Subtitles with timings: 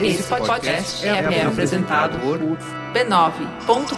[0.00, 3.92] Esse podcast é, é apresentado por b9.com.br.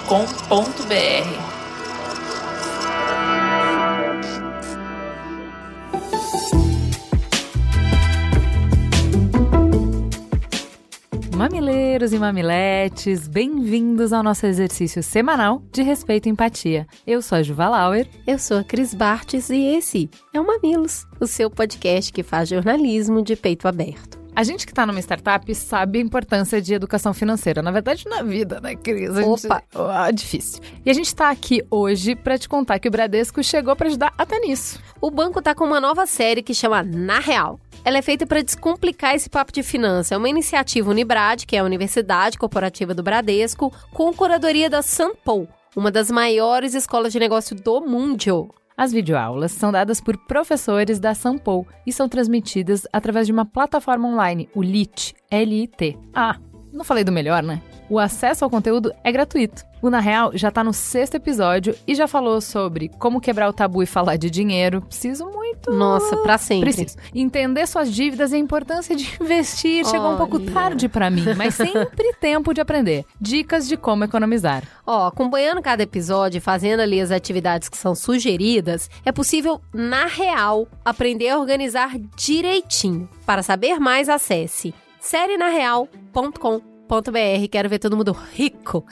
[11.36, 16.86] Mamileiros e mamiletes, bem-vindos ao nosso exercício semanal de respeito e empatia.
[17.06, 18.06] Eu sou a Juva Lauer.
[18.26, 22.48] Eu sou a Cris Bartes e esse é o Mamilos, o seu podcast que faz
[22.48, 24.23] jornalismo de peito aberto.
[24.36, 27.62] A gente que está numa startup sabe a importância de educação financeira.
[27.62, 29.16] Na verdade, na vida, né, Cris?
[29.16, 29.46] A gente...
[29.46, 29.62] Opa!
[29.72, 30.60] Ah, difícil.
[30.84, 34.12] E a gente está aqui hoje para te contar que o Bradesco chegou para ajudar
[34.18, 34.80] até nisso.
[35.00, 37.60] O banco tá com uma nova série que chama Na Real.
[37.84, 40.16] Ela é feita para descomplicar esse papo de finança.
[40.16, 45.46] É uma iniciativa Unibrad, que é a Universidade Corporativa do Bradesco, com curadoria da Sanpou,
[45.76, 48.52] uma das maiores escolas de negócio do mundo.
[48.76, 54.08] As videoaulas são dadas por professores da Sampo e são transmitidas através de uma plataforma
[54.08, 55.96] online, o LIT, L-I-T.
[56.12, 56.36] Ah,
[56.74, 57.62] não falei do melhor, né?
[57.88, 59.64] O acesso ao conteúdo é gratuito.
[59.80, 63.52] O Na Real já tá no sexto episódio e já falou sobre como quebrar o
[63.52, 64.80] tabu e falar de dinheiro.
[64.80, 65.70] Preciso muito.
[65.70, 66.72] Nossa, pra sempre.
[66.72, 66.96] Preciso.
[67.14, 69.84] Entender suas dívidas e a importância de investir.
[69.86, 70.50] Chegou um pouco Olha.
[70.50, 73.04] tarde pra mim, mas sempre tempo de aprender.
[73.20, 74.64] Dicas de como economizar.
[74.86, 80.06] Ó, acompanhando cada episódio e fazendo ali as atividades que são sugeridas, é possível, na
[80.06, 83.06] real, aprender a organizar direitinho.
[83.26, 84.72] Para saber mais, acesse
[85.04, 87.48] serienareal.com.br.
[87.50, 88.86] Quero ver todo mundo rico.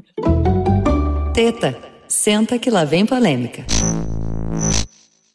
[1.32, 3.64] Teta, senta que lá vem polêmica.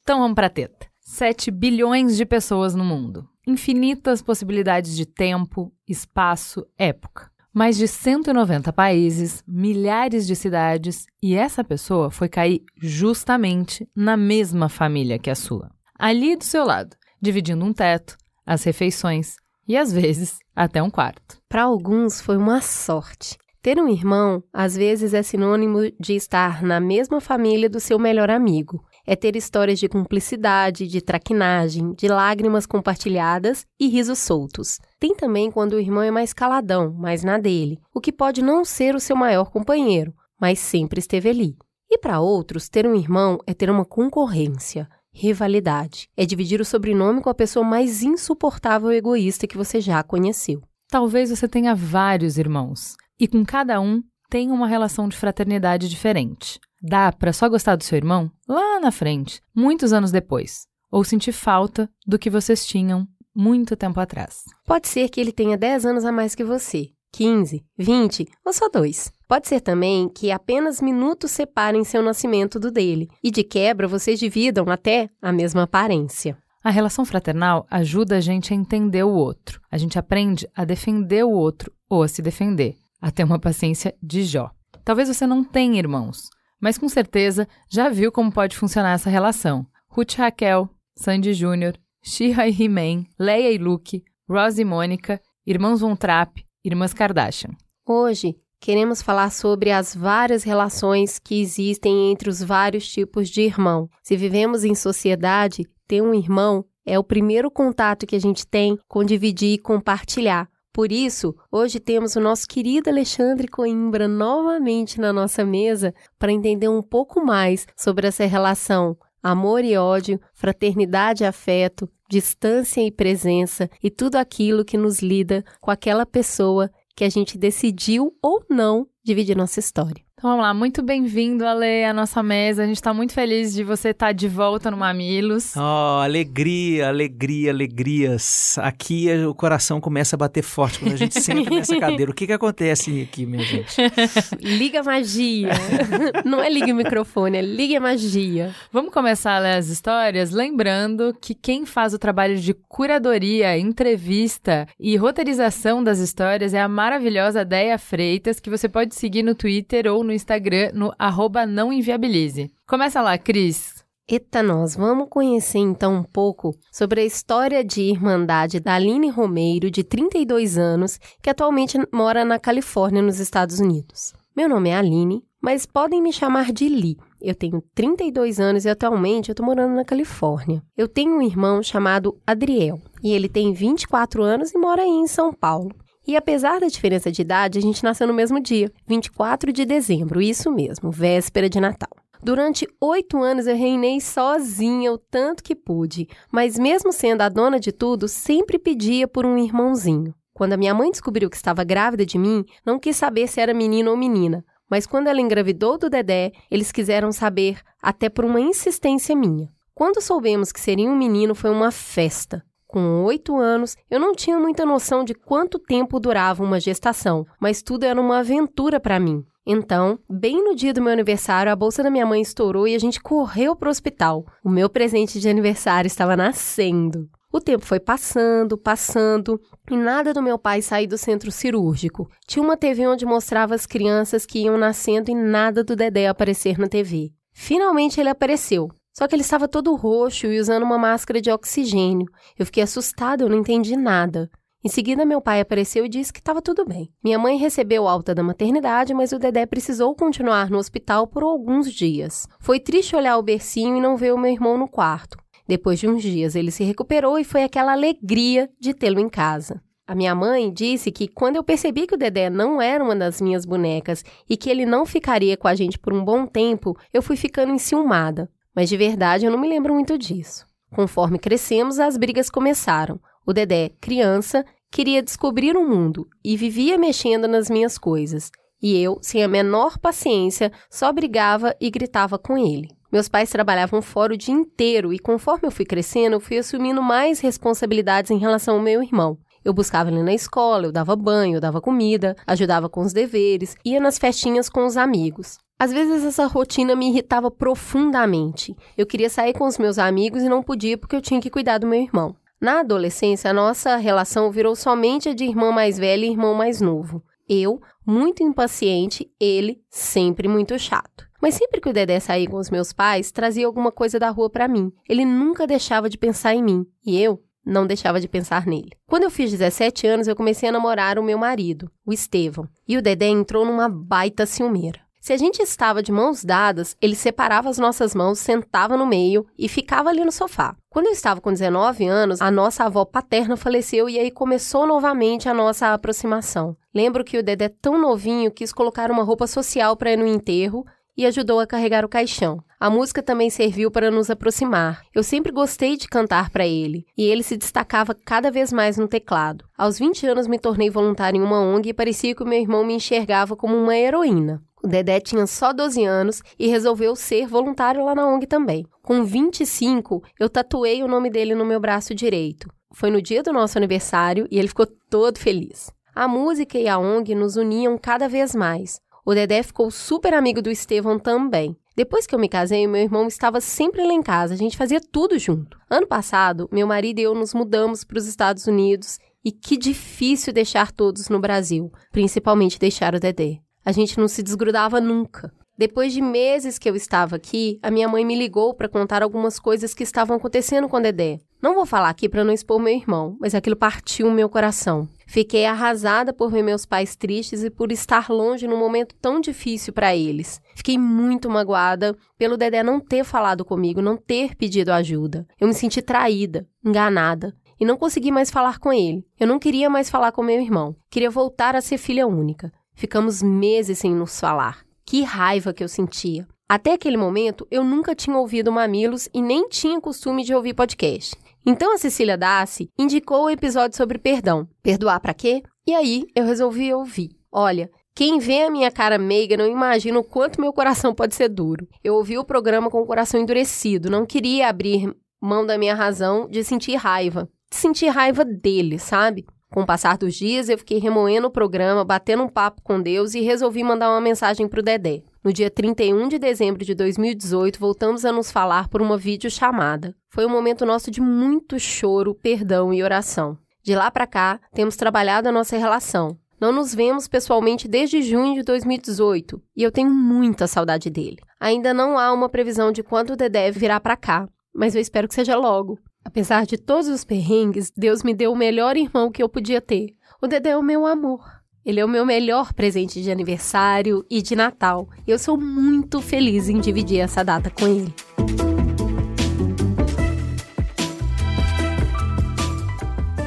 [0.04, 0.88] Então vamos pra teta.
[1.00, 3.28] 7 bilhões de pessoas no mundo.
[3.46, 7.30] Infinitas possibilidades de tempo, espaço, época.
[7.54, 14.70] Mais de 190 países, milhares de cidades, e essa pessoa foi cair justamente na mesma
[14.70, 15.70] família que a sua.
[16.00, 18.16] Ali do seu lado, dividindo um teto,
[18.46, 19.36] as refeições
[19.72, 21.38] e às vezes até um quarto.
[21.48, 23.38] Para alguns foi uma sorte.
[23.62, 28.30] Ter um irmão, às vezes, é sinônimo de estar na mesma família do seu melhor
[28.30, 28.84] amigo.
[29.08, 34.78] É ter histórias de cumplicidade, de traquinagem, de lágrimas compartilhadas e risos soltos.
[35.00, 38.66] Tem também quando o irmão é mais caladão, mais na dele, o que pode não
[38.66, 41.56] ser o seu maior companheiro, mas sempre esteve ali.
[41.90, 46.10] E para outros, ter um irmão é ter uma concorrência, rivalidade.
[46.16, 50.62] É dividir o sobrenome com a pessoa mais insuportável e egoísta que você já conheceu.
[50.90, 56.60] Talvez você tenha vários irmãos e com cada um tem uma relação de fraternidade diferente.
[56.82, 61.32] Dá para só gostar do seu irmão lá na frente, muitos anos depois, ou sentir
[61.32, 64.44] falta do que vocês tinham muito tempo atrás.
[64.66, 68.70] Pode ser que ele tenha 10 anos a mais que você, 15, 20 ou só
[68.70, 69.12] dois.
[69.28, 74.20] Pode ser também que apenas minutos separem seu nascimento do dele e de quebra vocês
[74.20, 76.38] dividam até a mesma aparência.
[76.64, 79.60] A relação fraternal ajuda a gente a entender o outro.
[79.72, 83.96] A gente aprende a defender o outro ou a se defender, a ter uma paciência
[84.02, 84.52] de Jó.
[84.84, 86.30] Talvez você não tenha irmãos,
[86.60, 89.66] mas com certeza já viu como pode funcionar essa relação.
[89.88, 91.74] Ruth e Raquel, Sandy Júnior,
[92.04, 97.52] Shira e He-Man, Leia e Luke, Rose e Mônica, Irmãos Von Trapp, Irmãs Kardashian.
[97.88, 103.90] Hoje, queremos falar sobre as várias relações que existem entre os vários tipos de irmão.
[104.04, 108.78] Se vivemos em sociedade, ter um irmão é o primeiro contato que a gente tem
[108.88, 110.50] com dividir e compartilhar.
[110.74, 116.70] Por isso, hoje temos o nosso querido Alexandre Coimbra novamente na nossa mesa para entender
[116.70, 123.70] um pouco mais sobre essa relação amor e ódio, fraternidade e afeto, distância e presença
[123.82, 128.86] e tudo aquilo que nos lida com aquela pessoa que a gente decidiu ou não
[129.02, 130.04] dividir nossa história.
[130.22, 132.62] Então vamos lá, muito bem-vindo, Ale, à nossa mesa.
[132.62, 135.56] A gente está muito feliz de você estar de volta no Mamilos.
[135.58, 138.56] Oh, alegria, alegria, alegrias.
[138.60, 142.12] Aqui o coração começa a bater forte quando a gente senta nessa cadeira.
[142.12, 143.76] O que que acontece aqui, minha gente?
[144.40, 145.50] Liga a magia.
[146.24, 148.54] não é liga o microfone, é liga a magia.
[148.72, 154.68] Vamos começar a ler as histórias, lembrando que quem faz o trabalho de curadoria, entrevista
[154.80, 159.92] e roteirização das histórias é a maravilhosa Deia Freitas, que você pode seguir no Twitter
[159.92, 162.52] ou no Instagram no arroba não inviabilize.
[162.68, 163.82] Começa lá, Cris.
[164.08, 169.72] Eita, nós vamos conhecer então um pouco sobre a história de irmandade da Aline Romeiro,
[169.72, 174.14] de 32 anos, que atualmente mora na Califórnia, nos Estados Unidos.
[174.36, 176.98] Meu nome é Aline, mas podem me chamar de Li.
[177.22, 180.62] Eu tenho 32 anos e atualmente eu tô morando na Califórnia.
[180.76, 185.08] Eu tenho um irmão chamado Adriel, e ele tem 24 anos e mora aí em
[185.08, 185.72] São Paulo.
[186.08, 190.22] E apesar da diferença de idade, a gente nasceu no mesmo dia, 24 de dezembro,
[190.22, 191.90] isso mesmo, véspera de Natal.
[192.24, 197.60] Durante oito anos eu reinei sozinha o tanto que pude, mas mesmo sendo a dona
[197.60, 200.14] de tudo, sempre pedia por um irmãozinho.
[200.34, 203.54] Quando a minha mãe descobriu que estava grávida de mim, não quis saber se era
[203.54, 204.46] menino ou menina.
[204.70, 209.50] Mas quando ela engravidou do Dedé, eles quiseram saber, até por uma insistência minha.
[209.74, 212.44] Quando soubemos que seria um menino, foi uma festa.
[212.72, 217.62] Com oito anos, eu não tinha muita noção de quanto tempo durava uma gestação, mas
[217.62, 219.26] tudo era uma aventura para mim.
[219.46, 222.80] Então, bem no dia do meu aniversário, a bolsa da minha mãe estourou e a
[222.80, 224.26] gente correu para o hospital.
[224.42, 227.10] O meu presente de aniversário estava nascendo.
[227.30, 229.38] O tempo foi passando, passando,
[229.70, 232.10] e nada do meu pai sair do centro cirúrgico.
[232.26, 236.58] Tinha uma TV onde mostrava as crianças que iam nascendo e nada do Dedé aparecer
[236.58, 237.12] na TV.
[237.34, 238.70] Finalmente ele apareceu.
[239.02, 242.06] Só que ele estava todo roxo e usando uma máscara de oxigênio.
[242.38, 244.30] Eu fiquei assustada, eu não entendi nada.
[244.64, 246.88] Em seguida, meu pai apareceu e disse que estava tudo bem.
[247.04, 251.74] Minha mãe recebeu alta da maternidade, mas o Dedé precisou continuar no hospital por alguns
[251.74, 252.28] dias.
[252.40, 255.18] Foi triste olhar o bercinho e não ver o meu irmão no quarto.
[255.48, 259.64] Depois de uns dias, ele se recuperou e foi aquela alegria de tê-lo em casa.
[259.88, 263.20] A minha mãe disse que quando eu percebi que o Dedé não era uma das
[263.20, 267.02] minhas bonecas e que ele não ficaria com a gente por um bom tempo, eu
[267.02, 268.30] fui ficando enciumada.
[268.56, 270.46] Mas de verdade eu não me lembro muito disso.
[270.74, 273.00] Conforme crescemos, as brigas começaram.
[273.26, 278.32] O Dedé, criança, queria descobrir o mundo e vivia mexendo nas minhas coisas.
[278.62, 282.70] E eu, sem a menor paciência, só brigava e gritava com ele.
[282.92, 286.82] Meus pais trabalhavam fora o dia inteiro e, conforme eu fui crescendo, eu fui assumindo
[286.82, 289.18] mais responsabilidades em relação ao meu irmão.
[289.44, 293.56] Eu buscava ele na escola, eu dava banho, eu dava comida, ajudava com os deveres,
[293.66, 295.40] ia nas festinhas com os amigos.
[295.62, 298.58] Às vezes essa rotina me irritava profundamente.
[298.76, 301.60] Eu queria sair com os meus amigos e não podia porque eu tinha que cuidar
[301.60, 302.16] do meu irmão.
[302.42, 306.62] Na adolescência, a nossa relação virou somente a de irmã mais velha e irmão mais
[306.62, 307.04] novo.
[307.30, 311.08] Eu, muito impaciente, ele, sempre muito chato.
[311.22, 314.32] Mas sempre que o Dedé saía com os meus pais, trazia alguma coisa da rua
[314.32, 314.74] para mim.
[314.90, 316.66] Ele nunca deixava de pensar em mim.
[316.84, 318.72] E eu não deixava de pensar nele.
[318.88, 322.50] Quando eu fiz 17 anos, eu comecei a namorar o meu marido, o Estevão.
[322.68, 324.80] E o Dedé entrou numa baita ciumeira.
[325.02, 329.26] Se a gente estava de mãos dadas, ele separava as nossas mãos, sentava no meio
[329.36, 330.56] e ficava ali no sofá.
[330.70, 335.28] Quando eu estava com 19 anos, a nossa avó paterna faleceu e aí começou novamente
[335.28, 336.56] a nossa aproximação.
[336.72, 340.64] Lembro que o Dedé, tão novinho, quis colocar uma roupa social para ir no enterro
[340.96, 342.44] e ajudou a carregar o caixão.
[342.60, 344.84] A música também serviu para nos aproximar.
[344.94, 348.88] Eu sempre gostei de cantar para ele, e ele se destacava cada vez mais no
[348.88, 349.46] teclado.
[349.58, 352.64] Aos 20 anos me tornei voluntária em uma ONG e parecia que o meu irmão
[352.64, 354.44] me enxergava como uma heroína.
[354.64, 358.66] O Dedé tinha só 12 anos e resolveu ser voluntário lá na ONG também.
[358.84, 362.48] Com 25, eu tatuei o nome dele no meu braço direito.
[362.72, 365.72] Foi no dia do nosso aniversário e ele ficou todo feliz.
[365.96, 368.80] A música e a ONG nos uniam cada vez mais.
[369.04, 371.58] O Dedé ficou super amigo do Estevão também.
[371.76, 374.80] Depois que eu me casei, meu irmão estava sempre lá em casa, a gente fazia
[374.80, 375.58] tudo junto.
[375.70, 380.32] Ano passado, meu marido e eu nos mudamos para os Estados Unidos e que difícil
[380.32, 383.40] deixar todos no Brasil, principalmente deixar o Dedé.
[383.64, 385.32] A gente não se desgrudava nunca.
[385.58, 389.38] Depois de meses que eu estava aqui, a minha mãe me ligou para contar algumas
[389.38, 391.20] coisas que estavam acontecendo com o Dedé.
[391.40, 394.88] Não vou falar aqui para não expor meu irmão, mas aquilo partiu o meu coração.
[395.06, 399.74] Fiquei arrasada por ver meus pais tristes e por estar longe num momento tão difícil
[399.74, 400.42] para eles.
[400.56, 405.28] Fiquei muito magoada pelo Dedé não ter falado comigo, não ter pedido ajuda.
[405.40, 409.06] Eu me senti traída, enganada e não consegui mais falar com ele.
[409.20, 410.76] Eu não queria mais falar com meu irmão.
[410.90, 412.52] Queria voltar a ser filha única.
[412.74, 414.66] Ficamos meses sem nos falar.
[414.86, 416.28] Que raiva que eu sentia.
[416.50, 421.16] Até aquele momento, eu nunca tinha ouvido Mamilos e nem tinha costume de ouvir podcast.
[421.46, 424.48] Então a Cecília Dassi indicou o episódio sobre perdão.
[424.62, 425.44] Perdoar para quê?
[425.66, 427.12] E aí eu resolvi ouvir.
[427.32, 431.30] Olha, quem vê a minha cara meiga não imagina o quanto meu coração pode ser
[431.30, 431.68] duro.
[431.84, 436.28] Eu ouvi o programa com o coração endurecido, não queria abrir mão da minha razão
[436.28, 437.30] de sentir raiva.
[437.50, 439.26] De sentir raiva dele, sabe?
[439.52, 443.14] Com o passar dos dias, eu fiquei remoendo o programa, batendo um papo com Deus
[443.14, 445.04] e resolvi mandar uma mensagem pro Dedé.
[445.22, 449.94] No dia 31 de dezembro de 2018, voltamos a nos falar por uma videochamada.
[450.10, 453.38] Foi um momento nosso de muito choro, perdão e oração.
[453.62, 456.18] De lá para cá, temos trabalhado a nossa relação.
[456.40, 461.20] Não nos vemos pessoalmente desde junho de 2018 e eu tenho muita saudade dele.
[461.38, 465.10] Ainda não há uma previsão de quando o Dedé virá para cá, mas eu espero
[465.10, 465.78] que seja logo.
[466.04, 469.96] Apesar de todos os perrengues, Deus me deu o melhor irmão que eu podia ter.
[470.22, 471.24] O Dedé é o meu amor.
[471.64, 474.90] Ele é o meu melhor presente de aniversário e de Natal.
[475.06, 477.94] Eu sou muito feliz em dividir essa data com ele.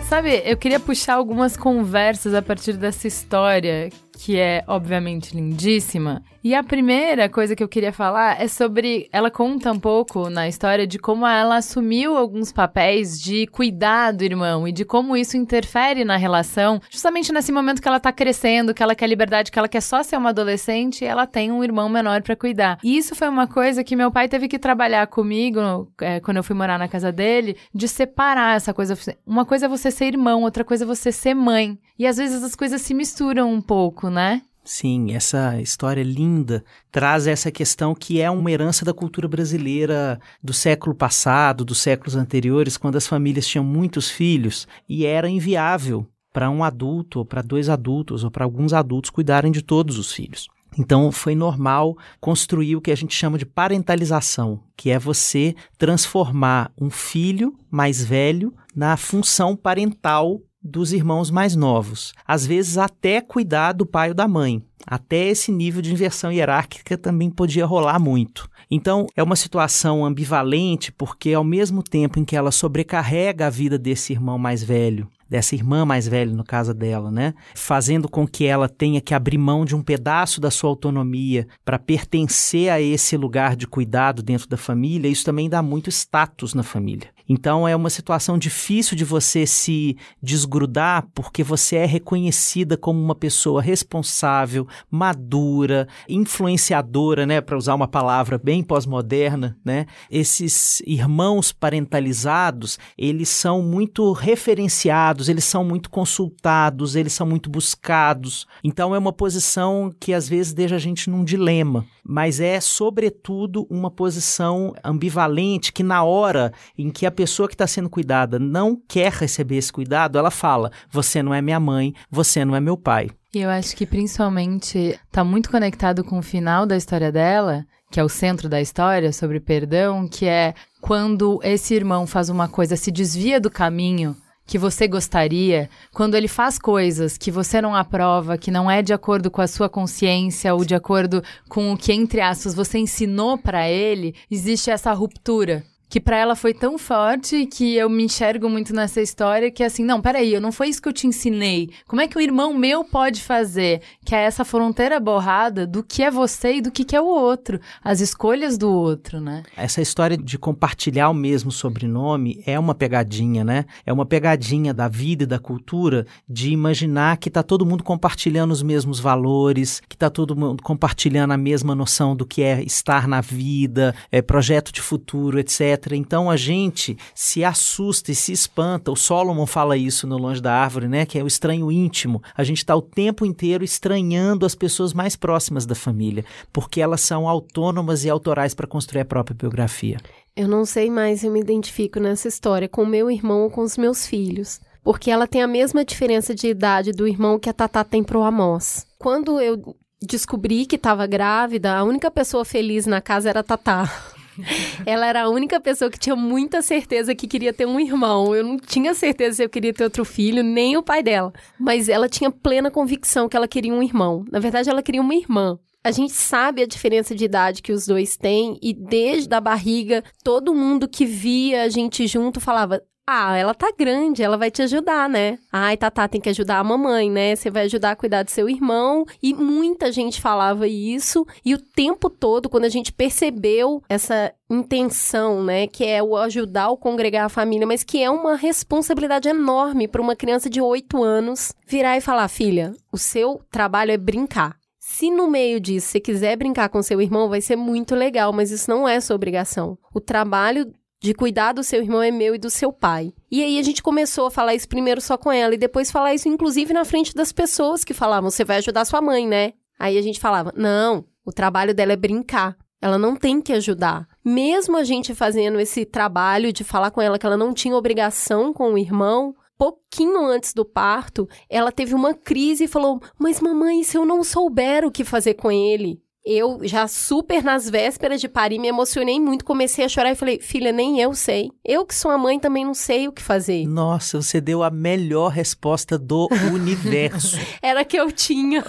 [0.08, 3.90] Sabe, eu queria puxar algumas conversas a partir dessa história
[4.24, 6.22] que é obviamente lindíssima.
[6.42, 9.06] E a primeira coisa que eu queria falar é sobre.
[9.12, 14.24] Ela conta um pouco na história de como ela assumiu alguns papéis de cuidar do
[14.24, 18.72] irmão e de como isso interfere na relação, justamente nesse momento que ela tá crescendo,
[18.72, 21.62] que ela quer liberdade, que ela quer só ser uma adolescente e ela tem um
[21.62, 22.78] irmão menor para cuidar.
[22.82, 26.44] E isso foi uma coisa que meu pai teve que trabalhar comigo é, quando eu
[26.44, 28.96] fui morar na casa dele, de separar essa coisa.
[29.26, 31.78] Uma coisa é você ser irmão, outra coisa é você ser mãe.
[31.98, 34.42] E às vezes as coisas se misturam um pouco, né?
[34.64, 40.54] Sim, essa história linda traz essa questão que é uma herança da cultura brasileira do
[40.54, 46.50] século passado, dos séculos anteriores, quando as famílias tinham muitos filhos e era inviável para
[46.50, 50.48] um adulto, ou para dois adultos, ou para alguns adultos cuidarem de todos os filhos.
[50.76, 56.72] Então, foi normal construir o que a gente chama de parentalização, que é você transformar
[56.80, 62.14] um filho mais velho na função parental dos irmãos mais novos.
[62.26, 64.62] Às vezes, até cuidar do pai ou da mãe.
[64.86, 68.48] Até esse nível de inversão hierárquica também podia rolar muito.
[68.70, 73.78] Então, é uma situação ambivalente, porque ao mesmo tempo em que ela sobrecarrega a vida
[73.78, 77.34] desse irmão mais velho, dessa irmã mais velha, no caso dela, né?
[77.54, 81.78] Fazendo com que ela tenha que abrir mão de um pedaço da sua autonomia para
[81.78, 86.62] pertencer a esse lugar de cuidado dentro da família, isso também dá muito status na
[86.62, 87.13] família.
[87.28, 93.14] Então é uma situação difícil de você se desgrudar porque você é reconhecida como uma
[93.14, 99.86] pessoa responsável, madura, influenciadora, né, para usar uma palavra bem pós-moderna, né?
[100.10, 108.46] Esses irmãos parentalizados, eles são muito referenciados, eles são muito consultados, eles são muito buscados.
[108.62, 113.66] Então é uma posição que às vezes deixa a gente num dilema, mas é sobretudo
[113.70, 118.76] uma posição ambivalente que na hora em que a pessoa que está sendo cuidada não
[118.86, 122.76] quer receber esse cuidado, ela fala: Você não é minha mãe, você não é meu
[122.76, 123.10] pai.
[123.34, 127.98] E eu acho que principalmente está muito conectado com o final da história dela, que
[127.98, 132.76] é o centro da história, sobre perdão, que é quando esse irmão faz uma coisa,
[132.76, 134.16] se desvia do caminho
[134.46, 138.92] que você gostaria, quando ele faz coisas que você não aprova, que não é de
[138.92, 143.38] acordo com a sua consciência ou de acordo com o que, entre aspas, você ensinou
[143.38, 148.50] para ele, existe essa ruptura que para ela foi tão forte que eu me enxergo
[148.50, 151.70] muito nessa história que assim, não, peraí, eu não foi isso que eu te ensinei.
[151.86, 153.80] Como é que um irmão meu pode fazer?
[154.04, 157.60] Que é essa fronteira borrada do que é você e do que é o outro,
[157.80, 159.44] as escolhas do outro, né?
[159.56, 163.64] Essa história de compartilhar o mesmo sobrenome é uma pegadinha, né?
[163.86, 168.50] É uma pegadinha da vida e da cultura de imaginar que tá todo mundo compartilhando
[168.50, 173.06] os mesmos valores, que tá todo mundo compartilhando a mesma noção do que é estar
[173.06, 175.83] na vida, é projeto de futuro, etc.
[175.92, 178.90] Então a gente se assusta e se espanta.
[178.90, 181.04] O Solomon fala isso no Longe da Árvore, né?
[181.04, 182.22] Que é o estranho íntimo.
[182.36, 187.00] A gente está o tempo inteiro estranhando as pessoas mais próximas da família, porque elas
[187.00, 189.98] são autônomas e autorais para construir a própria biografia.
[190.36, 193.76] Eu não sei mais eu me identifico nessa história com meu irmão ou com os
[193.76, 194.60] meus filhos.
[194.82, 198.22] Porque ela tem a mesma diferença de idade do irmão que a Tatá tem pro
[198.22, 198.86] Amós.
[198.98, 204.13] Quando eu descobri que estava grávida, a única pessoa feliz na casa era a Tatá.
[204.86, 208.34] Ela era a única pessoa que tinha muita certeza que queria ter um irmão.
[208.34, 211.32] Eu não tinha certeza se eu queria ter outro filho, nem o pai dela.
[211.58, 214.24] Mas ela tinha plena convicção que ela queria um irmão.
[214.30, 215.58] Na verdade, ela queria uma irmã.
[215.82, 220.02] A gente sabe a diferença de idade que os dois têm e desde a barriga,
[220.22, 224.62] todo mundo que via a gente junto falava: ah, ela tá grande, ela vai te
[224.62, 225.38] ajudar, né?
[225.52, 227.36] Ai, Tatá, tem que ajudar a mamãe, né?
[227.36, 229.04] Você vai ajudar a cuidar do seu irmão.
[229.22, 231.26] E muita gente falava isso.
[231.44, 235.66] E o tempo todo, quando a gente percebeu essa intenção, né?
[235.66, 240.00] Que é o ajudar o congregar a família, mas que é uma responsabilidade enorme para
[240.00, 244.56] uma criança de 8 anos virar e falar: filha, o seu trabalho é brincar.
[244.78, 248.50] Se no meio disso você quiser brincar com seu irmão, vai ser muito legal, mas
[248.50, 249.76] isso não é sua obrigação.
[249.92, 253.12] O trabalho de cuidar do seu irmão é meu e do seu pai.
[253.30, 256.14] E aí a gente começou a falar isso primeiro só com ela e depois falar
[256.14, 259.52] isso inclusive na frente das pessoas que falavam: "Você vai ajudar sua mãe, né?".
[259.78, 262.56] Aí a gente falava: "Não, o trabalho dela é brincar.
[262.80, 264.08] Ela não tem que ajudar".
[264.24, 268.52] Mesmo a gente fazendo esse trabalho de falar com ela que ela não tinha obrigação
[268.52, 273.82] com o irmão, pouquinho antes do parto, ela teve uma crise e falou: Mas mamãe,
[273.82, 276.02] se eu não souber o que fazer com ele?
[276.24, 280.40] Eu já super nas vésperas de parir, me emocionei muito, comecei a chorar e falei,
[280.40, 281.50] filha, nem eu sei.
[281.64, 283.66] Eu que sou a mãe também não sei o que fazer.
[283.66, 287.38] Nossa, você deu a melhor resposta do universo.
[287.60, 288.64] Era que eu tinha.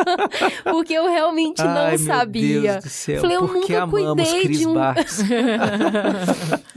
[0.64, 2.60] Porque eu realmente não Ai, sabia.
[2.60, 4.74] Meu Deus do céu, Falei, eu porque nunca cuidei Cris de um-.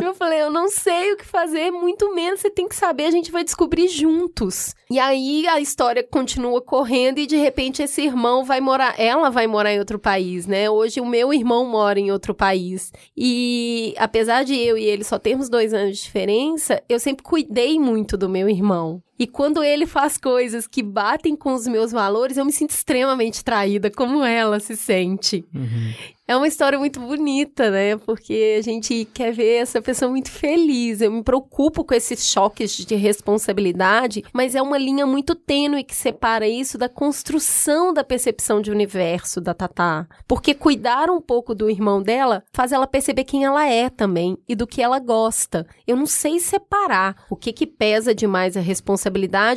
[0.04, 3.12] Eu falei, eu não sei o que fazer, muito menos você tem que saber, a
[3.12, 4.76] gente vai descobrir juntos.
[4.90, 9.48] E aí a história continua correndo e de repente esse irmão vai morar, ela vai
[9.48, 10.13] morar em outro país,
[10.46, 10.70] né?
[10.70, 12.92] Hoje o meu irmão mora em outro país.
[13.16, 17.80] E apesar de eu e ele só termos dois anos de diferença, eu sempre cuidei
[17.80, 19.02] muito do meu irmão.
[19.18, 23.44] E quando ele faz coisas que batem com os meus valores, eu me sinto extremamente
[23.44, 25.46] traída, como ela se sente.
[25.54, 25.94] Uhum.
[26.26, 27.98] É uma história muito bonita, né?
[27.98, 31.02] Porque a gente quer ver essa pessoa muito feliz.
[31.02, 35.94] Eu me preocupo com esses choques de responsabilidade, mas é uma linha muito tênue que
[35.94, 40.08] separa isso da construção da percepção de universo da Tatá.
[40.26, 44.56] Porque cuidar um pouco do irmão dela faz ela perceber quem ela é também e
[44.56, 45.68] do que ela gosta.
[45.86, 49.03] Eu não sei separar o que que pesa demais a responsabilidade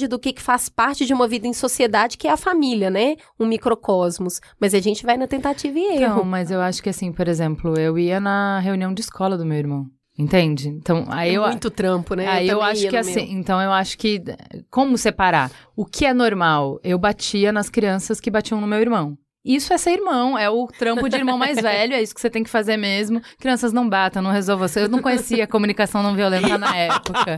[0.09, 3.17] do que que faz parte de uma vida em sociedade, que é a família, né?
[3.39, 4.41] Um microcosmos.
[4.61, 6.17] Mas a gente vai na tentativa e erro.
[6.17, 9.47] Não, mas eu acho que assim, por exemplo, eu ia na reunião de escola do
[9.47, 9.87] meu irmão.
[10.19, 10.69] Entende?
[10.69, 11.45] Então, aí eu.
[11.45, 12.27] É muito trampo, né?
[12.27, 13.39] Aí eu também acho que assim, meu.
[13.39, 14.23] então eu acho que
[14.71, 15.51] como separar?
[15.77, 16.81] O que é normal?
[16.83, 19.19] Eu batia nas crianças que batiam no meu irmão.
[19.47, 22.29] Isso é ser irmão, é o trampo de irmão mais velho, é isso que você
[22.29, 23.23] tem que fazer mesmo.
[23.39, 24.67] Crianças não batam, não resolvam.
[24.75, 27.37] Eu não conhecia a comunicação não violenta na época,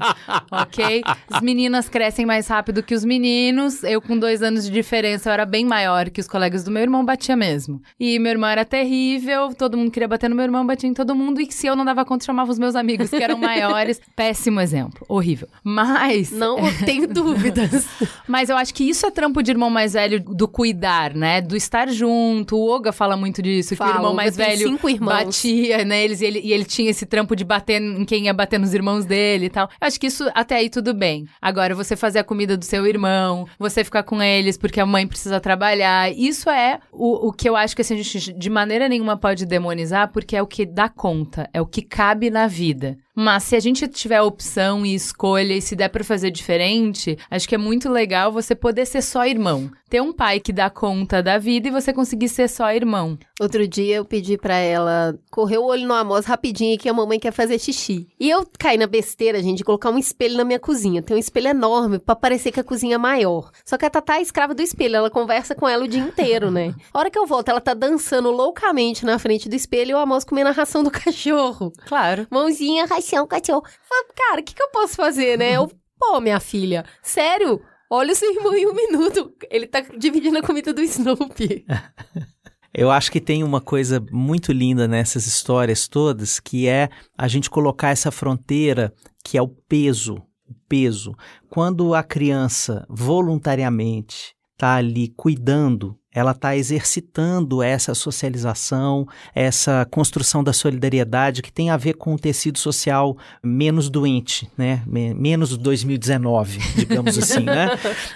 [0.50, 1.02] ok?
[1.30, 3.84] As meninas crescem mais rápido que os meninos.
[3.84, 6.82] Eu, com dois anos de diferença, eu era bem maior que os colegas do meu
[6.82, 7.82] irmão, batia mesmo.
[8.00, 11.14] E meu irmão era terrível, todo mundo queria bater no meu irmão, batia em todo
[11.14, 11.40] mundo.
[11.42, 14.00] E se eu não dava conta, chamava os meus amigos, que eram maiores.
[14.16, 15.48] Péssimo exemplo, horrível.
[15.62, 16.30] Mas.
[16.30, 17.86] Não tenho dúvidas.
[18.26, 21.42] Mas eu acho que isso é trampo de irmão mais velho do cuidar, né?
[21.42, 22.56] Do estar junto.
[22.56, 25.24] O Oga fala muito disso, que Fala, o irmão mais velho cinco irmãos.
[25.24, 28.58] batia neles e ele, e ele tinha esse trampo de bater em quem ia bater
[28.58, 29.68] nos irmãos dele e tal.
[29.80, 31.26] Eu acho que isso até aí tudo bem.
[31.42, 35.06] Agora, você fazer a comida do seu irmão, você ficar com eles porque a mãe
[35.06, 38.88] precisa trabalhar, isso é o, o que eu acho que assim, a gente de maneira
[38.88, 42.96] nenhuma pode demonizar, porque é o que dá conta, é o que cabe na vida.
[43.20, 47.48] Mas se a gente tiver opção e escolha e se der pra fazer diferente, acho
[47.48, 49.68] que é muito legal você poder ser só irmão.
[49.90, 53.18] Ter um pai que dá conta da vida e você conseguir ser só irmão.
[53.40, 57.18] Outro dia eu pedi pra ela correr o olho no Amos rapidinho que a mamãe
[57.18, 58.06] quer fazer xixi.
[58.20, 61.02] E eu caí na besteira, gente, de colocar um espelho na minha cozinha.
[61.02, 63.50] Tem um espelho enorme pra parecer que a cozinha é maior.
[63.64, 66.50] Só que a Tatá é escrava do espelho, ela conversa com ela o dia inteiro,
[66.50, 66.72] né?
[66.92, 69.98] A hora que eu volto, ela tá dançando loucamente na frente do espelho e o
[69.98, 71.72] Amos comendo a ração do cachorro.
[71.86, 72.26] Claro.
[72.30, 73.64] Mãozinha, ração, cachorro.
[73.88, 75.52] Falei, Cara, o que, que eu posso fazer, né?
[75.52, 77.60] Eu, pô, minha filha, sério?
[77.90, 79.32] Olha o seu irmão em um minuto.
[79.50, 81.64] Ele tá dividindo a comida do Snoopy.
[82.74, 87.48] Eu acho que tem uma coisa muito linda nessas histórias todas, que é a gente
[87.48, 88.92] colocar essa fronteira
[89.24, 90.16] que é o peso,
[90.46, 91.14] o peso.
[91.48, 100.52] Quando a criança voluntariamente está ali cuidando, ela está exercitando essa socialização, essa construção da
[100.52, 104.82] solidariedade que tem a ver com o tecido social menos doente, né?
[104.86, 107.68] Me- Menos 2019, digamos assim, né?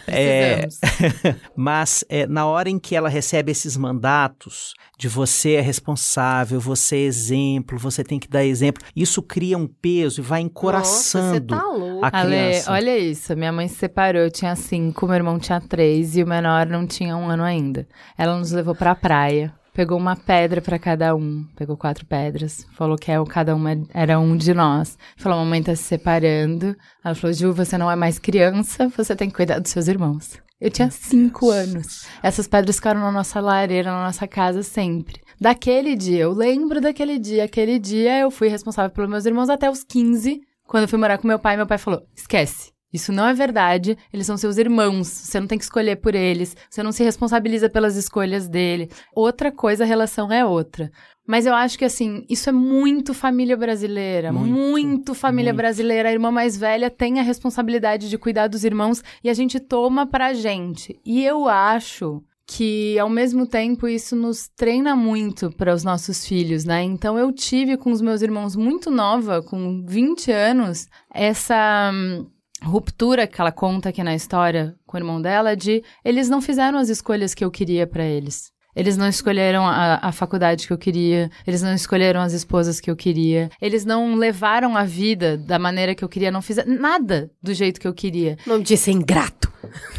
[0.07, 0.67] É,
[1.57, 6.97] mas é, na hora em que ela recebe esses mandatos de você é responsável, você
[6.97, 11.63] é exemplo, você tem que dar exemplo, isso cria um peso e vai encoraçando Nossa,
[11.63, 12.05] você tá louco.
[12.05, 12.73] a Ale, criança.
[12.73, 13.37] olha isso.
[13.37, 16.87] Minha mãe se separou, eu tinha cinco, meu irmão tinha três e o menor não
[16.87, 17.87] tinha um ano ainda.
[18.17, 19.53] Ela nos levou pra praia.
[19.75, 24.21] Pegou uma pedra pra cada um, pegou quatro pedras, falou que é- cada uma era
[24.21, 24.99] um de nós.
[25.17, 26.77] Falou: mamãe tá se separando.
[27.03, 30.39] Ela falou: Ju, você não é mais criança, você tem que cuidar dos seus irmãos.
[30.61, 32.07] Eu tinha cinco anos.
[32.23, 35.21] Essas pedras ficaram na nossa lareira, na nossa casa sempre.
[35.41, 37.45] Daquele dia, eu lembro daquele dia.
[37.45, 40.41] Aquele dia eu fui responsável pelos meus irmãos até os 15.
[40.69, 42.72] Quando eu fui morar com meu pai, meu pai falou: esquece.
[42.93, 43.97] Isso não é verdade.
[44.13, 45.09] Eles são seus irmãos.
[45.09, 46.57] Você não tem que escolher por eles.
[46.69, 48.91] Você não se responsabiliza pelas escolhas dele.
[49.15, 50.91] Outra coisa, a relação é outra.
[51.27, 54.33] Mas eu acho que, assim, isso é muito família brasileira.
[54.33, 55.63] Muito, Muito, família muito.
[55.63, 56.09] brasileira.
[56.09, 60.05] A irmã mais velha tem a responsabilidade de cuidar dos irmãos e a gente toma
[60.07, 60.99] pra gente.
[61.05, 66.65] E eu acho que ao mesmo tempo isso nos treina muito para os nossos filhos,
[66.65, 66.83] né?
[66.83, 72.27] Então eu tive com os meus irmãos muito nova, com 20 anos, essa hum,
[72.65, 76.79] ruptura que ela conta aqui na história com o irmão dela de eles não fizeram
[76.79, 78.53] as escolhas que eu queria para eles.
[78.75, 82.91] Eles não escolheram a, a faculdade que eu queria, eles não escolheram as esposas que
[82.91, 87.31] eu queria, eles não levaram a vida da maneira que eu queria, não fizeram nada
[87.43, 88.39] do jeito que eu queria.
[88.47, 89.53] O nome disso é ingrato.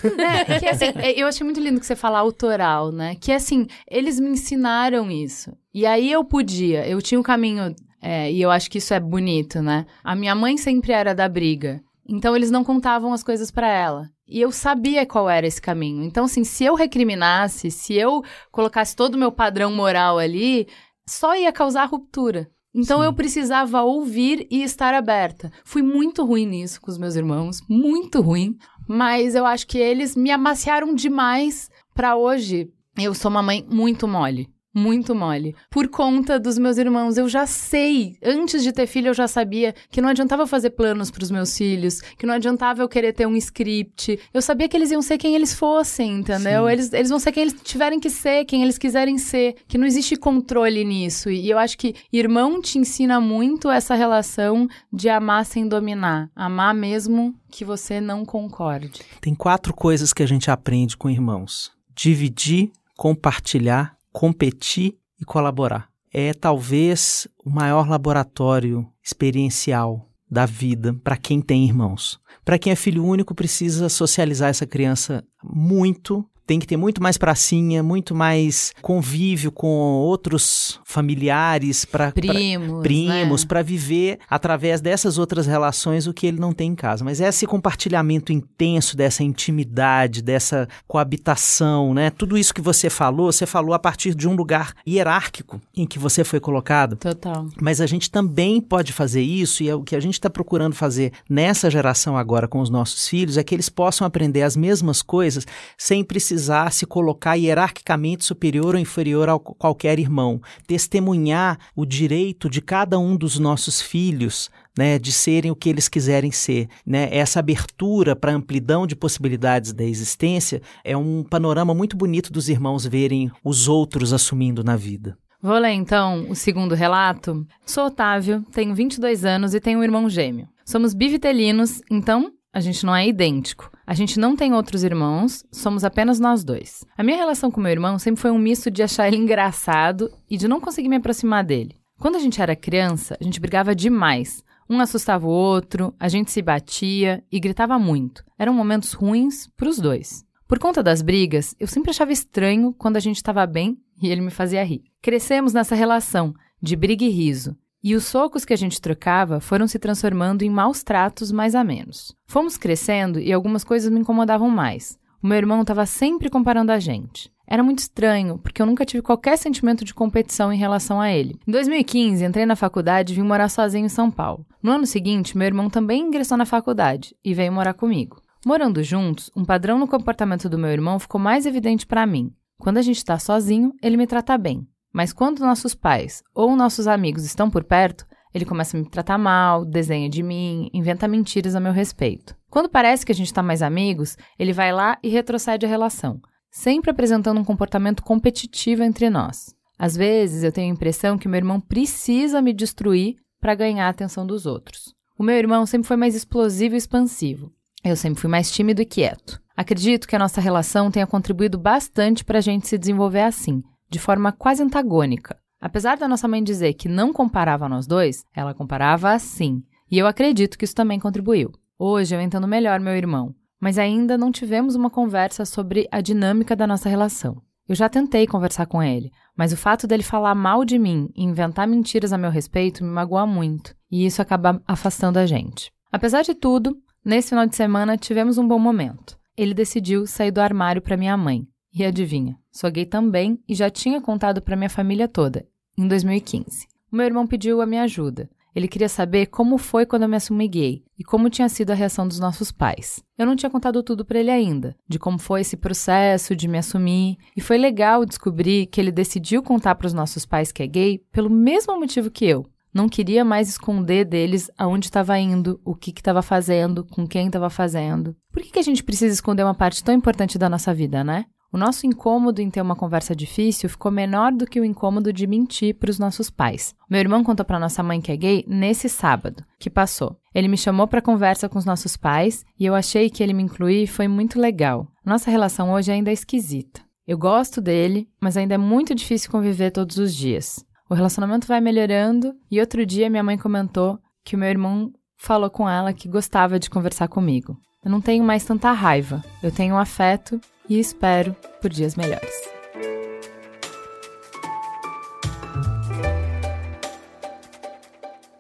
[0.04, 3.16] É, que assim, é, eu achei muito lindo que você fala autoral, né?
[3.16, 5.56] Que assim, eles me ensinaram isso.
[5.74, 9.00] E aí eu podia, eu tinha um caminho, é, e eu acho que isso é
[9.00, 9.86] bonito, né?
[10.04, 11.82] A minha mãe sempre era da briga.
[12.08, 14.10] Então eles não contavam as coisas para ela.
[14.28, 16.04] E eu sabia qual era esse caminho.
[16.04, 20.68] Então, assim, se eu recriminasse, se eu colocasse todo o meu padrão moral ali,
[21.08, 22.50] só ia causar ruptura.
[22.74, 23.06] Então Sim.
[23.06, 25.52] eu precisava ouvir e estar aberta.
[25.64, 28.58] Fui muito ruim nisso com os meus irmãos, muito ruim.
[28.88, 32.70] Mas eu acho que eles me amaciaram demais para hoje.
[32.98, 35.56] Eu sou uma mãe muito mole muito mole.
[35.70, 39.76] Por conta dos meus irmãos, eu já sei, antes de ter filho, eu já sabia
[39.90, 43.28] que não adiantava fazer planos para os meus filhos, que não adiantava eu querer ter
[43.28, 44.20] um script.
[44.34, 46.68] Eu sabia que eles iam ser quem eles fossem, entendeu?
[46.70, 49.86] Eles, eles vão ser quem eles tiverem que ser, quem eles quiserem ser, que não
[49.86, 51.30] existe controle nisso.
[51.30, 56.74] E eu acho que irmão te ensina muito essa relação de amar sem dominar, amar
[56.74, 59.02] mesmo que você não concorde.
[59.22, 65.90] Tem quatro coisas que a gente aprende com irmãos: dividir, compartilhar, competir e colaborar.
[66.14, 72.20] É talvez o maior laboratório experiencial da vida para quem tem irmãos.
[72.46, 77.18] Para quem é filho único, precisa socializar essa criança muito tem que ter muito mais
[77.18, 83.48] pracinha, muito mais convívio com outros familiares para primos, primos né?
[83.48, 87.04] para viver através dessas outras relações o que ele não tem em casa.
[87.04, 92.10] Mas esse compartilhamento intenso dessa intimidade, dessa coabitação, né?
[92.10, 95.98] Tudo isso que você falou, você falou a partir de um lugar hierárquico em que
[95.98, 96.98] você foi colocado.
[96.98, 97.48] Total.
[97.62, 100.76] Mas a gente também pode fazer isso e é o que a gente está procurando
[100.76, 105.02] fazer nessa geração agora com os nossos filhos é que eles possam aprender as mesmas
[105.02, 105.46] coisas
[105.78, 112.50] sem precisar precisar se colocar hierarquicamente superior ou inferior a qualquer irmão, testemunhar o direito
[112.50, 116.68] de cada um dos nossos filhos né, de serem o que eles quiserem ser.
[116.84, 117.08] Né?
[117.16, 122.84] Essa abertura para amplidão de possibilidades da existência é um panorama muito bonito dos irmãos
[122.84, 125.16] verem os outros assumindo na vida.
[125.40, 127.46] Vou ler então o segundo relato.
[127.64, 130.48] Sou Otávio, tenho 22 anos e tenho um irmão gêmeo.
[130.66, 133.70] Somos bivitelinos, então a gente não é idêntico.
[133.86, 136.86] A gente não tem outros irmãos, somos apenas nós dois.
[136.98, 140.38] A minha relação com meu irmão sempre foi um misto de achar ele engraçado e
[140.38, 141.76] de não conseguir me aproximar dele.
[142.00, 144.44] Quando a gente era criança, a gente brigava demais.
[144.70, 148.24] Um assustava o outro, a gente se batia e gritava muito.
[148.40, 150.24] Eram momentos ruins para os dois.
[150.48, 154.22] Por conta das brigas, eu sempre achava estranho quando a gente estava bem e ele
[154.22, 154.84] me fazia rir.
[155.02, 159.68] Crescemos nessa relação de briga e riso, e os socos que a gente trocava foram
[159.68, 162.16] se transformando em maus tratos mais a menos.
[162.26, 164.98] Fomos crescendo e algumas coisas me incomodavam mais.
[165.22, 167.32] O meu irmão estava sempre comparando a gente.
[167.46, 171.38] Era muito estranho, porque eu nunca tive qualquer sentimento de competição em relação a ele.
[171.46, 174.46] Em 2015, entrei na faculdade e vim morar sozinho em São Paulo.
[174.62, 178.22] No ano seguinte, meu irmão também ingressou na faculdade e veio morar comigo.
[178.46, 182.34] Morando juntos, um padrão no comportamento do meu irmão ficou mais evidente para mim.
[182.58, 184.66] Quando a gente está sozinho, ele me trata bem.
[184.94, 189.18] Mas quando nossos pais ou nossos amigos estão por perto, ele começa a me tratar
[189.18, 192.36] mal, desenha de mim, inventa mentiras a meu respeito.
[192.50, 196.22] Quando parece que a gente está mais amigos, ele vai lá e retrocede a relação,
[196.52, 199.56] sempre apresentando um comportamento competitivo entre nós.
[199.78, 203.90] Às vezes eu tenho a impressão que meu irmão precisa me destruir para ganhar a
[203.90, 204.94] atenção dos outros.
[205.18, 207.52] O meu irmão sempre foi mais explosivo e expansivo.
[207.84, 209.42] Eu sempre fui mais tímido e quieto.
[209.56, 213.62] Acredito que a nossa relação tenha contribuído bastante para a gente se desenvolver assim,
[213.94, 215.38] de forma quase antagônica.
[215.62, 219.64] Apesar da nossa mãe dizer que não comparava nós dois, ela comparava assim.
[219.90, 221.52] E eu acredito que isso também contribuiu.
[221.78, 226.56] Hoje eu entendo melhor meu irmão, mas ainda não tivemos uma conversa sobre a dinâmica
[226.56, 227.40] da nossa relação.
[227.70, 231.24] Eu já tentei conversar com ele, mas o fato dele falar mal de mim e
[231.24, 235.72] inventar mentiras a meu respeito me magoa muito, e isso acaba afastando a gente.
[235.92, 236.76] Apesar de tudo,
[237.06, 239.18] nesse final de semana tivemos um bom momento.
[239.38, 243.70] Ele decidiu sair do armário para minha mãe, e adivinha, sou gay também e já
[243.70, 245.46] tinha contado para minha família toda,
[245.78, 246.68] em 2015.
[246.92, 248.30] O meu irmão pediu a minha ajuda.
[248.56, 251.74] Ele queria saber como foi quando eu me assumi gay e como tinha sido a
[251.74, 253.04] reação dos nossos pais.
[253.18, 256.60] Eu não tinha contado tudo para ele ainda, de como foi esse processo de me
[256.60, 260.68] assumir, e foi legal descobrir que ele decidiu contar para os nossos pais que é
[260.68, 262.46] gay pelo mesmo motivo que eu.
[262.74, 267.50] Não queria mais esconder deles aonde estava indo, o que estava fazendo, com quem estava
[267.50, 268.16] fazendo.
[268.32, 271.26] Por que, que a gente precisa esconder uma parte tão importante da nossa vida, né?
[271.54, 275.28] O nosso incômodo em ter uma conversa difícil ficou menor do que o incômodo de
[275.28, 276.74] mentir para os nossos pais.
[276.90, 280.18] Meu irmão contou para nossa mãe que é gay nesse sábado, que passou.
[280.34, 283.44] Ele me chamou para conversa com os nossos pais e eu achei que ele me
[283.44, 284.88] incluir foi muito legal.
[285.06, 286.82] Nossa relação hoje ainda é esquisita.
[287.06, 290.66] Eu gosto dele, mas ainda é muito difícil conviver todos os dias.
[290.90, 295.52] O relacionamento vai melhorando e outro dia minha mãe comentou que o meu irmão falou
[295.52, 297.56] com ela que gostava de conversar comigo.
[297.86, 299.24] Eu não tenho mais tanta raiva.
[299.44, 302.54] Eu tenho afeto e espero por dias melhores.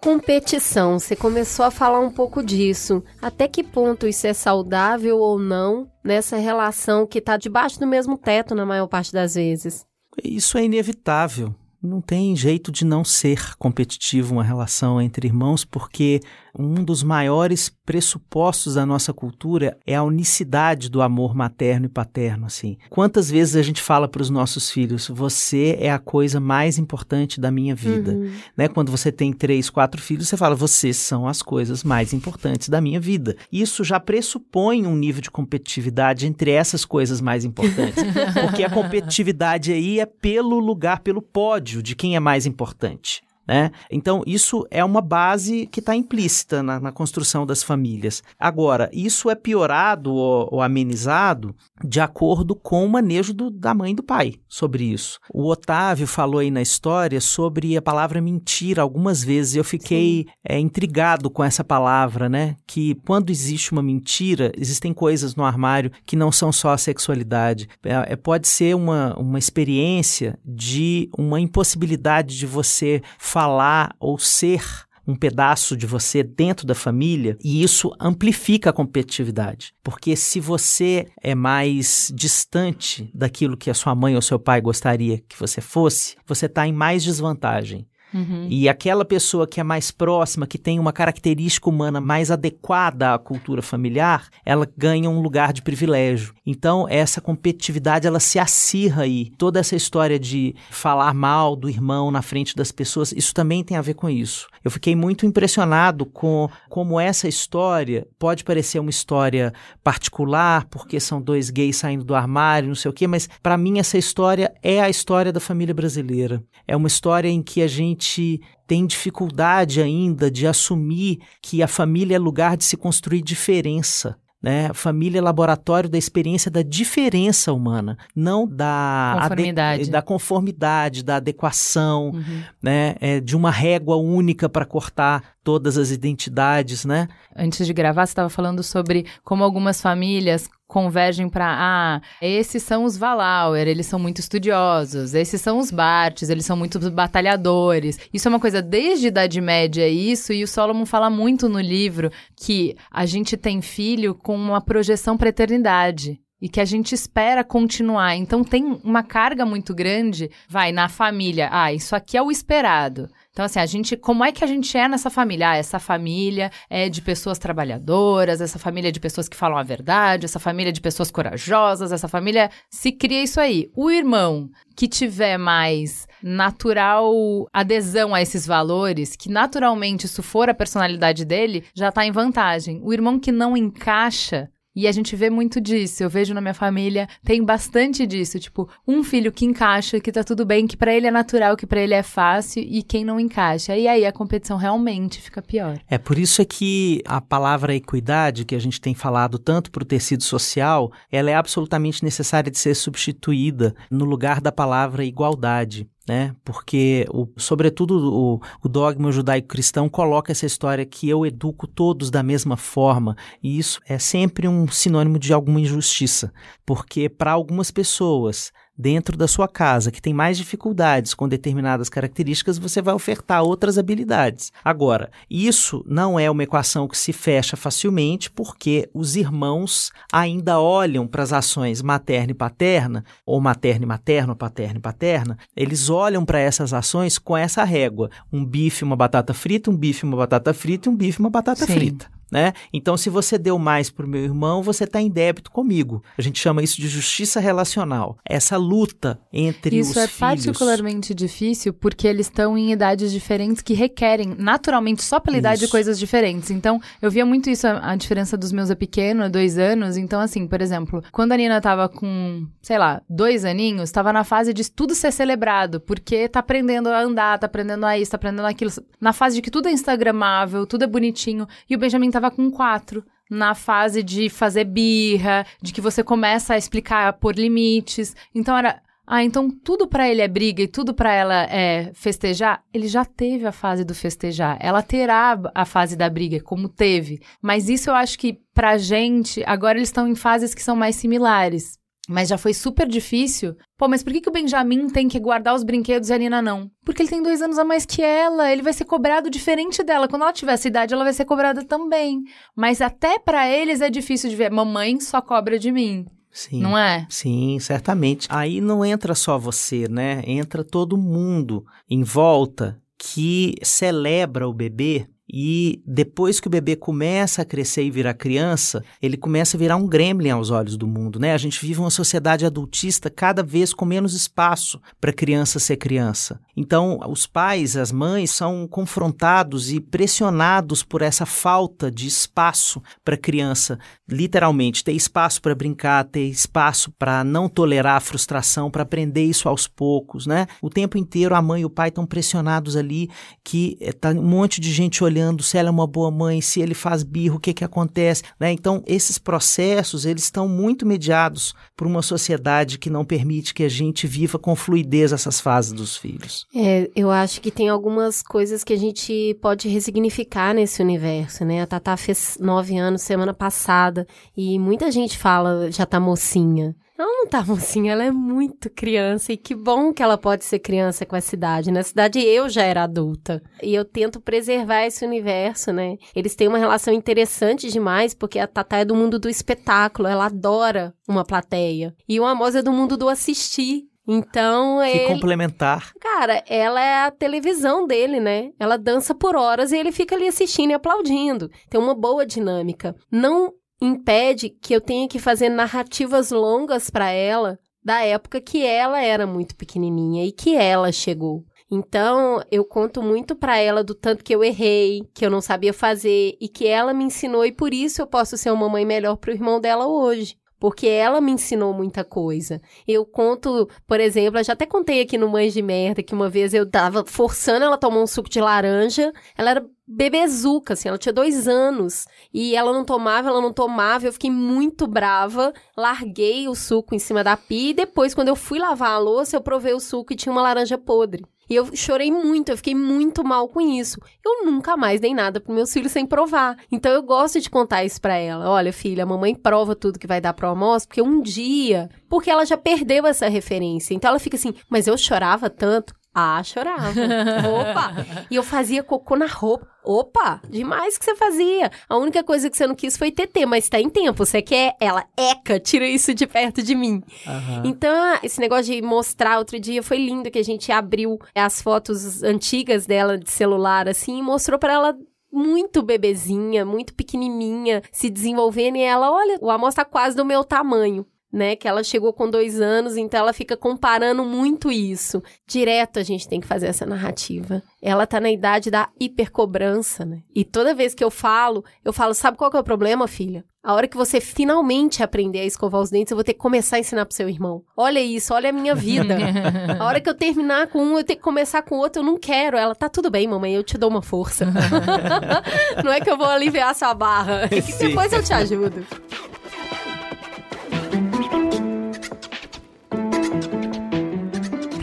[0.03, 3.01] Competição, você começou a falar um pouco disso.
[3.21, 8.17] Até que ponto isso é saudável ou não nessa relação que está debaixo do mesmo
[8.17, 9.85] teto na maior parte das vezes?
[10.21, 11.55] Isso é inevitável.
[11.81, 16.19] Não tem jeito de não ser competitivo uma relação entre irmãos, porque
[16.57, 22.45] um dos maiores pressupostos da nossa cultura é a unicidade do amor materno e paterno,
[22.45, 22.77] assim.
[22.89, 27.41] Quantas vezes a gente fala para os nossos filhos, você é a coisa mais importante
[27.41, 28.31] da minha vida, uhum.
[28.55, 28.67] né?
[28.67, 32.79] Quando você tem três, quatro filhos, você fala, vocês são as coisas mais importantes da
[32.79, 33.35] minha vida.
[33.51, 38.03] Isso já pressupõe um nível de competitividade entre essas coisas mais importantes,
[38.41, 43.21] porque a competitividade aí é pelo lugar, pelo pódio de quem é mais importante.
[43.47, 43.71] Né?
[43.91, 48.23] Então, isso é uma base que está implícita na, na, construção das famílias.
[48.39, 51.53] Agora, isso é piorado ou, ou amenizado
[51.83, 55.19] de acordo com o manejo do, da mãe e do pai sobre isso.
[55.33, 59.55] O Otávio falou aí na história sobre a palavra mentira algumas vezes.
[59.55, 62.55] Eu fiquei é, intrigado com essa palavra, né?
[62.65, 67.67] Que quando existe uma mentira, existem coisas no armário que não são só a sexualidade.
[67.83, 73.01] É, é, pode ser uma, uma experiência de uma impossibilidade de você
[73.33, 74.63] falar ou ser
[75.07, 79.73] um pedaço de você dentro da família e isso amplifica a competitividade.
[79.83, 85.17] Porque se você é mais distante daquilo que a sua mãe ou seu pai gostaria
[85.27, 87.87] que você fosse, você está em mais desvantagem.
[88.13, 88.47] Uhum.
[88.49, 93.19] E aquela pessoa que é mais próxima, que tem uma característica humana mais adequada à
[93.19, 96.33] cultura familiar, ela ganha um lugar de privilégio.
[96.45, 99.31] Então, essa competitividade, ela se acirra aí.
[99.37, 103.77] Toda essa história de falar mal do irmão na frente das pessoas, isso também tem
[103.77, 104.47] a ver com isso.
[104.63, 111.21] Eu fiquei muito impressionado com como essa história pode parecer uma história particular, porque são
[111.21, 114.81] dois gays saindo do armário, não sei o quê, mas para mim essa história é
[114.81, 116.41] a história da família brasileira.
[116.67, 122.15] É uma história em que a gente tem dificuldade ainda de assumir que a família
[122.15, 124.17] é lugar de se construir diferença.
[124.43, 124.73] Né?
[124.73, 132.09] Família é laboratório da experiência da diferença humana, não da conformidade, da, conformidade, da adequação,
[132.09, 132.43] uhum.
[132.61, 132.95] né?
[132.99, 137.07] É, de uma régua única para cortar todas as identidades, né?
[137.33, 142.83] Antes de gravar, você estava falando sobre como algumas famílias convergem para ah, esses são
[142.83, 147.99] os Valauer, eles são muito estudiosos, esses são os Bartes, eles são muito batalhadores.
[148.11, 151.59] Isso é uma coisa desde a Idade Média isso, e o Solomon fala muito no
[151.59, 156.95] livro que a gente tem filho com uma projeção para eternidade e que a gente
[156.95, 158.15] espera continuar.
[158.15, 161.49] Então tem uma carga muito grande, vai na família.
[161.51, 163.07] Ah, isso aqui é o esperado.
[163.33, 165.49] Então, assim, a gente, como é que a gente é nessa família?
[165.49, 169.63] Ah, essa família é de pessoas trabalhadoras, essa família é de pessoas que falam a
[169.63, 173.71] verdade, essa família é de pessoas corajosas, essa família se cria isso aí.
[173.75, 177.11] O irmão que tiver mais natural
[177.51, 182.81] adesão a esses valores, que naturalmente isso for a personalidade dele, já tá em vantagem.
[182.83, 186.03] O irmão que não encaixa e a gente vê muito disso.
[186.03, 188.39] Eu vejo na minha família, tem bastante disso.
[188.39, 191.65] Tipo, um filho que encaixa, que tá tudo bem, que para ele é natural, que
[191.65, 193.75] para ele é fácil, e quem não encaixa.
[193.77, 195.79] E aí a competição realmente fica pior.
[195.89, 199.83] É por isso é que a palavra equidade, que a gente tem falado tanto para
[199.83, 205.87] o tecido social, ela é absolutamente necessária de ser substituída no lugar da palavra igualdade
[206.07, 206.35] né?
[206.43, 212.21] Porque, o, sobretudo, o, o dogma judaico-cristão coloca essa história que eu educo todos da
[212.21, 216.33] mesma forma, e isso é sempre um sinônimo de alguma injustiça,
[216.65, 222.57] porque para algumas pessoas dentro da sua casa que tem mais dificuldades com determinadas características,
[222.57, 224.51] você vai ofertar outras habilidades.
[224.63, 231.07] Agora, isso não é uma equação que se fecha facilmente, porque os irmãos ainda olham
[231.07, 236.25] para as ações materna e paterna, ou materna e materno, paterna e paterna, eles olham
[236.25, 240.53] para essas ações com essa régua: um bife, uma batata frita, um bife, uma batata
[240.53, 241.73] frita e um bife, uma batata Sim.
[241.73, 242.51] frita né?
[242.73, 246.03] Então, se você deu mais para o meu irmão, você está em débito comigo.
[246.17, 248.17] A gente chama isso de justiça relacional.
[248.25, 250.15] Essa luta entre isso os é filhos.
[250.15, 255.37] Isso é particularmente difícil porque eles estão em idades diferentes que requerem, naturalmente, só pela
[255.37, 256.49] idade, coisas diferentes.
[256.49, 259.95] Então, eu via muito isso, a, diferença dos meus é pequeno, dois anos.
[259.95, 264.23] Então, assim, por exemplo, quando a Nina estava com, sei lá, dois aninhos, estava na
[264.23, 268.17] fase de tudo ser celebrado, porque tá aprendendo a andar, tá aprendendo a isso, tá
[268.17, 268.71] aprendendo aquilo.
[268.99, 271.47] Na fase de que tudo é instagramável, tudo é bonitinho.
[271.69, 276.53] E o Benjamin tava com quatro na fase de fazer birra, de que você começa
[276.53, 278.15] a explicar por limites.
[278.33, 282.63] Então era ah, então tudo pra ele é briga e tudo pra ela é festejar,
[282.73, 284.57] ele já teve a fase do festejar.
[284.61, 287.21] Ela terá a fase da briga, como teve.
[287.41, 290.95] Mas isso eu acho que pra gente, agora eles estão em fases que são mais
[290.95, 291.77] similares.
[292.07, 293.55] Mas já foi super difícil.
[293.77, 296.41] Pô, mas por que, que o Benjamin tem que guardar os brinquedos e a Nina
[296.41, 296.69] não?
[296.83, 298.51] Porque ele tem dois anos a mais que ela.
[298.51, 300.07] Ele vai ser cobrado diferente dela.
[300.07, 302.21] Quando ela tiver essa idade, ela vai ser cobrada também.
[302.55, 304.51] Mas até para eles é difícil de ver.
[304.51, 306.05] Mamãe só cobra de mim.
[306.29, 306.61] Sim.
[306.61, 307.05] Não é?
[307.09, 308.27] Sim, certamente.
[308.29, 310.23] Aí não entra só você, né?
[310.25, 317.41] Entra todo mundo em volta que celebra o bebê e depois que o bebê começa
[317.41, 321.17] a crescer e virar criança, ele começa a virar um gremlin aos olhos do mundo,
[321.17, 321.33] né?
[321.33, 326.39] A gente vive uma sociedade adultista cada vez com menos espaço para criança ser criança.
[326.55, 333.17] Então, os pais, as mães são confrontados e pressionados por essa falta de espaço para
[333.17, 339.23] criança, literalmente ter espaço para brincar, ter espaço para não tolerar a frustração, para aprender
[339.23, 340.45] isso aos poucos, né?
[340.61, 343.09] O tempo inteiro a mãe e o pai estão pressionados ali
[343.43, 346.73] que está um monte de gente olhando se ela é uma boa mãe, se ele
[346.73, 348.51] faz birro, o que que acontece, né?
[348.51, 353.69] Então, esses processos, eles estão muito mediados por uma sociedade que não permite que a
[353.69, 356.45] gente viva com fluidez essas fases dos filhos.
[356.55, 361.61] É, eu acho que tem algumas coisas que a gente pode resignificar nesse universo, né?
[361.61, 366.75] A Tatá fez nove anos semana passada e muita gente fala já tá mocinha.
[366.97, 370.59] Ela não tá mocinha, ela é muito criança e que bom que ela pode ser
[370.59, 371.71] criança com essa idade.
[371.71, 375.97] Na cidade eu já era adulta e eu tento preservar esse universo, né?
[376.15, 380.27] Eles têm uma relação interessante demais porque a Tatá é do mundo do espetáculo, ela
[380.27, 381.95] adora uma plateia.
[382.07, 383.83] E o Amos é do mundo do assistir.
[384.05, 385.13] Então, Que ele...
[385.13, 385.93] complementar.
[385.99, 388.51] Cara, ela é a televisão dele, né?
[388.59, 391.49] Ela dança por horas e ele fica ali assistindo e aplaudindo.
[391.69, 392.93] Tem uma boa dinâmica.
[393.09, 393.53] Não
[393.85, 399.27] impede que eu tenha que fazer narrativas longas para ela da época que ela era
[399.27, 401.43] muito pequenininha e que ela chegou.
[401.69, 405.73] Então, eu conto muito para ela do tanto que eu errei, que eu não sabia
[405.73, 409.17] fazer e que ela me ensinou e por isso eu posso ser uma mãe melhor
[409.17, 410.37] pro irmão dela hoje.
[410.63, 412.61] Porque ela me ensinou muita coisa.
[412.87, 416.29] Eu conto, por exemplo, eu já até contei aqui no Mães de Merda que uma
[416.29, 419.11] vez eu tava forçando ela a tomar um suco de laranja.
[419.37, 422.05] Ela era bebezuca, assim, ela tinha dois anos.
[422.33, 424.07] E ela não tomava, ela não tomava.
[424.07, 425.51] Eu fiquei muito brava.
[425.75, 427.71] Larguei o suco em cima da pia.
[427.71, 430.41] E depois, quando eu fui lavar a louça, eu provei o suco e tinha uma
[430.41, 431.25] laranja podre.
[431.49, 433.99] E eu chorei muito, eu fiquei muito mal com isso.
[434.25, 436.57] Eu nunca mais dei nada para meus filhos sem provar.
[436.71, 438.49] Então eu gosto de contar isso para ela.
[438.49, 442.29] Olha, filha, a mamãe prova tudo que vai dar pro almoço, porque um dia, porque
[442.29, 443.93] ela já perdeu essa referência.
[443.93, 445.93] Então ela fica assim: "Mas eu chorava tanto".
[446.13, 446.91] Ah, chorava.
[446.91, 448.25] Opa!
[448.29, 449.67] E eu fazia cocô na roupa.
[449.83, 450.41] Opa!
[450.47, 451.71] Demais que você fazia.
[451.89, 454.23] A única coisa que você não quis foi TT, mas tá em tempo.
[454.23, 457.01] Você quer ela, eca, tira isso de perto de mim.
[457.25, 457.63] Aham.
[457.65, 462.21] Então, esse negócio de mostrar outro dia foi lindo que a gente abriu as fotos
[462.21, 464.97] antigas dela de celular, assim, e mostrou pra ela
[465.31, 468.75] muito bebezinha, muito pequenininha, se desenvolvendo.
[468.77, 471.05] E ela, olha, o Amos tá quase do meu tamanho.
[471.33, 475.19] Né, que ela chegou com dois anos, então ela fica comparando muito isso.
[475.47, 477.63] Direto a gente tem que fazer essa narrativa.
[477.81, 480.21] Ela tá na idade da hipercobrança, né?
[480.35, 483.43] E toda vez que eu falo, eu falo, sabe qual que é o problema, filha?
[483.63, 486.75] A hora que você finalmente aprender a escovar os dentes, eu vou ter que começar
[486.75, 487.63] a ensinar pro seu irmão.
[487.77, 489.17] Olha isso, olha a minha vida.
[489.79, 492.17] a hora que eu terminar com um, eu tenho que começar com outro, eu não
[492.17, 492.57] quero.
[492.57, 494.47] Ela, tá tudo bem, mamãe, eu te dou uma força.
[495.81, 497.87] não é que eu vou aliviar sua barra, é que Sim.
[497.87, 498.85] depois eu te ajudo.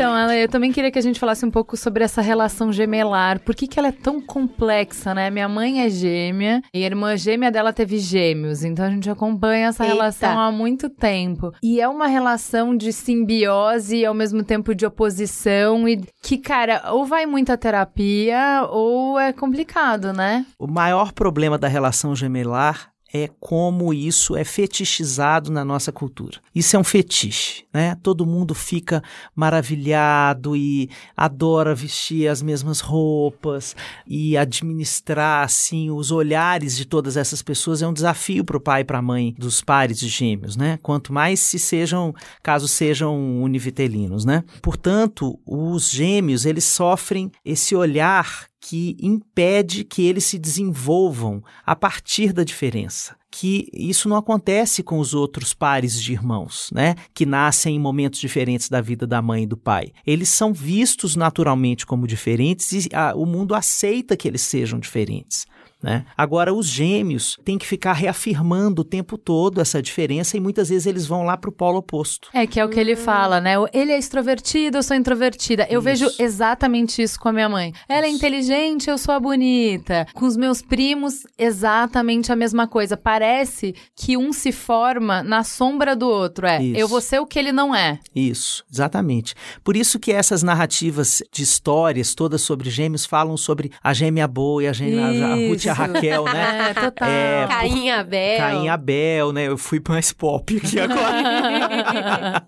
[0.01, 3.39] Então, ela, eu também queria que a gente falasse um pouco sobre essa relação gemelar.
[3.39, 5.29] Por que, que ela é tão complexa, né?
[5.29, 8.65] Minha mãe é gêmea e a irmã gêmea dela teve gêmeos.
[8.65, 9.95] Então a gente acompanha essa Eita.
[9.95, 11.53] relação há muito tempo.
[11.63, 15.87] E é uma relação de simbiose e ao mesmo tempo de oposição.
[15.87, 20.47] E que, cara, ou vai muita terapia ou é complicado, né?
[20.59, 26.39] O maior problema da relação gemelar é como isso é fetichizado na nossa cultura.
[26.55, 27.97] Isso é um fetiche, né?
[28.03, 29.03] Todo mundo fica
[29.35, 33.75] maravilhado e adora vestir as mesmas roupas
[34.07, 38.83] e administrar assim os olhares de todas essas pessoas é um desafio para o pai
[38.83, 40.79] e para a mãe dos pares de gêmeos, né?
[40.83, 44.45] Quanto mais se sejam, caso sejam univitelinos, né?
[44.63, 52.33] Portanto, os gêmeos eles sofrem esse olhar que impede que eles se desenvolvam a partir
[52.33, 53.17] da diferença.
[53.31, 56.97] Que isso não acontece com os outros pares de irmãos, né?
[57.15, 59.93] Que nascem em momentos diferentes da vida da mãe e do pai.
[60.07, 65.47] Eles são vistos naturalmente como diferentes e ah, o mundo aceita que eles sejam diferentes.
[65.83, 66.05] Né?
[66.17, 70.87] Agora, os gêmeos têm que ficar reafirmando o tempo todo essa diferença e muitas vezes
[70.87, 72.29] eles vão lá para o polo oposto.
[72.35, 73.55] É que é o que ele fala, né?
[73.73, 75.67] Ele é extrovertido, eu sou introvertida.
[75.71, 75.85] Eu Isso.
[75.85, 77.73] vejo exatamente isso com a minha mãe.
[77.89, 80.07] Ela é inteligente, eu sou a bonita.
[80.13, 82.97] Com os meus primos, exatamente a mesma coisa.
[82.97, 86.47] Parece que um se forma na sombra do outro.
[86.47, 86.79] É, Isso.
[86.79, 87.99] eu vou ser o que ele não é.
[88.15, 89.35] Isso, exatamente.
[89.65, 94.63] Por isso que essas narrativas de histórias todas sobre gêmeos falam sobre a gêmea boa
[94.63, 95.75] e a gêmea a Ruth e a.
[95.75, 96.71] Raquel, né?
[96.71, 97.09] É, total.
[97.09, 98.39] É, Caim Abel.
[98.39, 99.49] Caim Abel, né?
[99.49, 102.45] Eu fui mais pop aqui agora.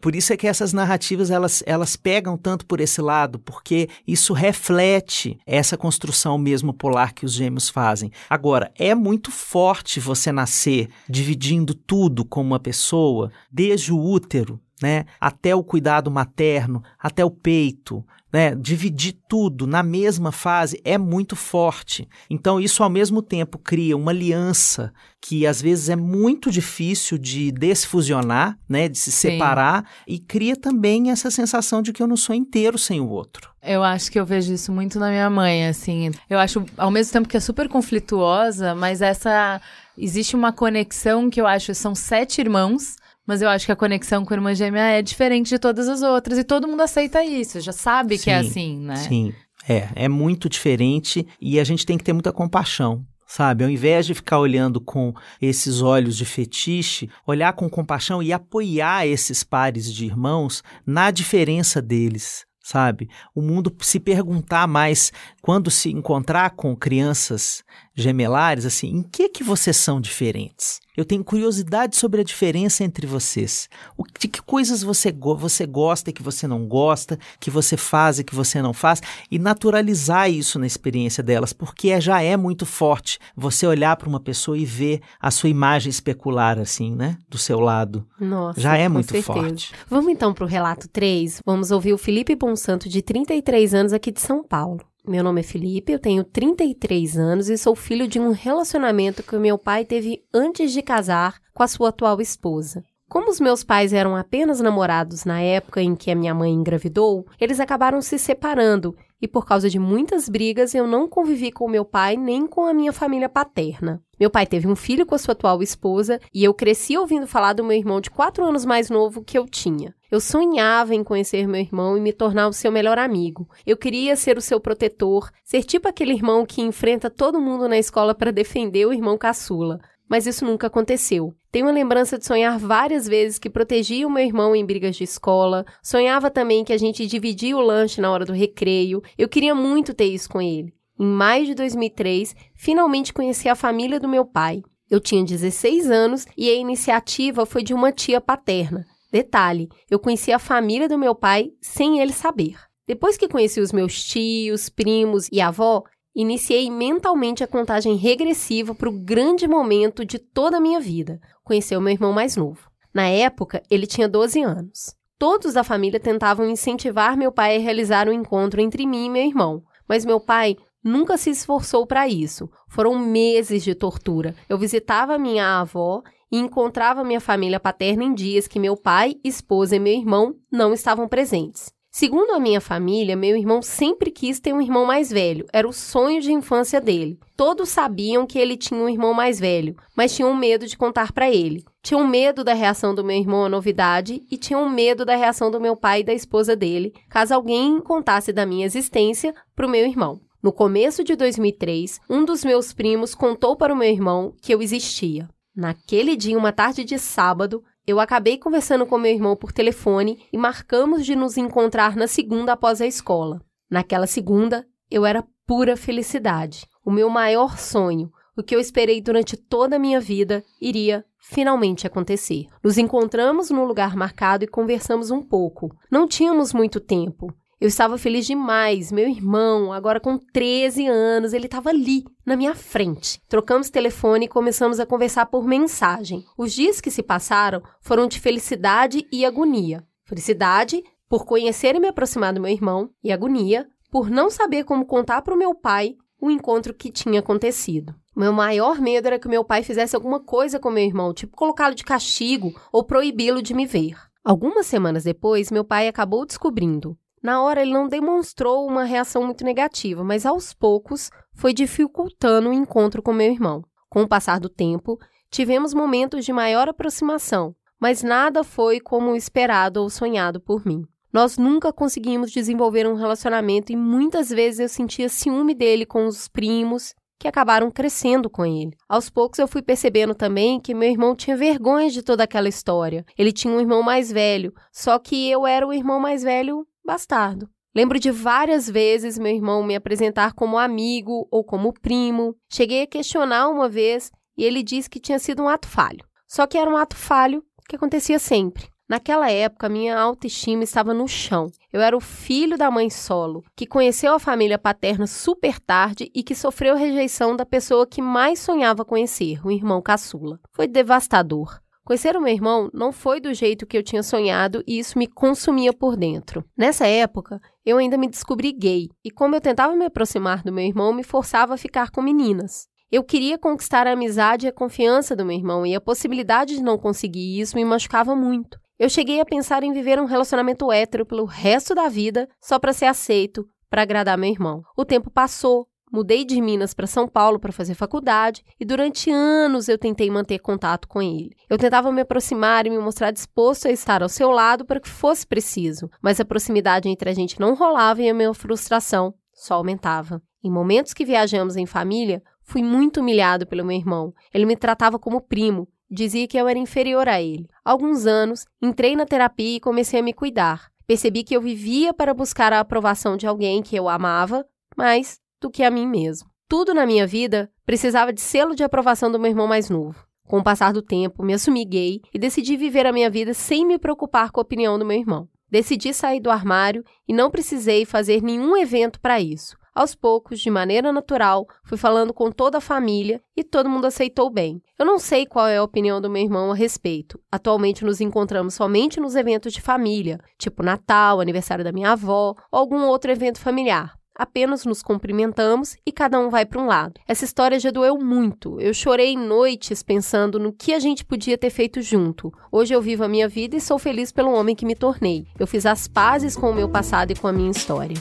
[0.00, 4.32] por isso é que essas narrativas elas, elas pegam tanto por esse lado, porque isso
[4.32, 8.10] reflete essa construção mesmo polar que os gêmeos fazem.
[8.28, 15.06] Agora, é muito forte você nascer dividindo tudo com uma pessoa, desde o útero, né,
[15.20, 18.04] até o cuidado materno, até o peito,
[18.36, 22.06] né, dividir tudo na mesma fase é muito forte.
[22.28, 27.50] Então, isso ao mesmo tempo cria uma aliança que às vezes é muito difícil de
[27.50, 29.30] desfusionar, né, de se Sim.
[29.30, 33.50] separar, e cria também essa sensação de que eu não sou inteiro sem o outro.
[33.62, 36.10] Eu acho que eu vejo isso muito na minha mãe, assim.
[36.28, 39.62] Eu acho, ao mesmo tempo que é super conflituosa, mas essa.
[39.98, 41.74] Existe uma conexão que eu acho.
[41.74, 42.96] São sete irmãos,
[43.26, 46.02] mas eu acho que a conexão com a irmã gêmea é diferente de todas as
[46.02, 46.38] outras.
[46.38, 48.96] E todo mundo aceita isso, já sabe que é Sim, assim, né?
[48.96, 49.34] Sim,
[49.68, 53.04] é, é muito diferente e a gente tem que ter muita compaixão.
[53.28, 55.12] Sabe, ao invés de ficar olhando com
[55.42, 61.82] esses olhos de fetiche, olhar com compaixão e apoiar esses pares de irmãos na diferença
[61.82, 63.08] deles, sabe?
[63.34, 65.12] O mundo se perguntar mais
[65.42, 67.64] quando se encontrar com crianças
[67.96, 70.80] gemelares, assim, em que que vocês são diferentes?
[70.94, 73.68] Eu tenho curiosidade sobre a diferença entre vocês.
[73.98, 78.18] O, de que coisas você, você gosta e que você não gosta, que você faz
[78.18, 82.36] e que você não faz, e naturalizar isso na experiência delas, porque é- já é
[82.36, 87.18] muito forte você olhar para uma pessoa e ver a sua imagem especular, assim, né?
[87.28, 88.06] Do seu lado.
[88.20, 89.32] Nossa, Já é muito certeza.
[89.32, 89.72] forte.
[89.88, 91.40] Vamos então para o relato 3.
[91.44, 94.80] Vamos ouvir o Felipe Bonsanto, de 33 anos, aqui de São Paulo.
[95.08, 99.36] Meu nome é Felipe, eu tenho 33 anos e sou filho de um relacionamento que
[99.36, 102.84] meu pai teve antes de casar com a sua atual esposa.
[103.08, 107.24] Como os meus pais eram apenas namorados na época em que a minha mãe engravidou,
[107.40, 111.84] eles acabaram se separando e por causa de muitas brigas eu não convivi com meu
[111.84, 114.02] pai nem com a minha família paterna.
[114.18, 117.52] Meu pai teve um filho com a sua atual esposa e eu cresci ouvindo falar
[117.52, 119.94] do meu irmão de 4 anos mais novo que eu tinha.
[120.10, 123.48] Eu sonhava em conhecer meu irmão e me tornar o seu melhor amigo.
[123.64, 127.78] Eu queria ser o seu protetor, ser tipo aquele irmão que enfrenta todo mundo na
[127.78, 129.80] escola para defender o irmão caçula.
[130.08, 131.34] Mas isso nunca aconteceu.
[131.50, 135.04] Tenho a lembrança de sonhar várias vezes que protegia o meu irmão em brigas de
[135.04, 135.64] escola.
[135.82, 139.02] Sonhava também que a gente dividia o lanche na hora do recreio.
[139.18, 140.72] Eu queria muito ter isso com ele.
[140.98, 144.62] Em maio de 2003, finalmente conheci a família do meu pai.
[144.88, 148.86] Eu tinha 16 anos e a iniciativa foi de uma tia paterna.
[149.10, 152.54] Detalhe, eu conheci a família do meu pai sem ele saber.
[152.86, 155.82] Depois que conheci os meus tios, primos e avó,
[156.16, 161.76] iniciei mentalmente a contagem regressiva para o grande momento de toda a minha vida, conhecer
[161.76, 162.70] o meu irmão mais novo.
[162.92, 164.96] Na época, ele tinha 12 anos.
[165.18, 169.10] Todos da família tentavam incentivar meu pai a realizar o um encontro entre mim e
[169.10, 172.48] meu irmão, mas meu pai nunca se esforçou para isso.
[172.68, 174.34] Foram meses de tortura.
[174.48, 176.02] Eu visitava minha avó
[176.32, 180.72] e encontrava minha família paterna em dias que meu pai, esposa e meu irmão não
[180.72, 181.75] estavam presentes.
[181.98, 185.46] Segundo a minha família, meu irmão sempre quis ter um irmão mais velho.
[185.50, 187.18] Era o sonho de infância dele.
[187.34, 191.30] Todos sabiam que ele tinha um irmão mais velho, mas tinham medo de contar para
[191.30, 191.64] ele.
[191.82, 195.58] Tinham medo da reação do meu irmão à novidade e tinham medo da reação do
[195.58, 199.86] meu pai e da esposa dele, caso alguém contasse da minha existência para o meu
[199.86, 200.20] irmão.
[200.42, 204.60] No começo de 2003, um dos meus primos contou para o meu irmão que eu
[204.60, 205.30] existia.
[205.56, 210.36] Naquele dia, uma tarde de sábado, eu acabei conversando com meu irmão por telefone e
[210.36, 213.40] marcamos de nos encontrar na segunda após a escola.
[213.70, 216.66] Naquela segunda, eu era pura felicidade.
[216.84, 221.86] O meu maior sonho, o que eu esperei durante toda a minha vida, iria finalmente
[221.86, 222.46] acontecer.
[222.62, 225.74] Nos encontramos no lugar marcado e conversamos um pouco.
[225.90, 227.32] Não tínhamos muito tempo.
[227.58, 228.92] Eu estava feliz demais.
[228.92, 233.18] Meu irmão, agora com 13 anos, ele estava ali, na minha frente.
[233.28, 236.22] Trocamos telefone e começamos a conversar por mensagem.
[236.36, 239.82] Os dias que se passaram foram de felicidade e agonia.
[240.04, 244.84] Felicidade por conhecer e me aproximar do meu irmão, e agonia por não saber como
[244.84, 247.94] contar para o meu pai o encontro que tinha acontecido.
[248.14, 251.74] Meu maior medo era que meu pai fizesse alguma coisa com meu irmão, tipo colocá-lo
[251.74, 253.96] de castigo ou proibi-lo de me ver.
[254.24, 256.98] Algumas semanas depois, meu pai acabou descobrindo.
[257.22, 262.52] Na hora ele não demonstrou uma reação muito negativa, mas aos poucos foi dificultando o
[262.52, 263.62] encontro com meu irmão.
[263.88, 264.98] Com o passar do tempo,
[265.30, 270.84] tivemos momentos de maior aproximação, mas nada foi como esperado ou sonhado por mim.
[271.12, 276.28] Nós nunca conseguimos desenvolver um relacionamento e muitas vezes eu sentia ciúme dele com os
[276.28, 278.76] primos que acabaram crescendo com ele.
[278.88, 283.04] Aos poucos eu fui percebendo também que meu irmão tinha vergonha de toda aquela história.
[283.16, 287.48] Ele tinha um irmão mais velho, só que eu era o irmão mais velho bastardo.
[287.74, 292.34] Lembro de várias vezes meu irmão me apresentar como amigo ou como primo.
[292.50, 296.06] Cheguei a questionar uma vez e ele disse que tinha sido um ato falho.
[296.26, 298.70] Só que era um ato falho que acontecia sempre.
[298.88, 301.50] Naquela época, minha autoestima estava no chão.
[301.72, 306.22] Eu era o filho da mãe solo, que conheceu a família paterna super tarde e
[306.22, 310.38] que sofreu rejeição da pessoa que mais sonhava conhecer, o irmão caçula.
[310.52, 311.60] Foi devastador.
[311.86, 315.06] Conhecer o meu irmão não foi do jeito que eu tinha sonhado e isso me
[315.06, 316.44] consumia por dentro.
[316.58, 320.64] Nessa época, eu ainda me descobri gay e, como eu tentava me aproximar do meu
[320.64, 322.66] irmão, me forçava a ficar com meninas.
[322.90, 326.62] Eu queria conquistar a amizade e a confiança do meu irmão e a possibilidade de
[326.62, 328.58] não conseguir isso me machucava muito.
[328.76, 332.72] Eu cheguei a pensar em viver um relacionamento hétero pelo resto da vida só para
[332.72, 334.60] ser aceito, para agradar meu irmão.
[334.76, 339.68] O tempo passou, mudei de Minas para São Paulo para fazer faculdade e durante anos
[339.68, 341.36] eu tentei manter contato com ele.
[341.48, 344.88] Eu tentava me aproximar e me mostrar disposto a estar ao seu lado para que
[344.88, 349.54] fosse preciso, mas a proximidade entre a gente não rolava e a minha frustração só
[349.54, 350.22] aumentava.
[350.42, 354.14] Em momentos que viajamos em família, fui muito humilhado pelo meu irmão.
[354.32, 357.48] Ele me tratava como primo Dizia que eu era inferior a ele.
[357.64, 360.68] Há alguns anos, entrei na terapia e comecei a me cuidar.
[360.84, 364.44] Percebi que eu vivia para buscar a aprovação de alguém que eu amava,
[364.76, 366.28] mais do que a mim mesmo.
[366.48, 370.06] Tudo na minha vida precisava de selo de aprovação do meu irmão mais novo.
[370.26, 373.64] Com o passar do tempo, me assumi gay e decidi viver a minha vida sem
[373.64, 375.28] me preocupar com a opinião do meu irmão.
[375.50, 379.56] Decidi sair do armário e não precisei fazer nenhum evento para isso.
[379.76, 384.30] Aos poucos, de maneira natural, fui falando com toda a família e todo mundo aceitou
[384.30, 384.62] bem.
[384.78, 387.20] Eu não sei qual é a opinião do meu irmão a respeito.
[387.30, 392.58] Atualmente nos encontramos somente nos eventos de família, tipo Natal, aniversário da minha avó ou
[392.58, 393.94] algum outro evento familiar.
[394.18, 396.98] Apenas nos cumprimentamos e cada um vai para um lado.
[397.06, 398.58] Essa história já doeu muito.
[398.58, 402.32] Eu chorei noites pensando no que a gente podia ter feito junto.
[402.50, 405.26] Hoje eu vivo a minha vida e sou feliz pelo homem que me tornei.
[405.38, 407.96] Eu fiz as pazes com o meu passado e com a minha história.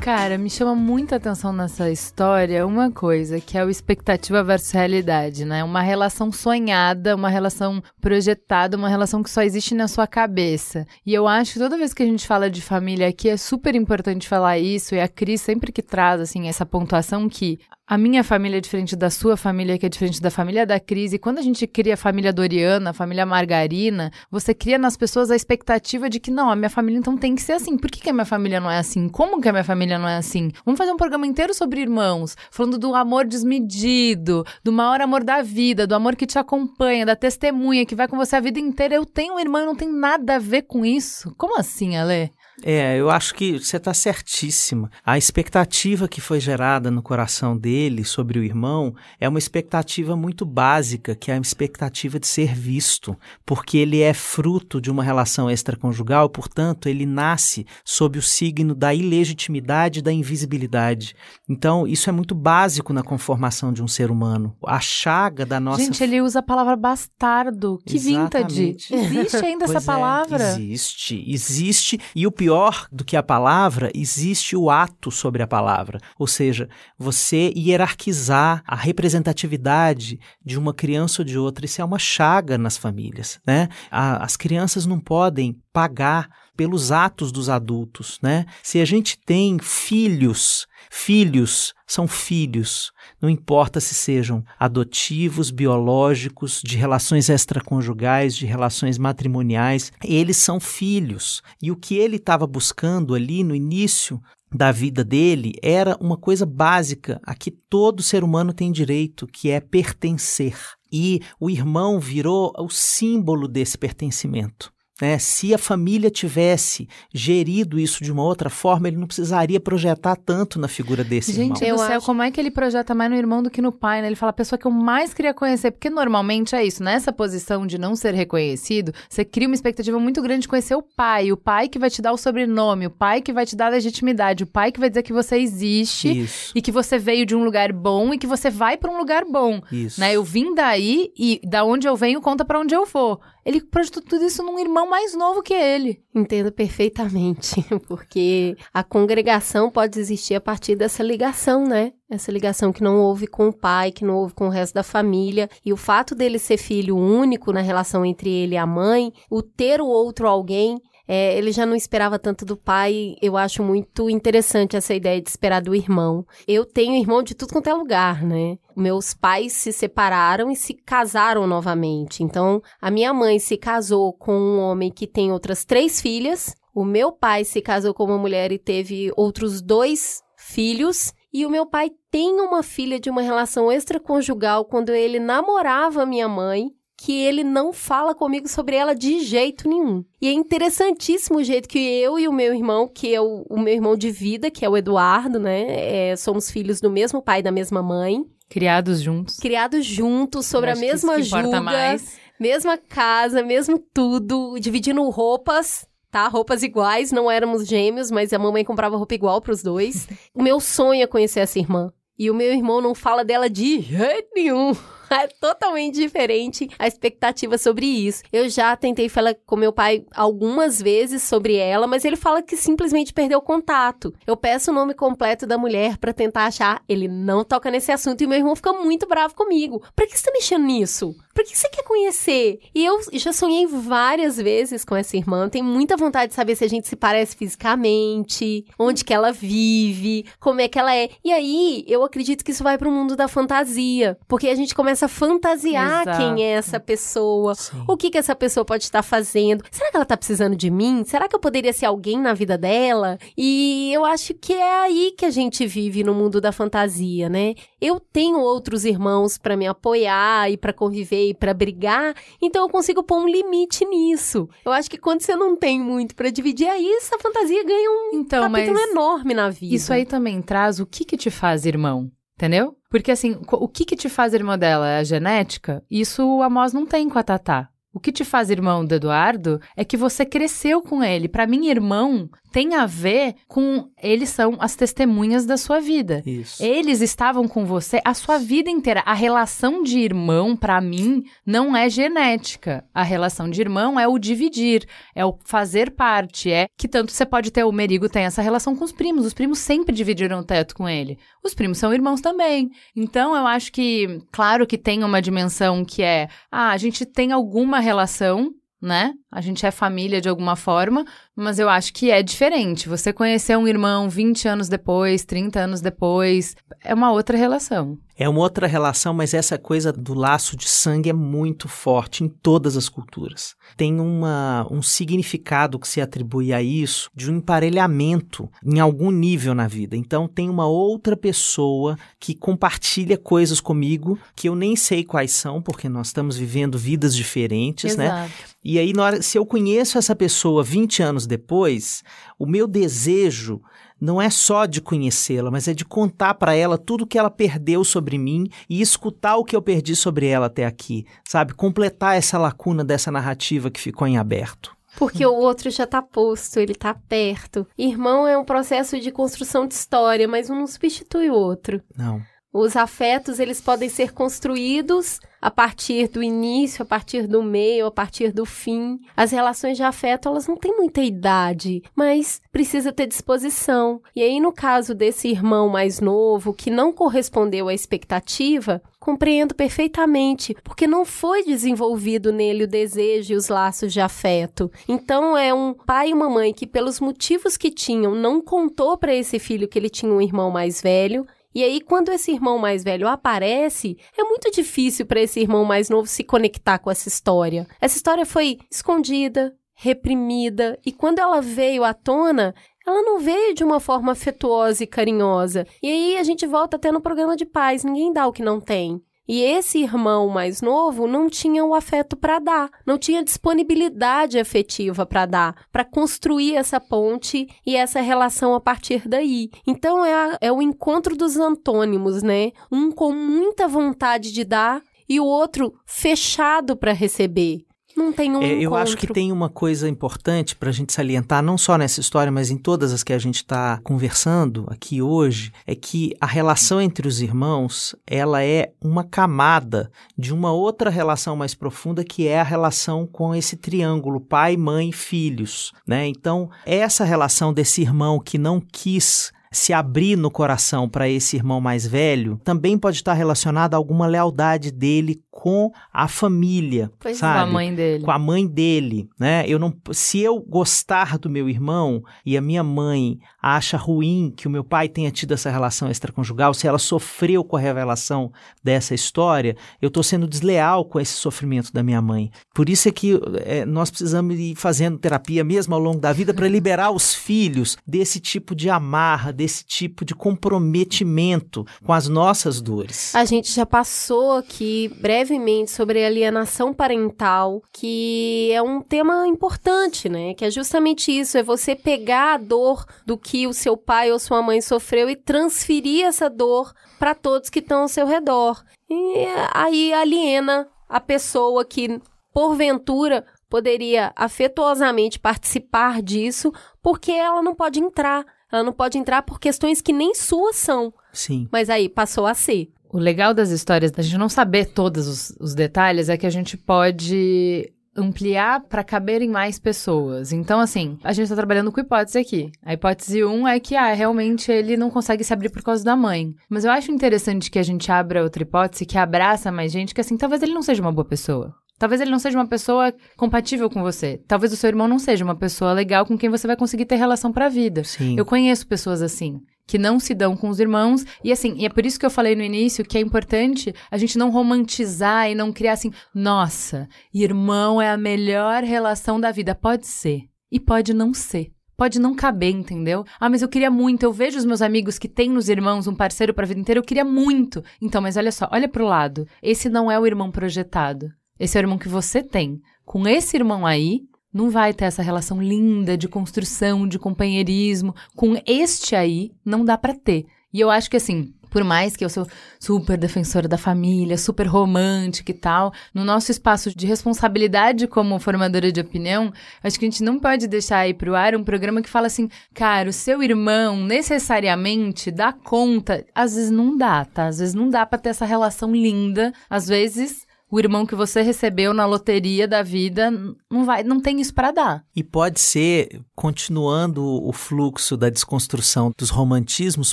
[0.00, 5.44] Cara, me chama muita atenção nessa história uma coisa, que é o expectativa versus realidade,
[5.44, 5.62] né?
[5.62, 10.86] Uma relação sonhada, uma relação projetada, uma relação que só existe na sua cabeça.
[11.04, 13.74] E eu acho que toda vez que a gente fala de família aqui é super
[13.74, 17.58] importante falar isso, e a Cris sempre que traz, assim, essa pontuação que
[17.88, 21.14] a minha família é diferente da sua família, que é diferente da família da Cris.
[21.14, 25.30] E quando a gente cria a família Doriana, a família Margarina, você cria nas pessoas
[25.30, 27.78] a expectativa de que não, a minha família então tem que ser assim.
[27.78, 29.08] Por que, que a minha família não é assim?
[29.08, 30.52] Como que a minha família não é assim?
[30.66, 35.40] Vamos fazer um programa inteiro sobre irmãos, falando do amor desmedido, do maior amor da
[35.40, 38.96] vida, do amor que te acompanha, da testemunha que vai com você a vida inteira.
[38.96, 41.34] Eu tenho um irmão e não tem nada a ver com isso.
[41.38, 42.30] Como assim, Ale?
[42.62, 44.90] É, eu acho que você está certíssima.
[45.04, 50.44] A expectativa que foi gerada no coração dele sobre o irmão é uma expectativa muito
[50.44, 55.50] básica, que é a expectativa de ser visto, porque ele é fruto de uma relação
[55.50, 61.14] extraconjugal, portanto, ele nasce sob o signo da ilegitimidade e da invisibilidade.
[61.48, 64.56] Então, isso é muito básico na conformação de um ser humano.
[64.66, 65.82] A chaga da nossa.
[65.82, 67.78] Gente, ele usa a palavra bastardo.
[67.86, 68.54] Que Exatamente.
[68.54, 68.88] vintage.
[68.90, 70.48] Existe ainda pois essa é, palavra?
[70.50, 72.00] Existe, existe.
[72.14, 76.00] E o pior pior do que a palavra, existe o ato sobre a palavra.
[76.18, 76.66] Ou seja,
[76.98, 81.66] você hierarquizar a representatividade de uma criança ou de outra.
[81.66, 83.68] Isso é uma chaga nas famílias, né?
[83.90, 88.46] as crianças não podem pagar pelos atos dos adultos, né?
[88.62, 96.76] Se a gente tem filhos, filhos são filhos, não importa se sejam adotivos, biológicos, de
[96.76, 101.42] relações extraconjugais, de relações matrimoniais, eles são filhos.
[101.62, 104.20] E o que ele estava buscando ali no início
[104.52, 109.50] da vida dele era uma coisa básica a que todo ser humano tem direito, que
[109.50, 110.56] é pertencer.
[110.90, 114.72] E o irmão virou o símbolo desse pertencimento.
[115.00, 115.18] Né?
[115.18, 120.58] Se a família tivesse gerido isso de uma outra forma, ele não precisaria projetar tanto
[120.58, 121.58] na figura desse Gente irmão.
[121.60, 123.72] do Eu céu, acho- como é que ele projeta mais no irmão do que no
[123.72, 124.08] pai, né?
[124.08, 127.66] Ele fala a pessoa que eu mais queria conhecer, porque normalmente é isso, nessa posição
[127.66, 131.36] de não ser reconhecido, você cria uma expectativa muito grande de conhecer o pai, o
[131.36, 134.44] pai que vai te dar o sobrenome, o pai que vai te dar a legitimidade,
[134.44, 137.44] o pai que vai dizer que você existe Isso, e que você veio de um
[137.44, 139.60] lugar bom e que você vai pra um lugar bom.
[139.70, 140.00] isso.
[140.00, 140.14] Né?
[140.14, 143.20] Eu vim daí e da onde eu venho conta pra onde eu vou.
[143.48, 146.02] Ele projetou tudo isso num irmão mais novo que ele.
[146.14, 151.94] Entendo perfeitamente, porque a congregação pode existir a partir dessa ligação, né?
[152.10, 154.82] Essa ligação que não houve com o pai, que não houve com o resto da
[154.82, 155.48] família.
[155.64, 159.40] E o fato dele ser filho único na relação entre ele e a mãe, o
[159.40, 160.78] ter o outro alguém,
[161.08, 163.16] é, ele já não esperava tanto do pai.
[163.22, 166.26] Eu acho muito interessante essa ideia de esperar do irmão.
[166.46, 168.58] Eu tenho irmão de tudo quanto é lugar, né?
[168.76, 172.22] Meus pais se separaram e se casaram novamente.
[172.22, 176.54] Então, a minha mãe se casou com um homem que tem outras três filhas.
[176.74, 181.12] O meu pai se casou com uma mulher e teve outros dois filhos.
[181.32, 186.28] E o meu pai tem uma filha de uma relação extraconjugal quando ele namorava minha
[186.28, 186.70] mãe,
[187.00, 190.04] que ele não fala comigo sobre ela de jeito nenhum.
[190.20, 193.58] E é interessantíssimo o jeito que eu e o meu irmão, que é o, o
[193.58, 196.10] meu irmão de vida, que é o Eduardo, né?
[196.10, 199.36] é, somos filhos do mesmo pai e da mesma mãe, Criados juntos.
[199.36, 202.18] criados juntos sobre a mesma julga, mais.
[202.40, 205.86] mesma casa, mesmo tudo, dividindo roupas.
[206.10, 210.08] Tá, roupas iguais, não éramos gêmeos, mas a mamãe comprava roupa igual pros dois.
[210.34, 211.92] o meu sonho é conhecer essa irmã.
[212.18, 214.74] E o meu irmão não fala dela de jeito nenhum.
[215.18, 218.22] É totalmente diferente a expectativa sobre isso.
[218.32, 222.56] Eu já tentei falar com meu pai algumas vezes sobre ela, mas ele fala que
[222.56, 224.14] simplesmente perdeu o contato.
[224.26, 226.82] Eu peço o nome completo da mulher pra tentar achar.
[226.88, 229.82] Ele não toca nesse assunto e meu irmão fica muito bravo comigo.
[229.96, 231.14] Pra que você tá mexendo nisso?
[231.38, 232.58] Por que você quer conhecer?
[232.74, 235.48] E eu já sonhei várias vezes com essa irmã.
[235.48, 240.26] Tenho muita vontade de saber se a gente se parece fisicamente, onde que ela vive,
[240.40, 241.10] como é que ela é.
[241.24, 244.18] E aí, eu acredito que isso vai pro mundo da fantasia.
[244.26, 246.18] Porque a gente começa a fantasiar Exato.
[246.18, 247.54] quem é essa pessoa.
[247.54, 247.84] Sim.
[247.86, 249.62] O que que essa pessoa pode estar fazendo?
[249.70, 251.04] Será que ela tá precisando de mim?
[251.04, 253.16] Será que eu poderia ser alguém na vida dela?
[253.36, 257.54] E eu acho que é aí que a gente vive no mundo da fantasia, né?
[257.80, 262.68] Eu tenho outros irmãos pra me apoiar e pra conviver e pra brigar, então eu
[262.68, 264.48] consigo pôr um limite nisso.
[264.64, 268.10] Eu acho que quando você não tem muito pra dividir, aí essa fantasia ganha um
[268.14, 269.74] Então, capítulo enorme na vida.
[269.74, 272.74] isso aí também traz o que que te faz irmão, entendeu?
[272.90, 275.82] Porque assim, o que que te faz irmão dela é a genética?
[275.90, 277.68] Isso o Amós não tem com a Tatá.
[277.92, 281.26] O que te faz irmão do Eduardo é que você cresceu com ele.
[281.26, 286.22] Pra mim, irmão tem a ver com eles são as testemunhas da sua vida.
[286.24, 286.62] Isso.
[286.62, 289.02] Eles estavam com você a sua vida inteira.
[289.04, 292.84] A relação de irmão, pra mim, não é genética.
[292.94, 296.50] A relação de irmão é o dividir, é o fazer parte.
[296.50, 299.26] É que tanto você pode ter, o Merigo tem essa relação com os primos.
[299.26, 301.18] Os primos sempre dividiram o teto com ele.
[301.44, 302.70] Os primos são irmãos também.
[302.94, 307.32] Então, eu acho que, claro que tem uma dimensão que é, ah, a gente tem
[307.32, 308.52] alguma relação.
[308.80, 309.12] Né?
[309.28, 311.04] A gente é família de alguma forma,
[311.38, 312.88] mas eu acho que é diferente.
[312.88, 317.96] Você conhecer um irmão 20 anos depois, 30 anos depois, é uma outra relação.
[318.18, 322.28] É uma outra relação, mas essa coisa do laço de sangue é muito forte em
[322.28, 323.54] todas as culturas.
[323.76, 329.54] Tem uma, um significado que se atribui a isso de um emparelhamento em algum nível
[329.54, 329.96] na vida.
[329.96, 335.62] Então, tem uma outra pessoa que compartilha coisas comigo que eu nem sei quais são,
[335.62, 338.06] porque nós estamos vivendo vidas diferentes, né?
[338.06, 338.58] Exato.
[338.64, 342.02] E aí, na hora, se eu conheço essa pessoa 20 anos depois,
[342.38, 343.62] o meu desejo
[344.00, 347.84] não é só de conhecê-la, mas é de contar para ela tudo que ela perdeu
[347.84, 351.54] sobre mim e escutar o que eu perdi sobre ela até aqui, sabe?
[351.54, 354.76] Completar essa lacuna dessa narrativa que ficou em aberto.
[354.96, 357.66] Porque o outro já tá posto, ele tá perto.
[357.76, 361.80] Irmão é um processo de construção de história, mas um não substitui o outro.
[361.96, 362.20] Não.
[362.52, 367.90] Os afetos, eles podem ser construídos a partir do início, a partir do meio, a
[367.90, 368.98] partir do fim.
[369.16, 374.00] As relações de afeto, elas não têm muita idade, mas precisa ter disposição.
[374.16, 380.56] E aí, no caso desse irmão mais novo, que não correspondeu à expectativa, compreendo perfeitamente,
[380.64, 384.70] porque não foi desenvolvido nele o desejo e os laços de afeto.
[384.88, 389.14] Então, é um pai e uma mãe que, pelos motivos que tinham, não contou para
[389.14, 392.84] esse filho que ele tinha um irmão mais velho, e aí, quando esse irmão mais
[392.84, 397.66] velho aparece, é muito difícil para esse irmão mais novo se conectar com essa história.
[397.80, 402.54] Essa história foi escondida, reprimida, e quando ela veio à tona,
[402.86, 405.66] ela não veio de uma forma afetuosa e carinhosa.
[405.82, 408.60] E aí a gente volta até no programa de paz: ninguém dá o que não
[408.60, 409.02] tem.
[409.28, 415.04] E esse irmão mais novo não tinha o afeto para dar, não tinha disponibilidade afetiva
[415.04, 419.50] para dar, para construir essa ponte e essa relação a partir daí.
[419.66, 422.52] Então é, a, é o encontro dos antônimos, né?
[422.72, 427.67] Um com muita vontade de dar e o outro fechado para receber.
[427.98, 428.76] Não tem um É, eu encontro.
[428.76, 432.50] acho que tem uma coisa importante para a gente salientar, não só nessa história, mas
[432.50, 437.08] em todas as que a gente está conversando aqui hoje, é que a relação entre
[437.08, 442.44] os irmãos, ela é uma camada de uma outra relação mais profunda, que é a
[442.44, 446.06] relação com esse triângulo pai, mãe, filhos, né?
[446.06, 451.60] Então, essa relação desse irmão que não quis se abrir no coração para esse irmão
[451.60, 457.20] mais velho, também pode estar relacionada a alguma lealdade dele com a família, Pois é.
[457.20, 457.38] sabe?
[457.38, 458.04] Com a mãe dele.
[458.04, 459.44] com a mãe dele, né?
[459.46, 464.46] Eu não, se eu gostar do meu irmão e a minha mãe acha ruim que
[464.46, 468.32] o meu pai tenha tido essa relação extraconjugal, se ela sofreu com a revelação
[468.62, 472.30] dessa história, eu estou sendo desleal com esse sofrimento da minha mãe.
[472.54, 476.34] Por isso é que é, nós precisamos ir fazendo terapia mesmo ao longo da vida
[476.34, 482.60] para liberar os filhos desse tipo de amarra, desse tipo de comprometimento com as nossas
[482.60, 483.14] dores.
[483.14, 490.34] A gente já passou aqui brevemente sobre alienação parental, que é um tema importante, né?
[490.34, 494.18] Que é justamente isso, é você pegar a dor do que o seu pai ou
[494.18, 498.64] sua mãe sofreu e transferir essa dor para todos que estão ao seu redor.
[498.88, 502.00] E aí aliena a pessoa que,
[502.32, 506.50] porventura, poderia afetuosamente participar disso,
[506.82, 508.24] porque ela não pode entrar.
[508.50, 510.90] Ela não pode entrar por questões que nem suas são.
[511.12, 511.46] Sim.
[511.52, 512.72] Mas aí passou a ser.
[512.88, 516.30] O legal das histórias, da gente não saber todos os, os detalhes, é que a
[516.30, 520.32] gente pode ampliar para caberem mais pessoas.
[520.32, 522.50] Então, assim, a gente está trabalhando com hipótese aqui.
[522.62, 525.84] A hipótese 1 um é que, ah, realmente ele não consegue se abrir por causa
[525.84, 526.34] da mãe.
[526.48, 530.00] Mas eu acho interessante que a gente abra outra hipótese que abraça mais gente, que
[530.00, 531.54] assim, talvez ele não seja uma boa pessoa.
[531.78, 534.20] Talvez ele não seja uma pessoa compatível com você.
[534.26, 536.96] Talvez o seu irmão não seja uma pessoa legal com quem você vai conseguir ter
[536.96, 537.84] relação pra vida.
[537.84, 538.16] Sim.
[538.18, 541.04] Eu conheço pessoas assim, que não se dão com os irmãos.
[541.22, 543.98] E assim, e é por isso que eu falei no início que é importante a
[543.98, 549.54] gente não romantizar e não criar assim, nossa, irmão é a melhor relação da vida.
[549.54, 550.22] Pode ser.
[550.50, 551.52] E pode não ser.
[551.76, 553.04] Pode não caber, entendeu?
[553.20, 554.02] Ah, mas eu queria muito.
[554.02, 556.80] Eu vejo os meus amigos que têm nos irmãos um parceiro pra vida inteira.
[556.80, 557.62] Eu queria muito.
[557.80, 559.28] Então, mas olha só, olha pro lado.
[559.40, 561.08] Esse não é o irmão projetado.
[561.38, 562.60] Esse é o irmão que você tem.
[562.84, 564.00] Com esse irmão aí,
[564.32, 567.94] não vai ter essa relação linda de construção, de companheirismo.
[568.14, 570.26] Com este aí, não dá pra ter.
[570.52, 572.26] E eu acho que assim, por mais que eu sou
[572.60, 578.70] super defensora da família, super romântica e tal, no nosso espaço de responsabilidade como formadora
[578.70, 581.88] de opinião, acho que a gente não pode deixar aí pro ar um programa que
[581.88, 586.04] fala assim, cara, o seu irmão necessariamente dá conta.
[586.14, 587.26] Às vezes não dá, tá?
[587.26, 589.32] Às vezes não dá pra ter essa relação linda.
[589.48, 593.10] Às vezes o irmão que você recebeu na loteria da vida
[593.50, 594.84] não vai, não tem isso para dar.
[594.94, 599.92] E pode ser, continuando o fluxo da desconstrução dos romantismos,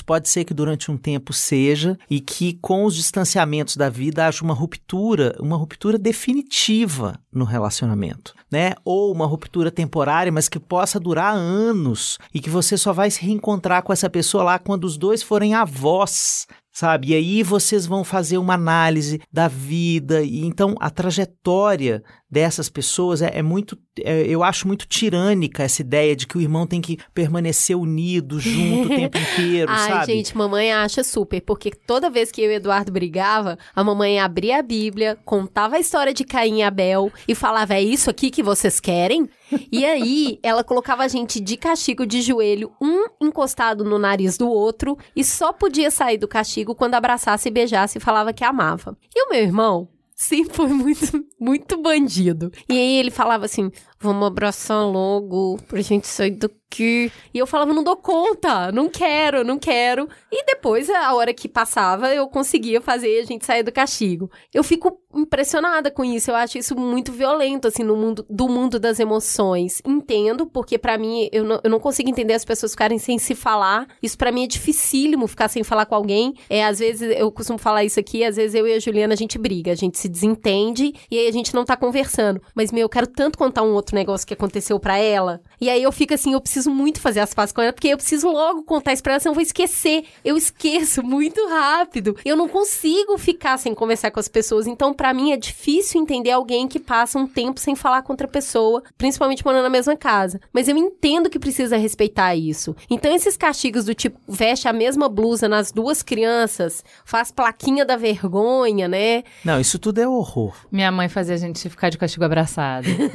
[0.00, 4.42] pode ser que durante um tempo seja e que com os distanciamentos da vida haja
[4.42, 8.72] uma ruptura, uma ruptura definitiva no relacionamento, né?
[8.84, 13.20] Ou uma ruptura temporária, mas que possa durar anos e que você só vai se
[13.20, 16.46] reencontrar com essa pessoa lá quando os dois forem avós,
[16.76, 17.08] sabe?
[17.08, 23.22] E aí vocês vão fazer uma análise da vida e então a trajetória dessas pessoas
[23.22, 26.80] é, é muito, é, eu acho muito tirânica essa ideia de que o irmão tem
[26.80, 30.12] que permanecer unido junto o tempo inteiro, Ai, sabe?
[30.12, 34.18] gente, mamãe acha super, porque toda vez que eu e o Eduardo brigava, a mamãe
[34.18, 38.30] abria a Bíblia, contava a história de Caim e Abel e falava: é isso aqui
[38.30, 39.28] que vocês querem?
[39.70, 44.48] E aí, ela colocava a gente de castigo de joelho, um encostado no nariz do
[44.48, 48.96] outro, e só podia sair do castigo quando abraçasse e beijasse e falava que amava.
[49.14, 52.50] E o meu irmão sempre foi muito, muito bandido.
[52.68, 57.10] E aí ele falava assim: vamos abraçar logo pra gente sair daqui.
[57.32, 60.08] E eu falava: não dou conta, não quero, não quero.
[60.30, 64.30] E depois, a hora que passava, eu conseguia fazer a gente sair do castigo.
[64.52, 66.30] Eu fico impressionada com isso.
[66.30, 69.80] Eu acho isso muito violento, assim, no mundo do mundo das emoções.
[69.86, 73.34] Entendo, porque pra mim, eu não, eu não consigo entender as pessoas ficarem sem se
[73.34, 73.86] falar.
[74.02, 76.34] Isso pra mim é dificílimo ficar sem falar com alguém.
[76.50, 79.16] É, às vezes, eu costumo falar isso aqui, às vezes eu e a Juliana, a
[79.16, 82.42] gente briga, a gente se desentende e aí a gente não tá conversando.
[82.54, 85.40] Mas, meu, eu quero tanto contar um outro negócio que aconteceu pra ela.
[85.60, 87.96] E aí eu fico assim, eu preciso muito fazer as pazes com ela, porque eu
[87.96, 90.04] preciso logo contar isso pra ela, senão eu vou esquecer.
[90.24, 92.16] Eu esqueço muito rápido.
[92.24, 94.66] Eu não consigo ficar sem conversar com as pessoas.
[94.66, 98.28] Então, para mim, é difícil entender alguém que passa um tempo sem falar com outra
[98.28, 100.40] pessoa, principalmente morando na mesma casa.
[100.52, 102.74] Mas eu entendo que precisa respeitar isso.
[102.90, 107.96] Então, esses castigos do tipo, veste a mesma blusa nas duas crianças, faz plaquinha da
[107.96, 109.22] vergonha, né?
[109.44, 110.54] Não, isso tudo é horror.
[110.70, 112.86] Minha mãe fazia a gente ficar de castigo abraçado.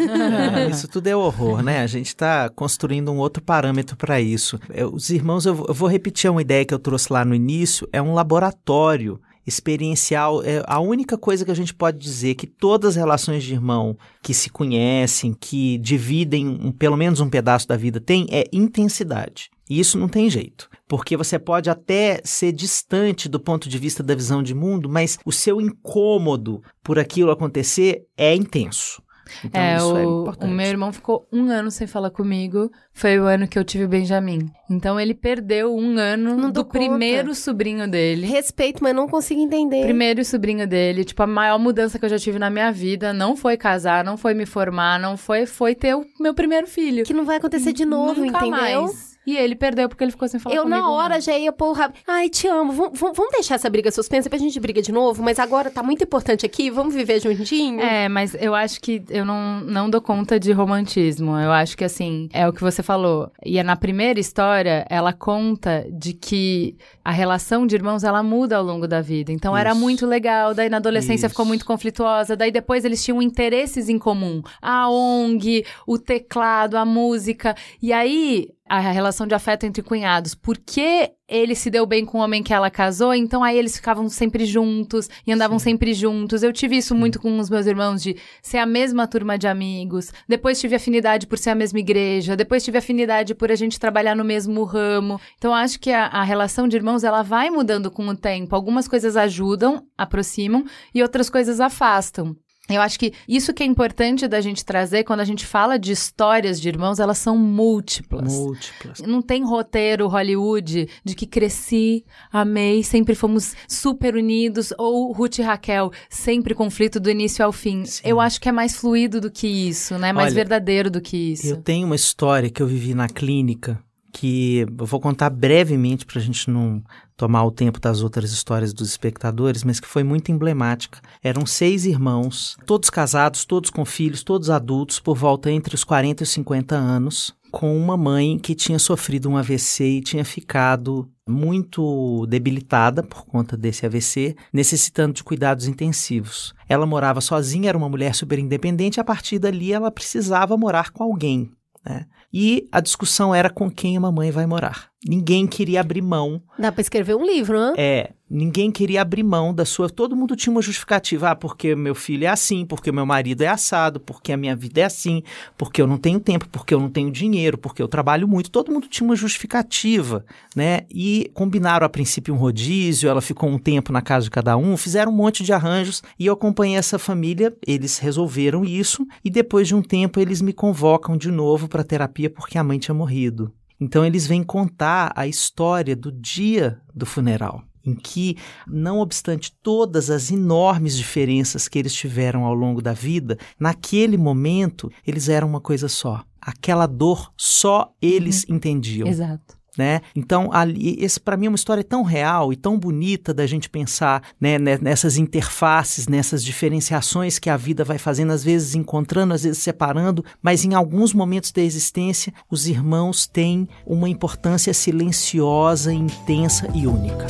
[0.51, 1.81] É, isso tudo é horror, né?
[1.81, 4.59] A gente está construindo um outro parâmetro para isso.
[4.69, 7.87] É, os irmãos, eu, eu vou repetir uma ideia que eu trouxe lá no início,
[7.91, 10.43] é um laboratório experiencial.
[10.43, 13.97] É a única coisa que a gente pode dizer que todas as relações de irmão
[14.21, 19.49] que se conhecem, que dividem um, pelo menos um pedaço da vida, tem é intensidade.
[19.69, 20.69] E isso não tem jeito.
[20.87, 25.17] Porque você pode até ser distante do ponto de vista da visão de mundo, mas
[25.25, 29.01] o seu incômodo por aquilo acontecer é intenso.
[29.43, 30.51] Então, é, isso o, é o importante.
[30.53, 32.71] meu irmão ficou um ano sem falar comigo.
[32.93, 34.49] Foi o ano que eu tive o Benjamin.
[34.69, 36.77] Então ele perdeu um ano Não do conta.
[36.79, 38.25] primeiro sobrinho dele.
[38.25, 39.83] Respeito, mas não consigo entender.
[39.83, 43.35] Primeiro sobrinho dele, tipo, a maior mudança que eu já tive na minha vida não
[43.35, 47.03] foi casar, não foi me formar, não foi foi ter o meu primeiro filho.
[47.05, 48.81] Que não vai acontecer de novo, Nunca entendeu?
[48.83, 49.10] mais.
[49.25, 50.79] E ele perdeu porque ele ficou sem falar Eu, comigo.
[50.81, 51.93] na um hora, já ia pôr o rabo.
[52.07, 52.71] Ai, te amo.
[52.73, 55.69] Vamos, vamos- vamos deixar essa briga suspensa, depois a gente briga de novo, mas agora
[55.69, 57.79] tá muito importante aqui, vamos viver juntinho?
[57.79, 61.37] É, mas eu acho que eu não, não dou conta de romantismo.
[61.37, 63.31] Eu acho que, assim, é o que você falou.
[63.45, 68.57] E é na primeira história, ela conta de que a relação de irmãos, ela muda
[68.57, 69.31] ao longo da vida.
[69.31, 69.79] Então, era Isso.
[69.79, 70.53] muito legal.
[70.55, 71.33] Daí, na adolescência, Isso.
[71.33, 72.35] ficou muito conflituosa.
[72.35, 74.41] Daí, depois, eles tinham interesses em comum.
[74.61, 77.55] A ONG, o teclado, a música.
[77.81, 78.49] E aí...
[78.73, 80.33] A relação de afeto entre cunhados.
[80.33, 84.07] Porque ele se deu bem com o homem que ela casou, então aí eles ficavam
[84.07, 86.41] sempre juntos e andavam sempre juntos.
[86.41, 90.13] Eu tive isso muito com os meus irmãos de ser a mesma turma de amigos.
[90.25, 92.37] Depois tive afinidade por ser a mesma igreja.
[92.37, 95.19] Depois tive afinidade por a gente trabalhar no mesmo ramo.
[95.37, 98.55] Então acho que a, a relação de irmãos ela vai mudando com o tempo.
[98.55, 100.63] Algumas coisas ajudam, aproximam
[100.95, 102.37] e outras coisas afastam.
[102.75, 105.91] Eu acho que isso que é importante da gente trazer quando a gente fala de
[105.91, 108.33] histórias de irmãos, elas são múltiplas.
[108.33, 108.99] Múltiplas.
[108.99, 115.41] Não tem roteiro Hollywood de que cresci, amei, sempre fomos super unidos, ou Ruth e
[115.41, 117.85] Raquel, sempre conflito do início ao fim.
[117.85, 118.01] Sim.
[118.03, 120.11] Eu acho que é mais fluido do que isso, né?
[120.11, 121.47] Mais Olha, verdadeiro do que isso.
[121.47, 123.81] Eu tenho uma história que eu vivi na clínica
[124.11, 126.83] que eu vou contar brevemente para a gente não
[127.15, 130.99] tomar o tempo das outras histórias dos espectadores, mas que foi muito emblemática.
[131.23, 136.23] Eram seis irmãos, todos casados, todos com filhos, todos adultos, por volta entre os 40
[136.23, 141.07] e os 50 anos, com uma mãe que tinha sofrido um AVC e tinha ficado
[141.27, 146.53] muito debilitada por conta desse AVC, necessitando de cuidados intensivos.
[146.67, 151.03] Ela morava sozinha, era uma mulher super independente, a partir dali ela precisava morar com
[151.03, 151.51] alguém.
[151.85, 152.05] Né?
[152.33, 154.90] E a discussão era com quem a mamãe vai morar.
[155.07, 157.73] Ninguém queria abrir mão Dá pra escrever um livro, né?
[157.75, 159.89] é, ninguém queria abrir mão da sua.
[159.89, 161.31] Todo mundo tinha uma justificativa.
[161.31, 164.81] Ah, porque meu filho é assim, porque meu marido é assado, porque a minha vida
[164.81, 165.23] é assim,
[165.57, 168.51] porque eu não tenho tempo, porque eu não tenho dinheiro, porque eu trabalho muito.
[168.51, 170.23] Todo mundo tinha uma justificativa,
[170.55, 170.81] né?
[170.89, 174.77] E combinaram a princípio um rodízio, ela ficou um tempo na casa de cada um,
[174.77, 177.53] fizeram um monte de arranjos e eu acompanhei essa família.
[177.65, 182.29] Eles resolveram isso e depois de um tempo eles me convocam de novo para terapia
[182.29, 183.51] porque a mãe tinha morrido.
[183.81, 190.11] Então eles vêm contar a história do dia do funeral, em que, não obstante todas
[190.11, 195.59] as enormes diferenças que eles tiveram ao longo da vida, naquele momento eles eram uma
[195.59, 196.23] coisa só.
[196.39, 199.60] Aquela dor só eles entendiam Exato.
[199.77, 200.01] Né?
[200.15, 203.69] Então, ali, esse para mim é uma história tão real e tão bonita da gente
[203.69, 209.33] pensar né, ne- nessas interfaces, nessas diferenciações que a vida vai fazendo, às vezes encontrando,
[209.33, 215.93] às vezes separando, mas em alguns momentos da existência, os irmãos têm uma importância silenciosa,
[215.93, 217.25] intensa e única.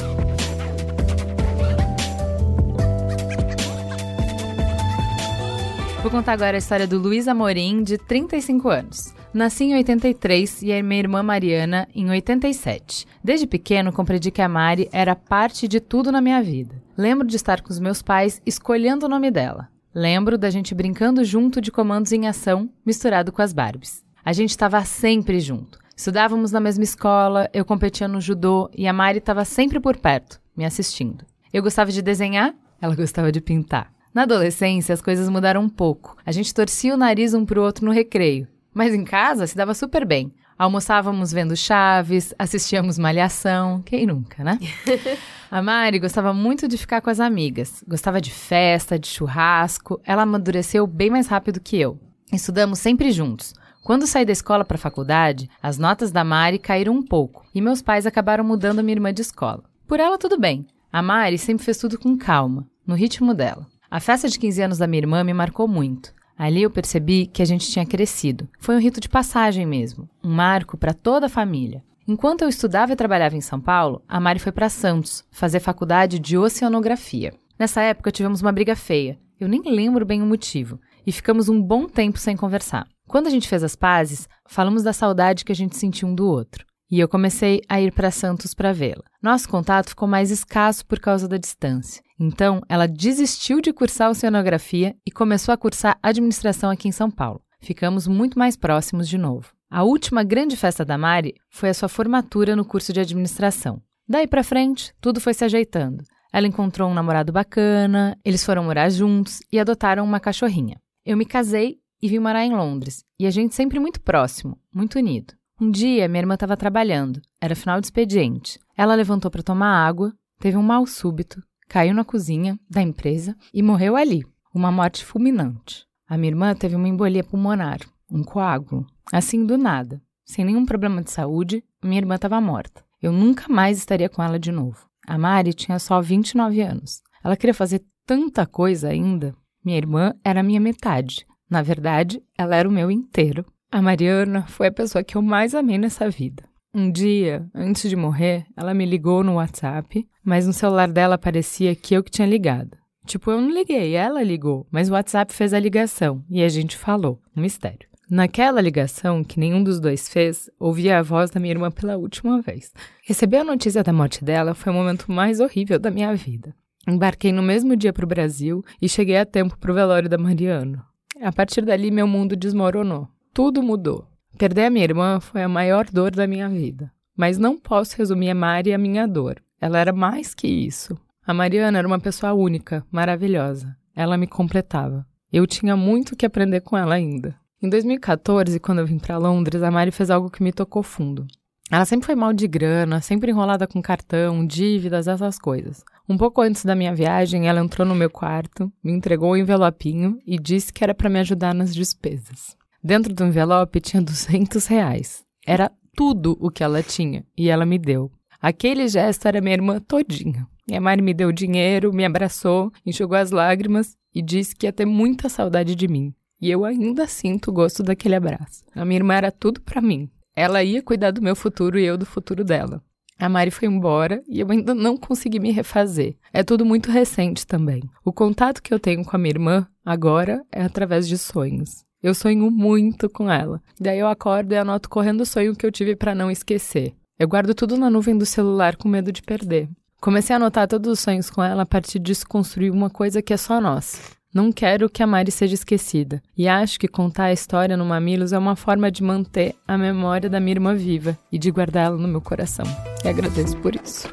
[6.01, 9.13] Vou contar agora a história do Luiz Amorim, de 35 anos.
[9.33, 13.07] Nasci em 83 e a minha irmã Mariana em 87.
[13.23, 16.75] Desde pequeno compreendi que a Mari era parte de tudo na minha vida.
[16.97, 19.69] Lembro de estar com os meus pais escolhendo o nome dela.
[19.95, 24.03] Lembro da gente brincando junto de comandos em ação, misturado com as Barbies.
[24.23, 25.79] A gente estava sempre junto.
[25.95, 30.41] Estudávamos na mesma escola, eu competia no judô e a Mari estava sempre por perto,
[30.57, 31.25] me assistindo.
[31.53, 33.93] Eu gostava de desenhar, ela gostava de pintar.
[34.13, 36.17] Na adolescência, as coisas mudaram um pouco.
[36.25, 38.45] A gente torcia o nariz um pro outro no recreio.
[38.73, 40.33] Mas em casa se dava super bem.
[40.57, 44.59] Almoçávamos vendo Chaves, assistíamos Malhação, quem nunca, né?
[45.49, 47.83] A Mari gostava muito de ficar com as amigas.
[47.85, 49.99] Gostava de festa, de churrasco.
[50.05, 51.99] Ela amadureceu bem mais rápido que eu.
[52.31, 53.53] Estudamos sempre juntos.
[53.83, 57.59] Quando saí da escola para a faculdade, as notas da Mari caíram um pouco e
[57.59, 59.63] meus pais acabaram mudando a minha irmã de escola.
[59.87, 60.65] Por ela, tudo bem.
[60.93, 63.67] A Mari sempre fez tudo com calma, no ritmo dela.
[63.89, 66.13] A festa de 15 anos da minha irmã me marcou muito.
[66.41, 68.49] Ali eu percebi que a gente tinha crescido.
[68.57, 71.83] Foi um rito de passagem mesmo, um marco para toda a família.
[72.07, 76.17] Enquanto eu estudava e trabalhava em São Paulo, a Mari foi para Santos fazer faculdade
[76.17, 77.31] de oceanografia.
[77.59, 79.19] Nessa época tivemos uma briga feia.
[79.39, 80.79] Eu nem lembro bem o motivo.
[81.05, 82.87] E ficamos um bom tempo sem conversar.
[83.07, 86.25] Quando a gente fez as pazes, falamos da saudade que a gente sentia um do
[86.25, 86.65] outro.
[86.89, 89.03] E eu comecei a ir para Santos para vê-la.
[89.21, 92.01] Nosso contato ficou mais escasso por causa da distância.
[92.23, 97.41] Então, ela desistiu de cursar oceanografia e começou a cursar administração aqui em São Paulo.
[97.59, 99.51] Ficamos muito mais próximos de novo.
[99.71, 103.81] A última grande festa da Mari foi a sua formatura no curso de administração.
[104.07, 106.03] Daí para frente, tudo foi se ajeitando.
[106.31, 110.79] Ela encontrou um namorado bacana, eles foram morar juntos e adotaram uma cachorrinha.
[111.03, 114.99] Eu me casei e vim morar em Londres, e a gente sempre muito próximo, muito
[114.99, 115.33] unido.
[115.59, 118.59] Um dia, minha irmã estava trabalhando, era final de expediente.
[118.77, 121.41] Ela levantou para tomar água, teve um mal súbito,
[121.71, 125.85] caiu na cozinha da empresa e morreu ali, uma morte fulminante.
[126.05, 127.79] A minha irmã teve uma embolia pulmonar,
[128.11, 130.01] um coágulo, assim do nada.
[130.25, 132.83] Sem nenhum problema de saúde, minha irmã estava morta.
[133.01, 134.85] Eu nunca mais estaria com ela de novo.
[135.07, 137.01] A Mari tinha só 29 anos.
[137.23, 139.33] Ela queria fazer tanta coisa ainda.
[139.63, 141.25] Minha irmã era a minha metade.
[141.49, 143.45] Na verdade, ela era o meu inteiro.
[143.71, 146.43] A Mariana foi a pessoa que eu mais amei nessa vida.
[146.73, 151.75] Um dia, antes de morrer, ela me ligou no WhatsApp, mas no celular dela parecia
[151.75, 152.77] que eu que tinha ligado.
[153.05, 156.77] Tipo, eu não liguei, ela ligou, mas o WhatsApp fez a ligação e a gente
[156.77, 157.19] falou.
[157.35, 157.89] Um mistério.
[158.09, 162.41] Naquela ligação, que nenhum dos dois fez, ouvi a voz da minha irmã pela última
[162.41, 162.71] vez.
[163.03, 166.55] Receber a notícia da morte dela foi o momento mais horrível da minha vida.
[166.87, 170.17] Embarquei no mesmo dia para o Brasil e cheguei a tempo para o velório da
[170.17, 170.81] Mariano.
[171.21, 173.07] A partir dali, meu mundo desmoronou.
[173.33, 174.10] Tudo mudou.
[174.37, 176.91] Perder a minha irmã foi a maior dor da minha vida.
[177.15, 179.41] Mas não posso resumir a Mari a minha dor.
[179.59, 180.97] Ela era mais que isso.
[181.25, 183.75] A Mariana era uma pessoa única, maravilhosa.
[183.95, 185.05] Ela me completava.
[185.31, 187.35] Eu tinha muito que aprender com ela ainda.
[187.61, 191.27] Em 2014, quando eu vim para Londres, a Mari fez algo que me tocou fundo.
[191.69, 195.85] Ela sempre foi mal de grana, sempre enrolada com cartão, dívidas, essas coisas.
[196.09, 200.17] Um pouco antes da minha viagem, ela entrou no meu quarto, me entregou um envelopinho
[200.27, 202.57] e disse que era para me ajudar nas despesas.
[202.83, 205.23] Dentro do envelope tinha 200 reais.
[205.45, 208.11] Era tudo o que ela tinha e ela me deu.
[208.41, 210.47] Aquele gesto era minha irmã todinha.
[210.67, 214.85] Minha mãe me deu dinheiro, me abraçou, enxugou as lágrimas e disse que ia ter
[214.85, 216.13] muita saudade de mim.
[216.41, 218.63] E eu ainda sinto o gosto daquele abraço.
[218.73, 220.09] A minha irmã era tudo para mim.
[220.35, 222.81] Ela ia cuidar do meu futuro e eu do futuro dela.
[223.19, 226.15] A Mari foi embora e eu ainda não consegui me refazer.
[226.33, 227.83] É tudo muito recente também.
[228.03, 231.85] O contato que eu tenho com a minha irmã agora é através de sonhos.
[232.01, 233.61] Eu sonho muito com ela.
[233.79, 236.93] Daí eu acordo e anoto correndo o sonho que eu tive para não esquecer.
[237.19, 239.69] Eu guardo tudo na nuvem do celular com medo de perder.
[240.01, 243.31] Comecei a anotar todos os sonhos com ela a partir disso construir uma coisa que
[243.31, 244.01] é só nossa.
[244.33, 248.31] Não quero que a Mari seja esquecida, e acho que contar a história no Mamilos
[248.33, 252.07] é uma forma de manter a memória da minha irmã viva e de guardá-la no
[252.07, 252.65] meu coração.
[253.03, 254.07] E agradeço por isso.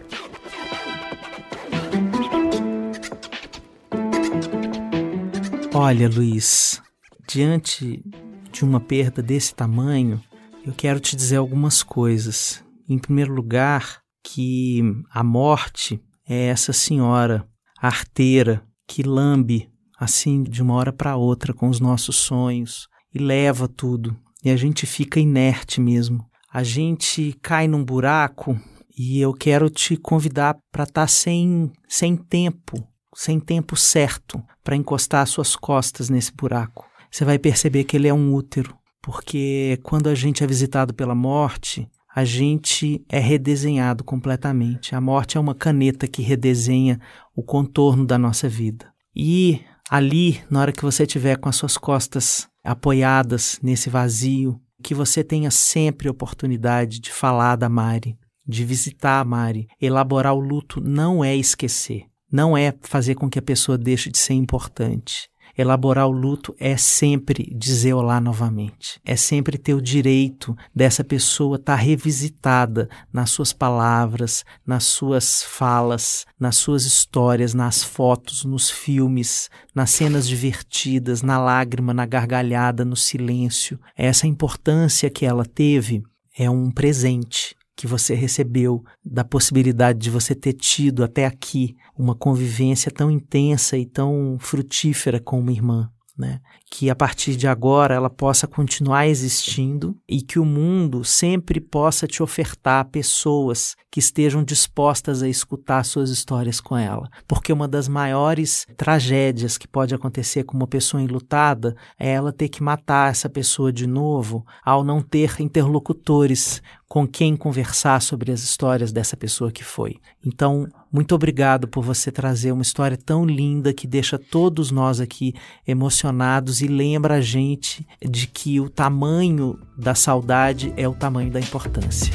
[5.73, 6.83] Olha, Luiz,
[7.29, 8.03] diante
[8.51, 10.21] de uma perda desse tamanho,
[10.65, 12.65] eu quero te dizer algumas coisas.
[12.89, 17.47] Em primeiro lugar, que a morte é essa senhora
[17.81, 23.69] arteira que lambe assim de uma hora para outra com os nossos sonhos e leva
[23.69, 24.17] tudo.
[24.43, 26.25] E a gente fica inerte mesmo.
[26.51, 28.59] A gente cai num buraco
[28.97, 32.83] e eu quero te convidar para estar tá sem, sem tempo,
[33.15, 36.88] sem tempo certo para encostar as suas costas nesse buraco.
[37.11, 41.15] Você vai perceber que ele é um útero, porque quando a gente é visitado pela
[41.15, 44.95] morte, a gente é redesenhado completamente.
[44.95, 47.01] A morte é uma caneta que redesenha
[47.35, 48.93] o contorno da nossa vida.
[49.15, 54.95] E ali, na hora que você estiver com as suas costas apoiadas nesse vazio, que
[54.95, 59.69] você tenha sempre oportunidade de falar da Mari, de visitar a Mari.
[59.81, 64.19] Elaborar o luto não é esquecer, não é fazer com que a pessoa deixe de
[64.19, 65.29] ser importante.
[65.59, 69.01] Elaborar o luto é sempre dizer olá novamente.
[69.05, 75.43] É sempre ter o direito dessa pessoa estar tá revisitada nas suas palavras, nas suas
[75.43, 82.85] falas, nas suas histórias, nas fotos, nos filmes, nas cenas divertidas, na lágrima, na gargalhada,
[82.85, 83.81] no silêncio.
[83.97, 86.05] Essa importância que ela teve
[86.39, 92.13] é um presente que você recebeu, da possibilidade de você ter tido até aqui uma
[92.13, 95.89] convivência tão intensa e tão frutífera com uma irmã.
[96.19, 96.41] né?
[96.69, 102.09] Que a partir de agora ela possa continuar existindo e que o mundo sempre possa
[102.09, 107.09] te ofertar pessoas que estejam dispostas a escutar suas histórias com ela.
[107.27, 112.49] Porque uma das maiores tragédias que pode acontecer com uma pessoa enlutada é ela ter
[112.49, 118.41] que matar essa pessoa de novo ao não ter interlocutores com quem conversar sobre as
[118.41, 119.97] histórias dessa pessoa que foi.
[120.25, 125.35] Então, muito obrigado por você trazer uma história tão linda que deixa todos nós aqui
[125.67, 131.39] emocionados e lembra a gente de que o tamanho da saudade é o tamanho da
[131.39, 132.13] importância.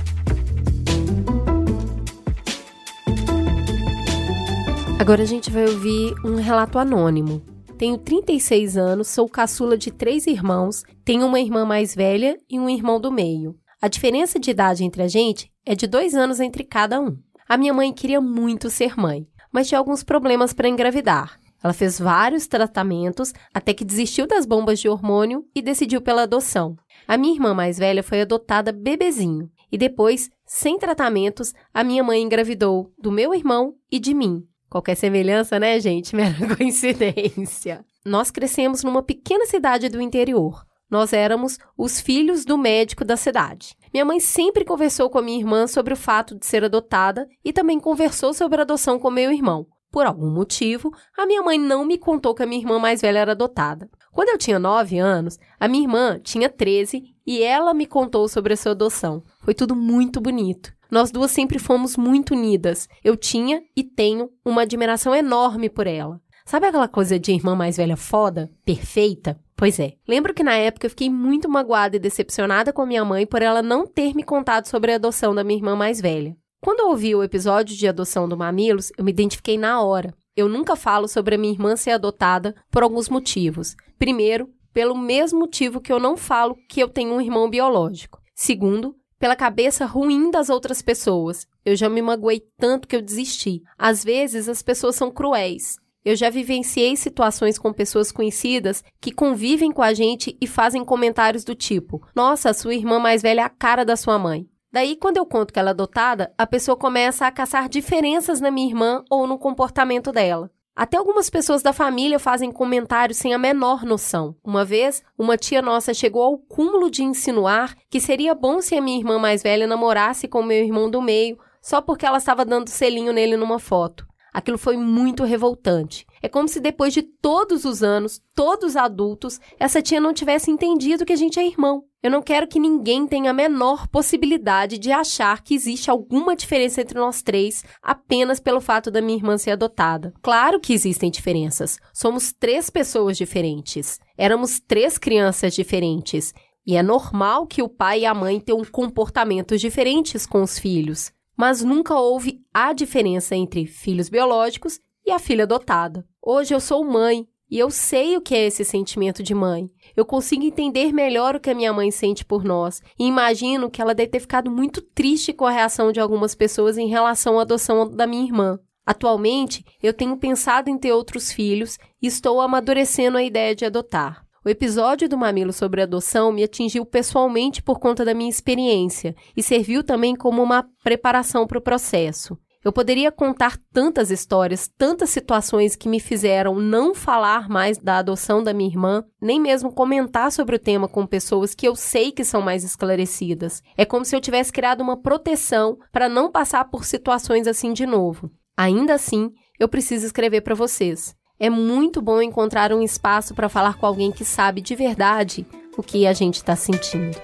[5.00, 7.44] Agora a gente vai ouvir um relato anônimo.
[7.78, 12.70] Tenho 36 anos, sou caçula de três irmãos, tenho uma irmã mais velha e um
[12.70, 13.56] irmão do meio.
[13.84, 17.18] A diferença de idade entre a gente é de dois anos entre cada um.
[17.46, 21.38] A minha mãe queria muito ser mãe, mas tinha alguns problemas para engravidar.
[21.62, 26.78] Ela fez vários tratamentos até que desistiu das bombas de hormônio e decidiu pela adoção.
[27.06, 32.22] A minha irmã mais velha foi adotada bebezinho e depois, sem tratamentos, a minha mãe
[32.22, 34.48] engravidou do meu irmão e de mim.
[34.70, 36.16] Qualquer semelhança, né, gente?
[36.16, 37.84] Mera coincidência.
[38.06, 40.64] Nós crescemos numa pequena cidade do interior.
[40.94, 43.76] Nós éramos os filhos do médico da cidade.
[43.92, 47.52] Minha mãe sempre conversou com a minha irmã sobre o fato de ser adotada e
[47.52, 49.66] também conversou sobre a adoção com meu irmão.
[49.92, 53.18] Por algum motivo, a minha mãe não me contou que a minha irmã mais velha
[53.18, 53.90] era adotada.
[54.12, 58.54] Quando eu tinha 9 anos, a minha irmã tinha 13 e ela me contou sobre
[58.54, 59.24] a sua adoção.
[59.42, 60.72] Foi tudo muito bonito.
[60.92, 62.88] Nós duas sempre fomos muito unidas.
[63.04, 66.22] Eu tinha e tenho uma admiração enorme por ela.
[66.46, 68.52] Sabe aquela coisa de irmã mais velha foda?
[68.64, 69.40] Perfeita?
[69.64, 69.94] Pois é.
[70.06, 73.42] Lembro que na época eu fiquei muito magoada e decepcionada com a minha mãe por
[73.42, 76.36] ela não ter me contado sobre a adoção da minha irmã mais velha.
[76.62, 80.14] Quando eu ouvi o episódio de adoção do Mamilos, eu me identifiquei na hora.
[80.36, 83.74] Eu nunca falo sobre a minha irmã ser adotada por alguns motivos.
[83.98, 88.20] Primeiro, pelo mesmo motivo que eu não falo que eu tenho um irmão biológico.
[88.36, 91.48] Segundo, pela cabeça ruim das outras pessoas.
[91.64, 93.62] Eu já me magoei tanto que eu desisti.
[93.78, 95.78] Às vezes as pessoas são cruéis.
[96.06, 101.44] Eu já vivenciei situações com pessoas conhecidas que convivem com a gente e fazem comentários
[101.44, 104.48] do tipo: Nossa, sua irmã mais velha é a cara da sua mãe.
[104.72, 108.50] Daí, quando eu conto que ela é adotada, a pessoa começa a caçar diferenças na
[108.50, 110.50] minha irmã ou no comportamento dela.
[110.76, 114.36] Até algumas pessoas da família fazem comentários sem a menor noção.
[114.44, 118.82] Uma vez, uma tia nossa chegou ao cúmulo de insinuar que seria bom se a
[118.82, 122.70] minha irmã mais velha namorasse com meu irmão do meio, só porque ela estava dando
[122.70, 124.08] selinho nele numa foto.
[124.34, 126.08] Aquilo foi muito revoltante.
[126.22, 131.06] É como se depois de todos os anos, todos adultos, essa tia não tivesse entendido
[131.06, 131.84] que a gente é irmão.
[132.02, 136.82] Eu não quero que ninguém tenha a menor possibilidade de achar que existe alguma diferença
[136.82, 140.14] entre nós três apenas pelo fato da minha irmã ser adotada.
[140.22, 141.78] Claro que existem diferenças.
[141.94, 144.00] Somos três pessoas diferentes.
[144.18, 146.34] Éramos três crianças diferentes.
[146.66, 151.12] E é normal que o pai e a mãe tenham comportamentos diferentes com os filhos
[151.38, 156.06] mas nunca houve a diferença entre filhos biológicos e a filha adotada.
[156.22, 159.70] Hoje eu sou mãe e eu sei o que é esse sentimento de mãe.
[159.96, 163.82] Eu consigo entender melhor o que a minha mãe sente por nós e imagino que
[163.82, 167.44] ela deve ter ficado muito triste com a reação de algumas pessoas em relação à
[167.44, 168.60] adoção da minha irmã.
[168.86, 174.26] Atualmente, eu tenho pensado em ter outros filhos e estou amadurecendo a ideia de adotar.
[174.46, 179.42] O episódio do Mamilo sobre adoção me atingiu pessoalmente por conta da minha experiência e
[179.42, 182.38] serviu também como uma preparação para o processo.
[182.62, 188.44] Eu poderia contar tantas histórias, tantas situações que me fizeram não falar mais da adoção
[188.44, 192.26] da minha irmã, nem mesmo comentar sobre o tema com pessoas que eu sei que
[192.26, 193.62] são mais esclarecidas.
[193.78, 197.86] É como se eu tivesse criado uma proteção para não passar por situações assim de
[197.86, 198.30] novo.
[198.58, 201.16] Ainda assim, eu preciso escrever para vocês.
[201.44, 205.46] É muito bom encontrar um espaço para falar com alguém que sabe de verdade
[205.78, 207.18] o que a gente está sentindo.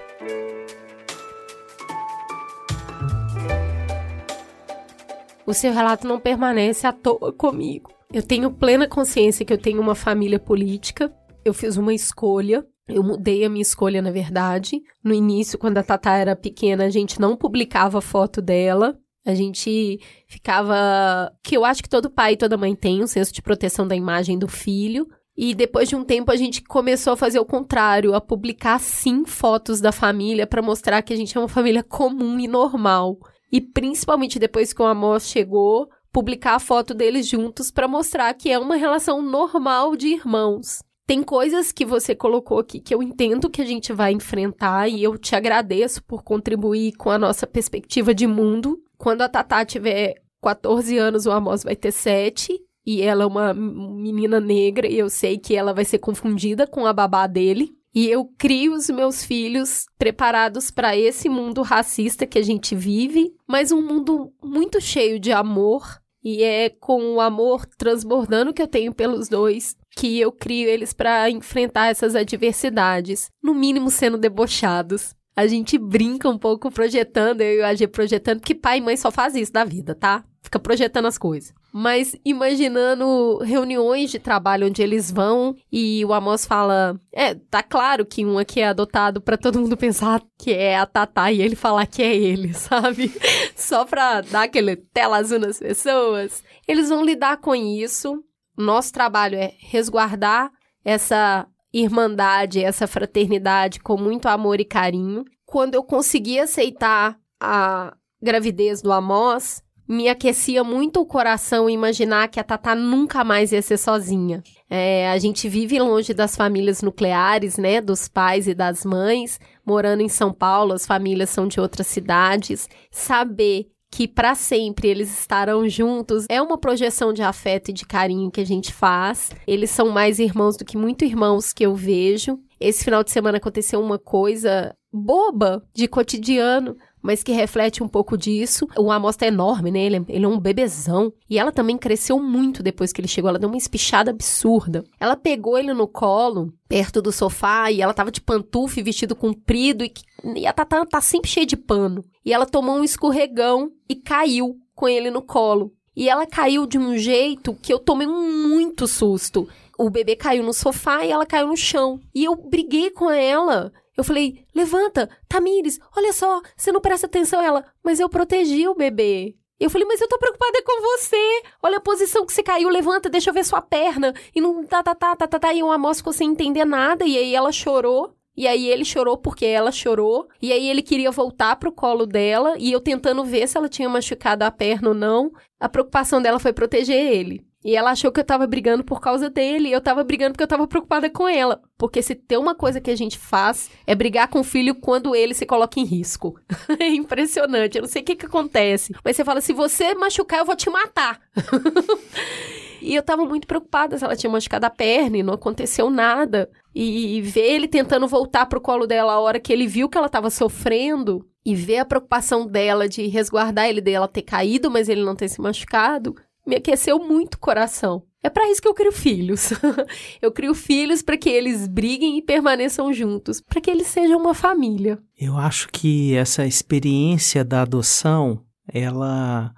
[5.48, 7.94] O seu relato não permanece à toa comigo.
[8.12, 11.10] Eu tenho plena consciência que eu tenho uma família política.
[11.46, 12.68] Eu fiz uma escolha.
[12.90, 14.82] Eu mudei a minha escolha, na verdade.
[15.02, 19.00] No início, quando a Tatá era pequena, a gente não publicava foto dela.
[19.30, 21.32] A gente ficava.
[21.44, 23.96] Que eu acho que todo pai e toda mãe tem um senso de proteção da
[23.96, 25.08] imagem do filho.
[25.38, 29.24] E depois de um tempo a gente começou a fazer o contrário, a publicar sim
[29.26, 33.18] fotos da família para mostrar que a gente é uma família comum e normal.
[33.52, 38.50] E principalmente depois que o amor chegou, publicar a foto deles juntos para mostrar que
[38.50, 40.80] é uma relação normal de irmãos.
[41.08, 45.02] Tem coisas que você colocou aqui que eu entendo que a gente vai enfrentar e
[45.02, 48.80] eu te agradeço por contribuir com a nossa perspectiva de mundo.
[49.00, 52.60] Quando a Tatá tiver 14 anos, o Amos vai ter 7.
[52.86, 56.86] e ela é uma menina negra e eu sei que ela vai ser confundida com
[56.86, 57.72] a babá dele.
[57.94, 63.34] E eu crio os meus filhos preparados para esse mundo racista que a gente vive,
[63.48, 66.00] mas um mundo muito cheio de amor.
[66.24, 70.94] E é com o amor transbordando que eu tenho pelos dois que eu crio eles
[70.94, 75.16] para enfrentar essas adversidades, no mínimo sendo debochados.
[75.40, 78.98] A gente brinca um pouco projetando, eu e o AG projetando, porque pai e mãe
[78.98, 80.26] só faz isso da vida, tá?
[80.44, 81.54] Fica projetando as coisas.
[81.72, 88.06] Mas imaginando reuniões de trabalho onde eles vão e o Amos fala: É, tá claro
[88.06, 91.56] que um aqui é adotado para todo mundo pensar que é a Tatá e ele
[91.56, 93.10] falar que é ele, sabe?
[93.56, 96.44] Só pra dar aquele tela azul nas pessoas.
[96.68, 98.22] Eles vão lidar com isso.
[98.58, 100.52] Nosso trabalho é resguardar
[100.84, 105.26] essa irmandade, essa fraternidade com muito amor e carinho.
[105.46, 112.40] Quando eu consegui aceitar a gravidez do Amos, me aquecia muito o coração imaginar que
[112.40, 114.44] a Tatá nunca mais ia ser sozinha.
[114.70, 117.82] É, a gente vive longe das famílias nucleares, né?
[117.82, 122.70] Dos pais e das mães, morando em São Paulo, as famílias são de outras cidades.
[122.92, 128.32] Saber que para sempre eles estarão juntos é uma projeção de afeto e de carinho
[128.32, 129.32] que a gente faz.
[129.48, 132.40] Eles são mais irmãos do que muito irmãos que eu vejo.
[132.60, 138.18] Esse final de semana aconteceu uma coisa boba de cotidiano, mas que reflete um pouco
[138.18, 138.68] disso.
[138.78, 139.80] O Amos é enorme, né?
[139.80, 141.14] Ele, é, ele, é um bebezão.
[141.30, 143.30] E ela também cresceu muito depois que ele chegou.
[143.30, 144.84] Ela deu uma espichada absurda.
[145.00, 149.16] Ela pegou ele no colo, perto do sofá, e ela tava de pantufa e vestido
[149.16, 149.86] comprido.
[149.86, 149.94] E,
[150.36, 152.04] e a Tatá tá sempre cheia de pano.
[152.26, 155.74] E ela tomou um escorregão e caiu com ele no colo.
[155.96, 159.50] E ela caiu de um jeito que eu tomei muito susto.
[159.78, 162.00] O bebê caiu no sofá e ela caiu no chão.
[162.14, 163.72] E eu briguei com ela.
[163.98, 167.42] Eu falei, levanta, Tamires, olha só, você não presta atenção.
[167.42, 169.36] Ela, mas eu protegi o bebê.
[169.60, 171.44] Eu falei, mas eu tô preocupada com você.
[171.62, 174.14] Olha a posição que você caiu, levanta, deixa eu ver sua perna.
[174.34, 175.54] E não tá, tá, tá, tá, tá, tá.
[175.54, 177.06] E o Amos ficou sem entender nada.
[177.06, 178.16] E aí ela chorou.
[178.40, 180.30] E aí ele chorou porque ela chorou.
[180.42, 182.56] E aí ele queria voltar pro colo dela.
[182.58, 185.30] E eu tentando ver se ela tinha machucado a perna ou não.
[185.60, 187.46] A preocupação dela foi proteger ele.
[187.66, 190.44] E ela achou que eu tava brigando por causa dele, e eu tava brigando porque
[190.44, 191.62] eu tava preocupada com ela.
[191.78, 195.14] Porque se tem uma coisa que a gente faz é brigar com o filho quando
[195.14, 196.40] ele se coloca em risco.
[196.80, 198.96] é impressionante, eu não sei o que que acontece.
[199.04, 201.20] Mas você fala, se você machucar, eu vou te matar.
[202.82, 206.50] e eu tava muito preocupada se ela tinha machucado a perna e não aconteceu nada.
[206.74, 210.08] E ver ele tentando voltar pro colo dela a hora que ele viu que ela
[210.08, 215.04] tava sofrendo, e ver a preocupação dela de resguardar ele dela ter caído, mas ele
[215.04, 216.16] não ter se machucado,
[216.46, 218.04] me aqueceu muito o coração.
[218.22, 219.52] É para isso que eu crio filhos.
[220.22, 224.34] eu crio filhos para que eles briguem e permaneçam juntos, para que eles sejam uma
[224.34, 225.00] família.
[225.18, 229.54] Eu acho que essa experiência da adoção, ela,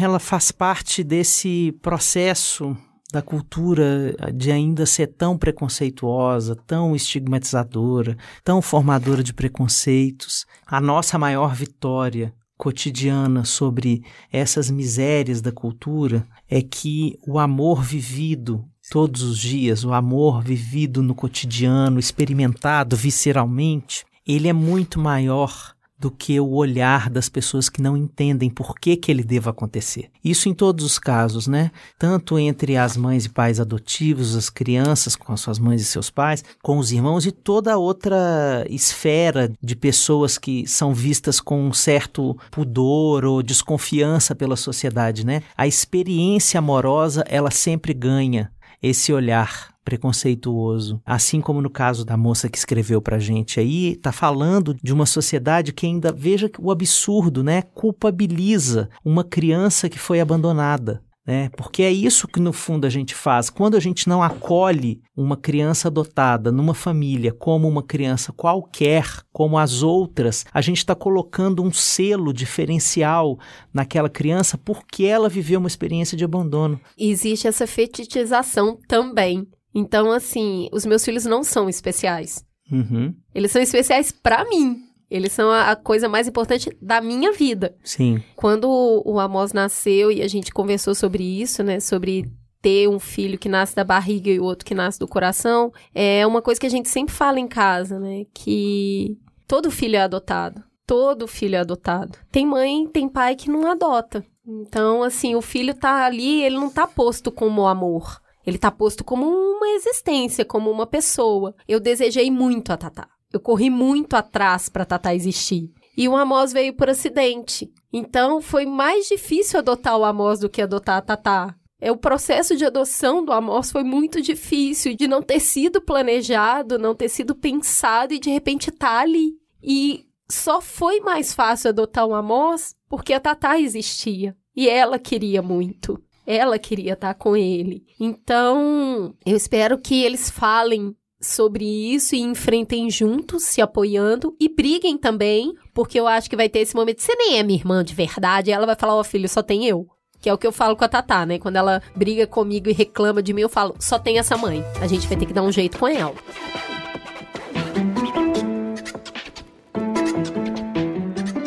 [0.00, 2.76] ela faz parte desse processo
[3.12, 10.44] da cultura de ainda ser tão preconceituosa, tão estigmatizadora, tão formadora de preconceitos.
[10.66, 18.64] A nossa maior vitória cotidiana sobre essas misérias da cultura é que o amor vivido
[18.90, 26.10] todos os dias, o amor vivido no cotidiano, experimentado visceralmente, ele é muito maior do
[26.10, 30.10] que o olhar das pessoas que não entendem por que, que ele deva acontecer.
[30.24, 31.70] Isso em todos os casos, né?
[31.98, 36.10] Tanto entre as mães e pais adotivos, as crianças com as suas mães e seus
[36.10, 41.72] pais, com os irmãos e toda outra esfera de pessoas que são vistas com um
[41.72, 45.42] certo pudor ou desconfiança pela sociedade, né?
[45.56, 48.50] A experiência amorosa, ela sempre ganha
[48.80, 51.00] esse olhar preconceituoso.
[51.06, 55.06] Assim como no caso da moça que escreveu pra gente aí, tá falando de uma
[55.06, 57.62] sociedade que ainda, veja o absurdo, né?
[57.62, 61.02] Culpabiliza uma criança que foi abandonada.
[61.26, 61.50] né?
[61.56, 63.50] porque é isso que no fundo a gente faz.
[63.50, 69.58] Quando a gente não acolhe uma criança adotada numa família como uma criança qualquer, como
[69.58, 73.38] as outras, a gente está colocando um selo diferencial
[73.72, 76.80] naquela criança porque ela viveu uma experiência de abandono.
[76.96, 79.46] Existe essa fetichização também.
[79.78, 82.44] Então, assim, os meus filhos não são especiais.
[82.70, 83.14] Uhum.
[83.32, 84.82] Eles são especiais para mim.
[85.08, 87.76] Eles são a, a, coisa mais importante da minha vida.
[87.84, 88.20] Sim.
[88.34, 91.78] Quando o, o Amos nasceu e a gente conversou sobre isso, né?
[91.78, 92.28] Sobre
[92.60, 96.26] ter um filho que nasce da barriga e o outro que nasce do coração, é
[96.26, 98.26] uma coisa que a gente sempre fala em casa, né?
[98.34, 100.60] Que todo filho é adotado.
[100.84, 102.18] Todo filho é adotado.
[102.32, 104.24] Tem mãe, tem pai que não adota.
[104.44, 108.20] Então, assim, o filho tá ali, ele não tá posto como amor.
[108.48, 111.54] Ele tá posto como uma existência, como uma pessoa.
[111.68, 113.06] Eu desejei muito a Tatá.
[113.30, 115.70] Eu corri muito atrás para Tatá existir.
[115.94, 117.70] E o Amos veio por acidente.
[117.92, 121.54] Então foi mais difícil adotar o Amos do que adotar a Tatá.
[121.78, 126.78] É, o processo de adoção do Amos foi muito difícil, de não ter sido planejado,
[126.78, 129.34] não ter sido pensado e de repente tá ali.
[129.62, 134.34] E só foi mais fácil adotar um Amos porque a Tatá existia.
[134.56, 136.02] E ela queria muito.
[136.30, 137.86] Ela queria estar com ele.
[137.98, 144.98] Então, eu espero que eles falem sobre isso e enfrentem juntos, se apoiando e briguem
[144.98, 147.00] também, porque eu acho que vai ter esse momento.
[147.00, 149.64] Você nem é minha irmã de verdade, ela vai falar: Ó, oh, filho, só tem
[149.64, 149.86] eu.
[150.20, 151.38] Que é o que eu falo com a Tatá, né?
[151.38, 154.62] Quando ela briga comigo e reclama de mim, eu falo: só tem essa mãe.
[154.82, 156.14] A gente vai ter que dar um jeito com ela.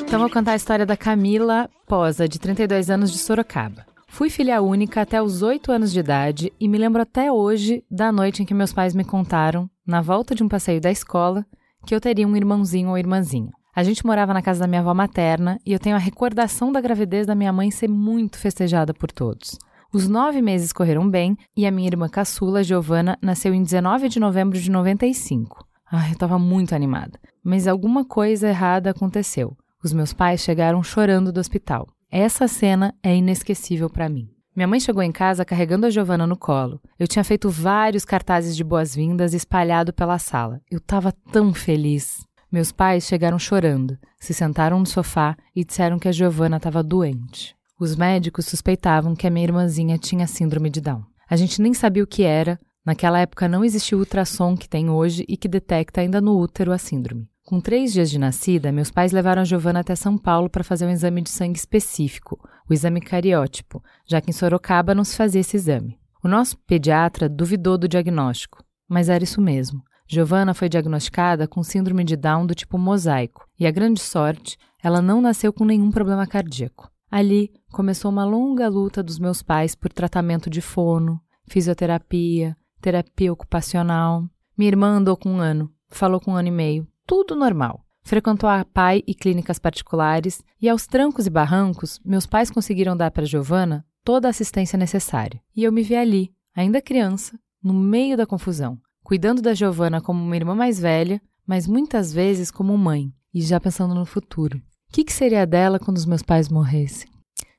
[0.02, 3.91] Então vou contar a história da Camila Posa, de 32 anos de Sorocaba.
[4.12, 8.12] Fui filha única até os 8 anos de idade e me lembro até hoje da
[8.12, 11.46] noite em que meus pais me contaram, na volta de um passeio da escola,
[11.88, 13.54] que eu teria um irmãozinho ou irmãzinha.
[13.74, 16.82] A gente morava na casa da minha avó materna e eu tenho a recordação da
[16.82, 19.58] gravidez da minha mãe ser muito festejada por todos.
[19.94, 24.20] Os nove meses correram bem e a minha irmã caçula, Giovana, nasceu em 19 de
[24.20, 25.66] novembro de 95.
[25.90, 27.18] Ai, eu estava muito animada.
[27.42, 29.56] Mas alguma coisa errada aconteceu.
[29.82, 31.88] Os meus pais chegaram chorando do hospital.
[32.14, 34.30] Essa cena é inesquecível para mim.
[34.54, 36.82] Minha mãe chegou em casa carregando a Giovana no colo.
[37.00, 40.60] Eu tinha feito vários cartazes de boas-vindas espalhado pela sala.
[40.70, 42.26] Eu estava tão feliz.
[42.52, 47.56] Meus pais chegaram chorando, se sentaram no sofá e disseram que a Giovana estava doente.
[47.80, 51.06] Os médicos suspeitavam que a minha irmãzinha tinha síndrome de Down.
[51.30, 52.60] A gente nem sabia o que era.
[52.86, 56.74] Naquela época não existia o ultrassom que tem hoje e que detecta ainda no útero
[56.74, 57.31] a síndrome.
[57.52, 60.86] Com três dias de nascida, meus pais levaram a Giovana até São Paulo para fazer
[60.86, 65.42] um exame de sangue específico, o exame cariótipo, já que em Sorocaba não se fazia
[65.42, 66.00] esse exame.
[66.24, 69.84] O nosso pediatra duvidou do diagnóstico, mas era isso mesmo.
[70.08, 75.02] Giovana foi diagnosticada com síndrome de Down do tipo mosaico, e a grande sorte, ela
[75.02, 76.90] não nasceu com nenhum problema cardíaco.
[77.12, 81.20] Ali começou uma longa luta dos meus pais por tratamento de fono,
[81.50, 84.24] fisioterapia, terapia ocupacional.
[84.58, 87.86] Minha irmã andou com um ano, falou com um ano e meio, tudo normal.
[88.04, 93.12] Frequentou a PAI e clínicas particulares, e aos trancos e barrancos, meus pais conseguiram dar
[93.12, 95.42] para Giovana toda a assistência necessária.
[95.54, 100.24] E eu me vi ali, ainda criança, no meio da confusão, cuidando da Giovana como
[100.24, 104.60] uma irmã mais velha, mas muitas vezes como mãe, e já pensando no futuro.
[104.60, 107.12] O que, que seria dela quando os meus pais morressem?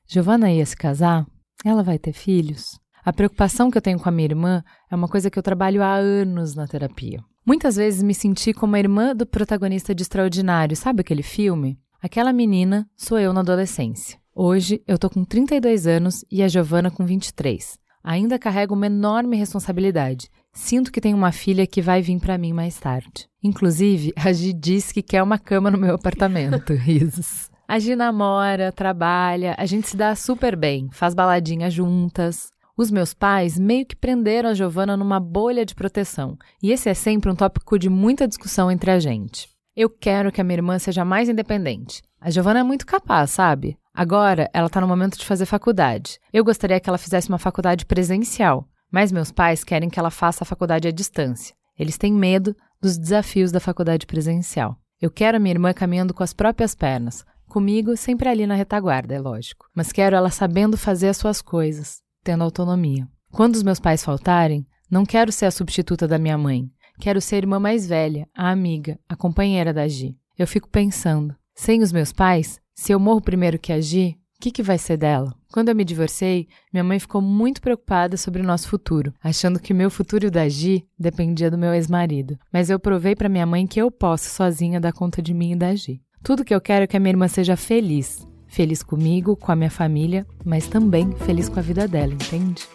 [0.07, 1.27] Giovana ia se casar?
[1.63, 2.79] Ela vai ter filhos?
[3.05, 5.83] A preocupação que eu tenho com a minha irmã é uma coisa que eu trabalho
[5.83, 7.23] há anos na terapia.
[7.45, 11.77] Muitas vezes me senti como a irmã do protagonista de Extraordinário, sabe aquele filme?
[12.01, 14.17] Aquela menina sou eu na adolescência.
[14.33, 17.77] Hoje eu tô com 32 anos e a Giovana com 23.
[18.01, 20.29] Ainda carrego uma enorme responsabilidade.
[20.53, 23.27] Sinto que tenho uma filha que vai vir para mim mais tarde.
[23.43, 26.71] Inclusive, a Gi disse que quer uma cama no meu apartamento.
[26.75, 27.49] Risos.
[27.67, 32.53] A Gi namora, trabalha, a gente se dá super bem, faz baladinha juntas.
[32.75, 36.95] Os meus pais meio que prenderam a Giovana numa bolha de proteção, e esse é
[36.95, 39.47] sempre um tópico de muita discussão entre a gente.
[39.75, 42.01] Eu quero que a minha irmã seja mais independente.
[42.19, 43.77] A Giovana é muito capaz, sabe?
[43.93, 46.19] Agora ela está no momento de fazer faculdade.
[46.33, 50.43] Eu gostaria que ela fizesse uma faculdade presencial, mas meus pais querem que ela faça
[50.43, 51.55] a faculdade à distância.
[51.77, 54.75] Eles têm medo dos desafios da faculdade presencial.
[54.99, 59.13] Eu quero a minha irmã caminhando com as próprias pernas, comigo sempre ali na retaguarda,
[59.13, 63.07] é lógico, mas quero ela sabendo fazer as suas coisas, tendo autonomia.
[63.31, 66.69] Quando os meus pais faltarem, não quero ser a substituta da minha mãe.
[66.99, 70.15] Quero ser a irmã mais velha, a amiga, a companheira da Gi.
[70.37, 74.41] Eu fico pensando, sem os meus pais, se eu morro primeiro que a Gi, o
[74.43, 75.33] que, que vai ser dela?
[75.51, 79.73] Quando eu me divorciei, minha mãe ficou muito preocupada sobre o nosso futuro, achando que
[79.73, 82.37] meu futuro e o da Gi dependia do meu ex-marido.
[82.51, 85.55] Mas eu provei para minha mãe que eu posso sozinha dar conta de mim e
[85.55, 86.01] da Gi.
[86.23, 89.55] Tudo que eu quero é que a minha irmã seja feliz, Feliz comigo, com a
[89.55, 92.67] minha família, mas também feliz com a vida dela, entende?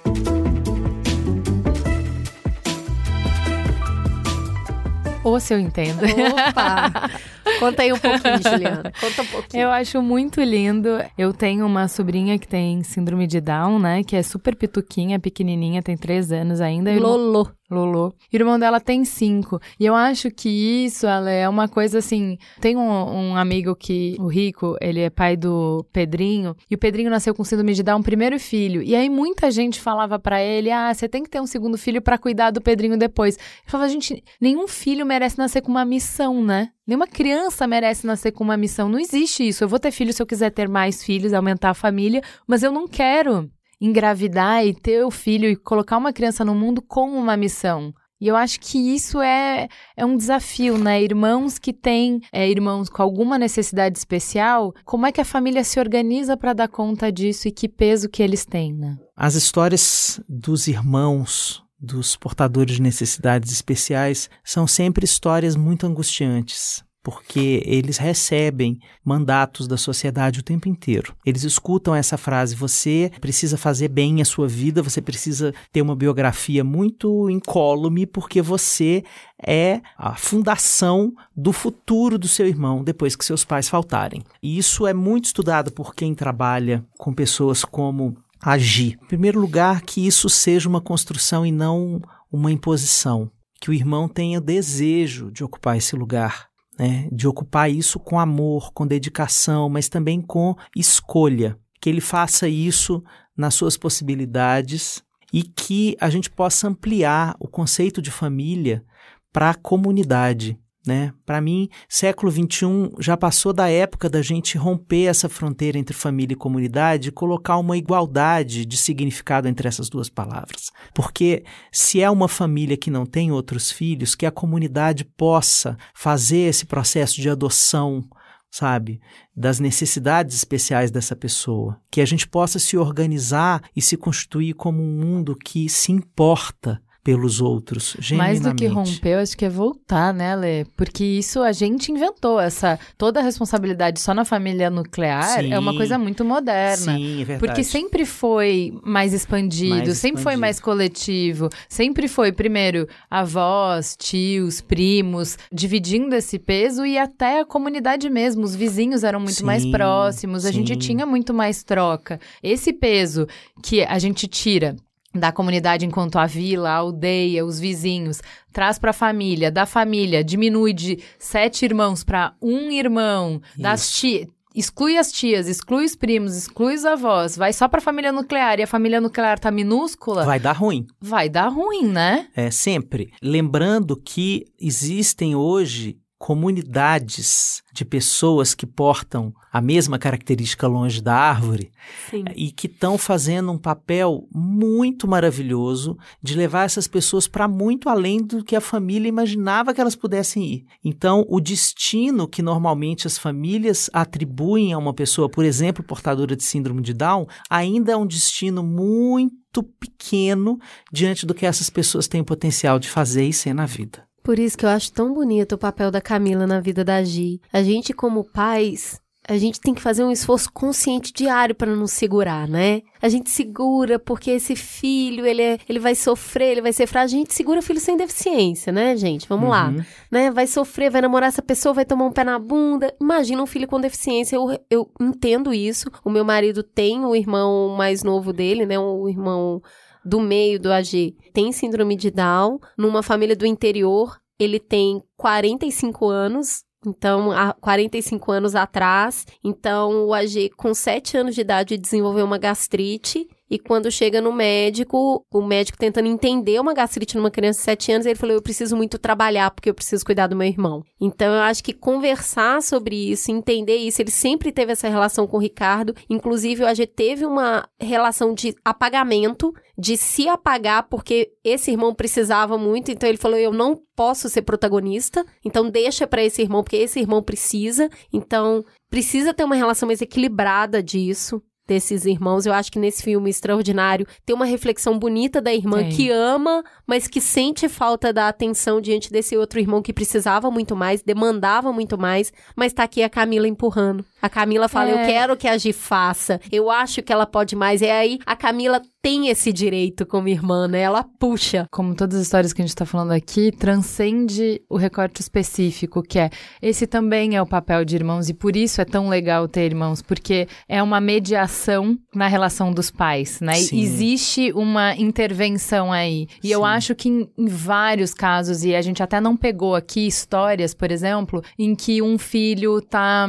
[5.23, 6.01] Ou se eu entendo.
[6.03, 7.09] Opa!
[7.59, 8.93] Conta aí um pouquinho, Juliana.
[9.01, 9.63] Conta um pouquinho.
[9.63, 10.89] Eu acho muito lindo.
[11.17, 14.03] Eu tenho uma sobrinha que tem síndrome de Down, né?
[14.03, 16.93] Que é super pituquinha, pequenininha, tem três anos ainda.
[16.99, 17.51] Lolo.
[17.71, 18.15] Lolo.
[18.33, 19.61] O irmão dela tem cinco.
[19.79, 22.39] E eu acho que isso, ela é uma coisa assim.
[22.61, 26.57] Tem um, um, amigo que, o Rico, ele é pai do Pedrinho.
[26.71, 28.83] E o Pedrinho nasceu com síndrome de Down, primeiro filho.
[28.83, 32.01] E aí muita gente falava para ele: ah, você tem que ter um segundo filho
[32.01, 33.37] para cuidar do Pedrinho depois.
[33.37, 36.71] Ele falava: gente, nenhum filho merece nascer com uma missão, né?
[36.89, 38.89] Nenhuma criança merece nascer com uma missão.
[38.89, 39.63] Não existe isso.
[39.63, 42.73] Eu vou ter filho se eu quiser ter mais filhos, aumentar a família, mas eu
[42.73, 47.37] não quero engravidar e ter o filho e colocar uma criança no mundo com uma
[47.37, 47.93] missão.
[48.19, 51.03] E eu acho que isso é, é um desafio, né?
[51.03, 55.79] Irmãos que têm é, irmãos com alguma necessidade especial, como é que a família se
[55.79, 58.97] organiza para dar conta disso e que peso que eles têm, né?
[59.15, 67.63] As histórias dos irmãos dos portadores de necessidades especiais são sempre histórias muito angustiantes porque
[67.65, 71.17] eles recebem mandatos da sociedade o tempo inteiro.
[71.25, 75.97] Eles escutam essa frase: você precisa fazer bem a sua vida, você precisa ter uma
[75.97, 79.03] biografia muito incólume, porque você
[79.43, 84.23] é a fundação do futuro do seu irmão depois que seus pais faltarem.
[84.43, 88.99] E isso é muito estudado por quem trabalha com pessoas como agir.
[89.03, 92.01] Em primeiro lugar, que isso seja uma construção e não
[92.31, 93.31] uma imposição.
[93.61, 96.49] Que o irmão tenha desejo de ocupar esse lugar
[96.79, 101.59] né, de ocupar isso com amor, com dedicação, mas também com escolha.
[101.81, 103.03] Que ele faça isso
[103.37, 105.03] nas suas possibilidades
[105.33, 108.85] e que a gente possa ampliar o conceito de família
[109.33, 110.59] para a comunidade.
[110.89, 111.13] Né?
[111.27, 116.33] Para mim, século XXI já passou da época da gente romper essa fronteira entre família
[116.33, 120.71] e comunidade e colocar uma igualdade de significado entre essas duas palavras.
[120.95, 126.49] Porque se é uma família que não tem outros filhos, que a comunidade possa fazer
[126.49, 128.03] esse processo de adoção,
[128.51, 128.99] sabe,
[129.37, 134.83] das necessidades especiais dessa pessoa, que a gente possa se organizar e se constituir como
[134.83, 140.13] um mundo que se importa pelos outros, Mais do que romper, acho que é voltar,
[140.13, 140.67] né, Lê?
[140.77, 145.51] Porque isso a gente inventou, essa toda a responsabilidade só na família nuclear Sim.
[145.51, 146.93] é uma coisa muito moderna.
[146.93, 147.39] Sim, é verdade.
[147.39, 150.23] Porque sempre foi mais expandido, mais sempre expandido.
[150.23, 157.47] foi mais coletivo, sempre foi, primeiro, avós, tios, primos, dividindo esse peso e até a
[157.47, 162.21] comunidade mesmo, os vizinhos eram muito sim, mais próximos, a gente tinha muito mais troca.
[162.43, 163.27] Esse peso
[163.63, 164.77] que a gente tira
[165.15, 168.21] da comunidade enquanto a vila, a aldeia, os vizinhos,
[168.53, 173.63] traz para a família, da família diminui de sete irmãos para um irmão, Isso.
[173.63, 177.83] das tias, exclui as tias, exclui os primos, exclui os avós, vai só para a
[177.83, 180.87] família nuclear e a família nuclear tá minúscula, vai dar ruim.
[181.01, 182.29] Vai dar ruim, né?
[182.35, 183.13] É, sempre.
[183.23, 191.71] Lembrando que existem hoje comunidades de pessoas que portam a mesma característica longe da árvore
[192.11, 192.25] Sim.
[192.37, 198.23] e que estão fazendo um papel muito maravilhoso de levar essas pessoas para muito além
[198.23, 200.67] do que a família imaginava que elas pudessem ir.
[200.85, 206.45] Então, o destino que normalmente as famílias atribuem a uma pessoa, por exemplo, portadora de
[206.45, 210.59] síndrome de Down, ainda é um destino muito pequeno
[210.93, 214.09] diante do que essas pessoas têm potencial de fazer e ser na vida.
[214.29, 217.41] Por isso que eu acho tão bonito o papel da Camila na vida da Gi.
[217.51, 221.87] A gente, como pais, a gente tem que fazer um esforço consciente diário para não
[221.87, 222.81] segurar, né?
[223.01, 227.19] A gente segura porque esse filho, ele, é, ele vai sofrer, ele vai ser frágil.
[227.19, 229.29] A gente segura filho sem deficiência, né, gente?
[229.29, 229.51] Vamos uhum.
[229.51, 229.75] lá.
[230.11, 230.31] Né?
[230.31, 232.95] Vai sofrer, vai namorar essa pessoa, vai tomar um pé na bunda.
[232.99, 234.35] Imagina um filho com deficiência.
[234.35, 235.91] Eu, eu entendo isso.
[236.03, 238.79] O meu marido tem o irmão mais novo dele, né?
[238.79, 239.61] O irmão
[240.03, 246.09] do meio do AG tem síndrome de Down, numa família do interior, ele tem 45
[246.09, 252.25] anos, então, há 45 anos atrás, então o AG com 7 anos de idade desenvolveu
[252.25, 257.61] uma gastrite e quando chega no médico, o médico tentando entender uma gastrite numa criança
[257.61, 260.47] de 7 anos, ele falou: Eu preciso muito trabalhar porque eu preciso cuidar do meu
[260.47, 260.85] irmão.
[261.01, 265.39] Então eu acho que conversar sobre isso, entender isso, ele sempre teve essa relação com
[265.39, 265.95] o Ricardo.
[266.11, 272.59] Inclusive, o AG teve uma relação de apagamento, de se apagar porque esse irmão precisava
[272.59, 272.91] muito.
[272.91, 277.01] Então ele falou: Eu não posso ser protagonista, então deixa para esse irmão, porque esse
[277.01, 277.89] irmão precisa.
[278.13, 282.47] Então precisa ter uma relação mais equilibrada disso desses irmãos.
[282.47, 285.89] Eu acho que nesse filme extraordinário tem uma reflexão bonita da irmã Sim.
[285.91, 290.75] que ama, mas que sente falta da atenção diante desse outro irmão que precisava muito
[290.75, 294.05] mais, demandava muito mais, mas tá aqui a Camila empurrando.
[294.23, 295.03] A Camila fala: é.
[295.03, 297.83] Eu quero que a Gi faça, eu acho que ela pode mais.
[297.83, 300.81] E aí a Camila tem esse direito como irmã, né?
[300.81, 301.67] Ela puxa.
[301.71, 306.19] Como todas as histórias que a gente tá falando aqui, transcende o recorte específico, que
[306.19, 306.29] é
[306.61, 310.03] esse também é o papel de irmãos, e por isso é tão legal ter irmãos,
[310.03, 313.55] porque é uma mediação na relação dos pais, né?
[313.55, 313.81] Sim.
[313.81, 316.27] Existe uma intervenção aí.
[316.45, 316.53] E Sim.
[316.53, 320.75] eu acho que em, em vários casos, e a gente até não pegou aqui histórias,
[320.75, 323.27] por exemplo, em que um filho tá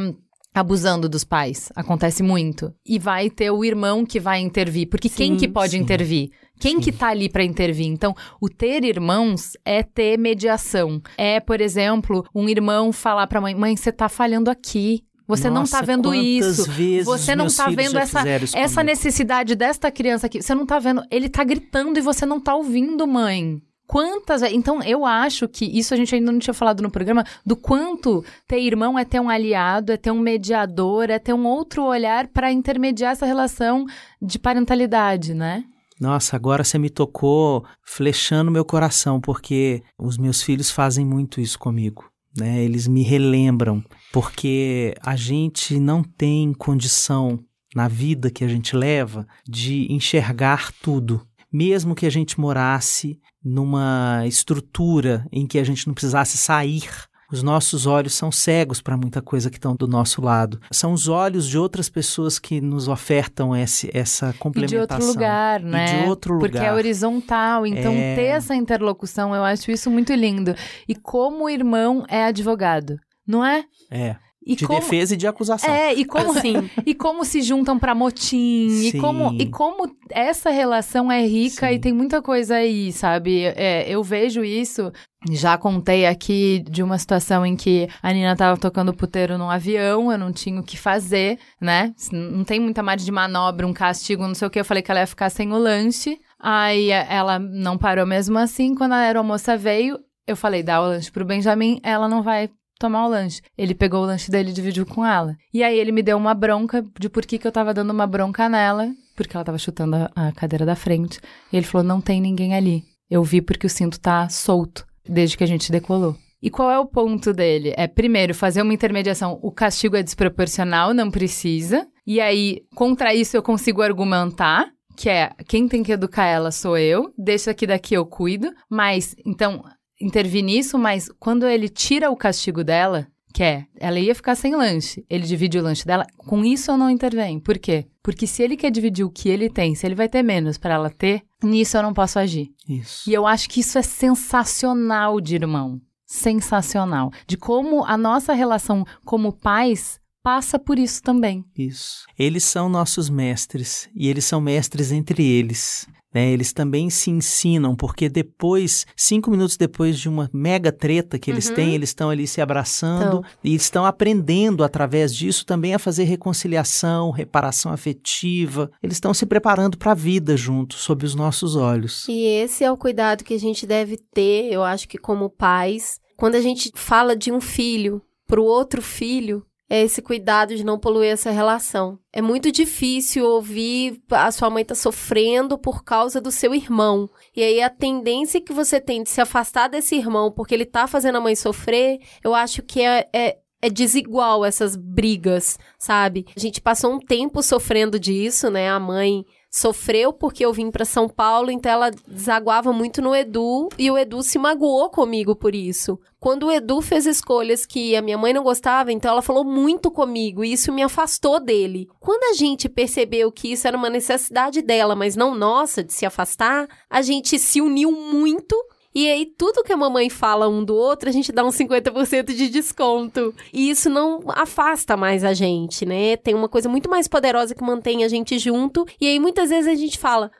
[0.60, 1.70] abusando dos pais.
[1.74, 2.72] Acontece muito.
[2.86, 4.88] E vai ter o irmão que vai intervir.
[4.88, 5.78] Porque sim, quem que pode sim.
[5.78, 6.30] intervir?
[6.60, 6.80] Quem sim.
[6.80, 7.86] que tá ali para intervir?
[7.86, 11.00] Então, o ter irmãos é ter mediação.
[11.16, 15.02] É, por exemplo, um irmão falar pra mãe: mãe, você tá falhando aqui.
[15.26, 16.66] Você Nossa, não tá vendo isso.
[17.04, 18.20] você não tá vendo essa,
[18.52, 20.42] essa necessidade desta criança aqui.
[20.42, 21.02] Você não tá vendo.
[21.08, 23.62] Ele tá gritando e você não tá ouvindo, mãe.
[23.90, 24.40] Quantas.
[24.42, 28.24] Então, eu acho que isso a gente ainda não tinha falado no programa, do quanto
[28.46, 32.28] ter irmão é ter um aliado, é ter um mediador, é ter um outro olhar
[32.28, 33.84] para intermediar essa relação
[34.22, 35.64] de parentalidade, né?
[36.00, 41.58] Nossa, agora você me tocou flechando meu coração, porque os meus filhos fazem muito isso
[41.58, 42.08] comigo.
[42.38, 42.62] Né?
[42.62, 47.40] Eles me relembram, porque a gente não tem condição
[47.74, 51.26] na vida que a gente leva de enxergar tudo.
[51.52, 56.88] Mesmo que a gente morasse numa estrutura em que a gente não precisasse sair
[57.32, 60.60] os nossos olhos são cegos para muita coisa que estão do nosso lado.
[60.72, 64.78] São os olhos de outras pessoas que nos ofertam esse, essa complementação.
[64.78, 65.84] E de outro lugar, né?
[65.84, 66.50] E de outro lugar.
[66.50, 67.64] Porque é horizontal.
[67.64, 68.16] Então, é...
[68.16, 70.56] ter essa interlocução, eu acho isso muito lindo.
[70.88, 73.64] E como o irmão é advogado, não é?
[73.88, 74.16] É.
[74.44, 74.80] E de como...
[74.80, 75.72] defesa e de acusação.
[75.72, 78.88] É, e como, assim, e como se juntam para motim, Sim.
[78.88, 81.74] e como, e como essa relação é rica Sim.
[81.74, 83.44] e tem muita coisa aí, sabe?
[83.44, 84.90] É, eu vejo isso.
[85.30, 90.10] Já contei aqui de uma situação em que a Nina tava tocando puteiro num avião,
[90.10, 91.94] eu não tinha o que fazer, né?
[92.10, 94.58] Não tem muita margem de manobra, um castigo, não sei o que.
[94.58, 96.18] Eu falei que ela ia ficar sem o lanche.
[96.38, 98.74] Aí ela não parou mesmo assim.
[98.74, 102.48] Quando a aeromoça veio, eu falei, dá o lanche pro Benjamin, ela não vai
[102.80, 103.42] tomar o lanche.
[103.56, 105.36] Ele pegou o lanche dele e dividiu com ela.
[105.52, 108.06] E aí ele me deu uma bronca de por que, que eu tava dando uma
[108.06, 111.20] bronca nela, porque ela tava chutando a, a cadeira da frente.
[111.52, 112.82] E ele falou: não tem ninguém ali.
[113.08, 116.16] Eu vi porque o cinto tá solto desde que a gente decolou.
[116.42, 117.74] E qual é o ponto dele?
[117.76, 119.38] É, primeiro, fazer uma intermediação.
[119.42, 121.86] O castigo é desproporcional, não precisa.
[122.06, 126.76] E aí, contra isso, eu consigo argumentar que é quem tem que educar ela sou
[126.76, 128.50] eu, deixa que daqui eu cuido.
[128.70, 129.62] Mas, então,
[130.00, 134.54] intervir nisso, mas quando ele tira o castigo dela, que é, ela ia ficar sem
[134.56, 137.40] lanche, ele divide o lanche dela, com isso eu não intervenho.
[137.40, 137.86] Por quê?
[138.02, 140.74] Porque se ele quer dividir o que ele tem, se ele vai ter menos para
[140.74, 142.50] ela ter, nisso eu não posso agir.
[142.68, 143.08] Isso.
[143.08, 145.80] E eu acho que isso é sensacional de irmão.
[146.06, 147.12] Sensacional.
[147.26, 151.44] De como a nossa relação como pais passa por isso também.
[151.56, 152.04] Isso.
[152.18, 155.86] Eles são nossos mestres e eles são mestres entre eles.
[156.12, 161.30] Né, eles também se ensinam, porque depois, cinco minutos depois de uma mega treta que
[161.30, 161.54] eles uhum.
[161.54, 163.24] têm, eles estão ali se abraçando então.
[163.44, 168.70] e estão aprendendo através disso também a fazer reconciliação, reparação afetiva.
[168.82, 172.08] Eles estão se preparando para a vida juntos, sob os nossos olhos.
[172.08, 176.00] E esse é o cuidado que a gente deve ter, eu acho que como pais,
[176.16, 180.64] quando a gente fala de um filho para o outro filho, é esse cuidado de
[180.64, 181.96] não poluir essa relação.
[182.12, 187.08] É muito difícil ouvir a sua mãe tá sofrendo por causa do seu irmão.
[187.36, 190.88] E aí a tendência que você tem de se afastar desse irmão porque ele tá
[190.88, 196.24] fazendo a mãe sofrer, eu acho que é, é é desigual essas brigas, sabe?
[196.34, 198.70] A gente passou um tempo sofrendo disso, né?
[198.70, 203.68] A mãe sofreu porque eu vim para São Paulo, então ela desaguava muito no Edu
[203.76, 205.98] e o Edu se magoou comigo por isso.
[206.20, 209.90] Quando o Edu fez escolhas que a minha mãe não gostava, então ela falou muito
[209.90, 211.88] comigo e isso me afastou dele.
[211.98, 216.06] Quando a gente percebeu que isso era uma necessidade dela, mas não nossa, de se
[216.06, 218.54] afastar, a gente se uniu muito
[218.92, 222.34] e aí, tudo que a mamãe fala um do outro, a gente dá uns 50%
[222.34, 223.32] de desconto.
[223.52, 226.16] E isso não afasta mais a gente, né?
[226.16, 228.84] Tem uma coisa muito mais poderosa que mantém a gente junto.
[229.00, 230.32] E aí, muitas vezes a gente fala: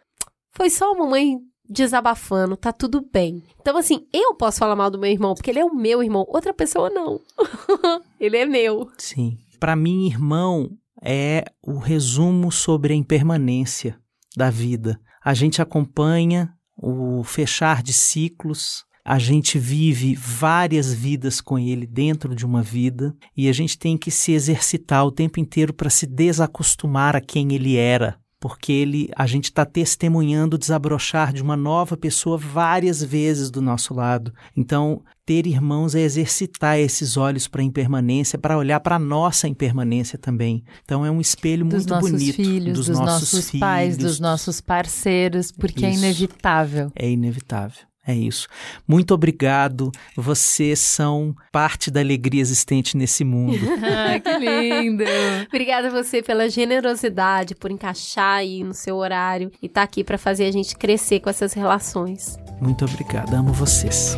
[0.53, 3.45] foi só a mamãe desabafando, tá tudo bem.
[3.61, 6.25] Então, assim, eu posso falar mal do meu irmão, porque ele é o meu irmão,
[6.29, 7.21] outra pessoa não.
[8.19, 8.91] ele é meu.
[8.99, 9.39] Sim.
[9.61, 10.69] Para mim, irmão
[11.01, 13.97] é o resumo sobre a impermanência
[14.37, 15.01] da vida.
[15.25, 18.85] A gente acompanha o fechar de ciclos.
[19.05, 23.97] A gente vive várias vidas com ele dentro de uma vida e a gente tem
[23.97, 29.09] que se exercitar o tempo inteiro para se desacostumar a quem ele era, porque ele,
[29.17, 34.33] a gente está testemunhando o desabrochar de uma nova pessoa várias vezes do nosso lado.
[34.57, 39.47] Então, ter irmãos é exercitar esses olhos para a impermanência, para olhar para a nossa
[39.47, 40.65] impermanência também.
[40.85, 44.19] Então, é um espelho dos muito bonito filhos, dos, dos nossos, nossos filhos, pais, dos
[44.19, 46.05] nossos parceiros, porque é Isso.
[46.05, 46.93] é inevitável.
[46.97, 47.79] É inevitável.
[48.05, 48.49] É isso.
[48.89, 49.93] Muito obrigado.
[50.17, 53.61] Vocês são parte da alegria existente nesse mundo.
[53.85, 55.05] ah, que lindo!
[55.47, 60.03] Obrigada a você pela generosidade, por encaixar aí no seu horário e estar tá aqui
[60.03, 62.37] para fazer a gente crescer com essas relações.
[62.61, 63.35] Muito obrigado.
[63.35, 64.17] Amo vocês.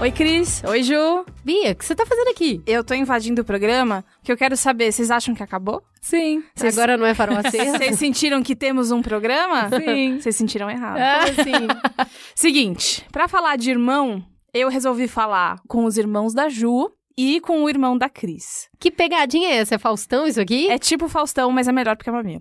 [0.00, 0.62] Oi, Cris.
[0.64, 1.26] Oi, Ju.
[1.44, 2.62] Bia, o que você tá fazendo aqui?
[2.66, 5.82] Eu tô invadindo o programa, que eu quero saber, vocês acham que acabou?
[6.00, 6.42] Sim.
[6.54, 6.78] Cês...
[6.78, 7.50] Agora não é farmácia?
[7.76, 9.68] Vocês sentiram que temos um programa?
[9.68, 10.18] Sim.
[10.18, 10.98] Vocês sentiram errado.
[10.98, 11.68] Ah, sim.
[12.34, 14.24] Seguinte, para falar de irmão,
[14.54, 18.70] eu resolvi falar com os irmãos da Ju e com o irmão da Cris.
[18.78, 19.74] Que pegadinha é essa?
[19.74, 20.70] É Faustão isso aqui?
[20.70, 22.40] É tipo Faustão, mas é melhor porque é mamilo.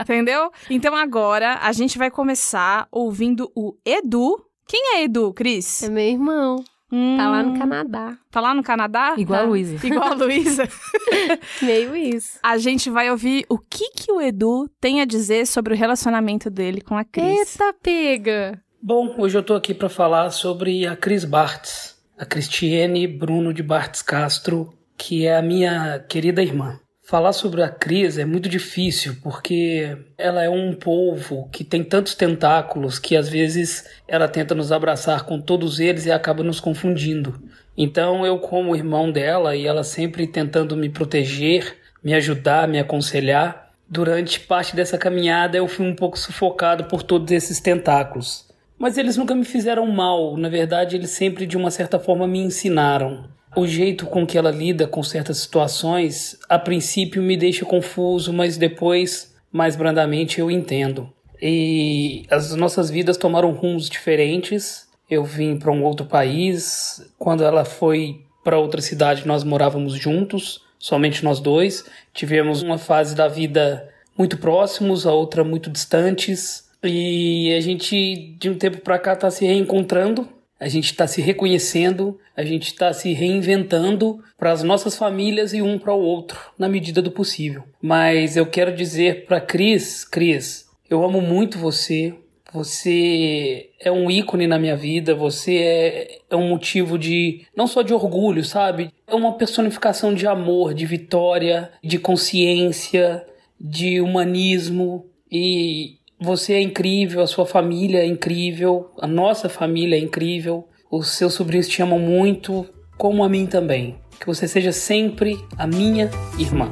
[0.00, 0.52] Entendeu?
[0.70, 4.40] Então agora a gente vai começar ouvindo o Edu.
[4.66, 5.82] Quem é Edu, Cris?
[5.84, 6.64] É meu irmão.
[6.90, 8.18] Hum, Tá lá no Canadá.
[8.30, 9.14] Tá lá no Canadá?
[9.18, 9.48] Igual a Tá.
[9.48, 9.74] Luísa.
[9.86, 10.68] Igual a Luísa.
[11.62, 12.38] Meio isso.
[12.42, 16.48] a gente vai ouvir o que, que o Edu tem a dizer sobre o relacionamento
[16.50, 17.52] dele com a Cris.
[17.60, 18.60] Eita, pega!
[18.80, 23.62] Bom, hoje eu tô aqui para falar sobre a Cris Bartz, a Cristiane Bruno de
[23.62, 26.78] Bartz Castro, que é a minha querida irmã.
[27.08, 32.16] Falar sobre a Cris é muito difícil porque ela é um polvo que tem tantos
[32.16, 37.40] tentáculos que às vezes ela tenta nos abraçar com todos eles e acaba nos confundindo.
[37.78, 43.70] Então eu, como irmão dela e ela sempre tentando me proteger, me ajudar, me aconselhar,
[43.88, 48.48] durante parte dessa caminhada eu fui um pouco sufocado por todos esses tentáculos.
[48.76, 52.40] Mas eles nunca me fizeram mal, na verdade, eles sempre de uma certa forma me
[52.40, 53.28] ensinaram.
[53.56, 58.58] O jeito com que ela lida com certas situações, a princípio me deixa confuso, mas
[58.58, 61.10] depois, mais brandamente, eu entendo.
[61.40, 64.86] E as nossas vidas tomaram rumos diferentes.
[65.08, 67.02] Eu vim para um outro país.
[67.18, 71.84] Quando ela foi para outra cidade, nós morávamos juntos, somente nós dois.
[72.12, 73.88] Tivemos uma fase da vida
[74.18, 76.68] muito próximos, a outra muito distantes.
[76.84, 80.35] E a gente, de um tempo para cá, está se reencontrando.
[80.58, 85.60] A gente está se reconhecendo, a gente está se reinventando para as nossas famílias e
[85.60, 87.64] um para o outro, na medida do possível.
[87.80, 92.14] Mas eu quero dizer para Cris, Cris, eu amo muito você.
[92.52, 97.82] Você é um ícone na minha vida, você é, é um motivo de, não só
[97.82, 98.90] de orgulho, sabe?
[99.06, 103.26] É uma personificação de amor, de vitória, de consciência,
[103.60, 105.04] de humanismo.
[105.30, 111.08] E você é incrível, a sua família é incrível, a nossa família é incrível, os
[111.08, 112.66] seus sobrinhos te amam muito,
[112.96, 113.96] como a mim também.
[114.18, 116.70] Que você seja sempre a minha irmã.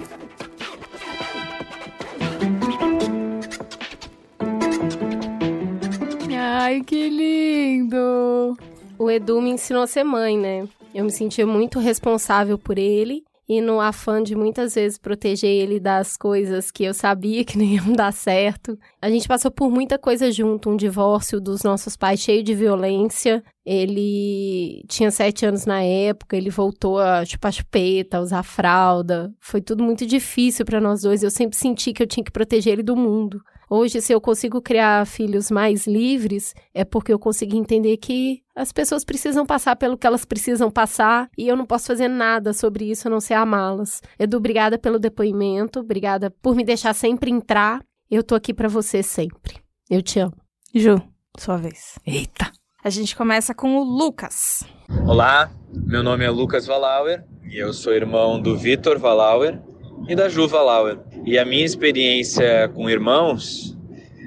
[6.36, 8.56] Ai, que lindo!
[8.98, 10.66] O Edu me ensinou a ser mãe, né?
[10.94, 15.78] Eu me sentia muito responsável por ele e no afã de muitas vezes proteger ele
[15.78, 18.78] das coisas que eu sabia que não iam dar certo.
[19.00, 23.42] A gente passou por muita coisa junto, um divórcio dos nossos pais cheio de violência.
[23.64, 29.32] Ele tinha sete anos na época, ele voltou a chupar chupeta, a usar fralda.
[29.40, 31.22] Foi tudo muito difícil para nós dois.
[31.22, 33.40] Eu sempre senti que eu tinha que proteger ele do mundo.
[33.76, 38.70] Hoje, se eu consigo criar filhos mais livres, é porque eu consegui entender que as
[38.70, 42.88] pessoas precisam passar pelo que elas precisam passar e eu não posso fazer nada sobre
[42.88, 44.00] isso a não ser amá-las.
[44.16, 47.82] Edu, obrigada pelo depoimento, obrigada por me deixar sempre entrar.
[48.08, 49.56] Eu tô aqui pra você sempre.
[49.90, 50.36] Eu te amo.
[50.72, 51.02] Ju,
[51.36, 51.98] sua vez.
[52.06, 52.52] Eita!
[52.84, 54.62] A gente começa com o Lucas.
[55.04, 59.60] Olá, meu nome é Lucas Valauer e eu sou irmão do Vitor Valauer
[60.08, 60.98] e da Ju Valauer.
[61.24, 63.76] E a minha experiência com irmãos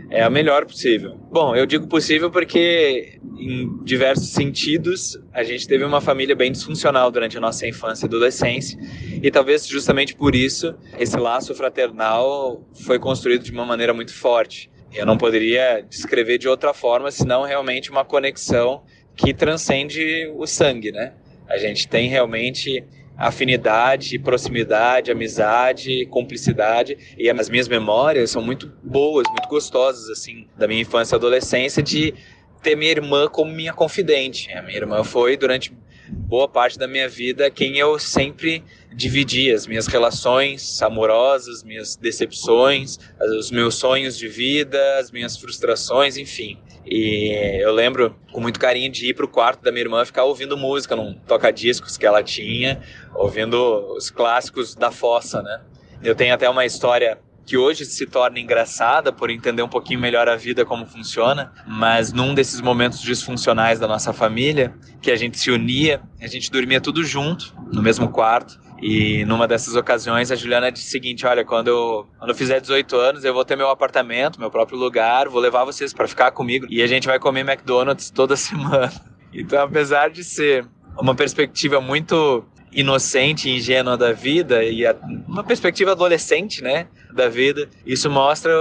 [0.10, 1.18] é a melhor possível.
[1.32, 7.12] Bom, eu digo possível porque, em diversos sentidos, a gente teve uma família bem disfuncional
[7.12, 8.80] durante a nossa infância e adolescência,
[9.22, 14.72] e talvez justamente por isso esse laço fraternal foi construído de uma maneira muito forte.
[14.94, 18.84] Eu não poderia descrever de outra forma senão realmente uma conexão
[19.16, 21.14] que transcende o sangue, né?
[21.49, 22.84] A gente tem realmente
[23.18, 30.68] afinidade, proximidade, amizade, cumplicidade e as minhas memórias são muito boas, muito gostosas assim da
[30.68, 32.14] minha infância e adolescência de
[32.61, 34.52] ter minha irmã como minha confidente.
[34.52, 35.76] A minha irmã foi durante
[36.10, 38.64] boa parte da minha vida quem eu sempre
[38.94, 42.98] dividi as minhas relações amorosas, minhas decepções,
[43.39, 46.57] os meus sonhos de vida, as minhas frustrações, enfim.
[46.89, 50.57] E eu lembro com muito carinho de ir pro quarto da minha irmã ficar ouvindo
[50.57, 52.81] música num toca-discos que ela tinha,
[53.14, 53.57] ouvindo
[53.95, 55.61] os clássicos da fossa, né?
[56.01, 60.27] Eu tenho até uma história que hoje se torna engraçada por entender um pouquinho melhor
[60.27, 65.39] a vida como funciona, mas num desses momentos disfuncionais da nossa família, que a gente
[65.39, 68.59] se unia, a gente dormia tudo junto no mesmo quarto.
[68.82, 72.60] E numa dessas ocasiões a Juliana disse o seguinte: Olha, quando eu, quando eu fizer
[72.60, 76.32] 18 anos, eu vou ter meu apartamento, meu próprio lugar, vou levar vocês para ficar
[76.32, 78.91] comigo e a gente vai comer McDonald's toda semana.
[79.34, 80.68] Então, apesar de ser
[80.99, 84.95] uma perspectiva muito inocente e ingênua da vida e a,
[85.28, 88.52] uma perspectiva adolescente, né, da vida, isso mostra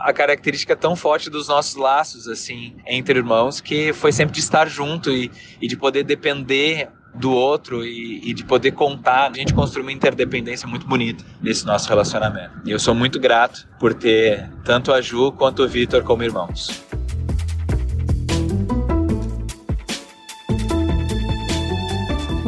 [0.00, 4.68] a característica tão forte dos nossos laços, assim, entre irmãos, que foi sempre de estar
[4.68, 5.30] junto e,
[5.60, 9.30] e de poder depender do outro e, e, de poder contar.
[9.30, 12.52] A gente construiu uma interdependência muito bonita nesse nosso relacionamento.
[12.64, 16.87] E eu sou muito grato por ter tanto a Ju quanto o Vitor como irmãos.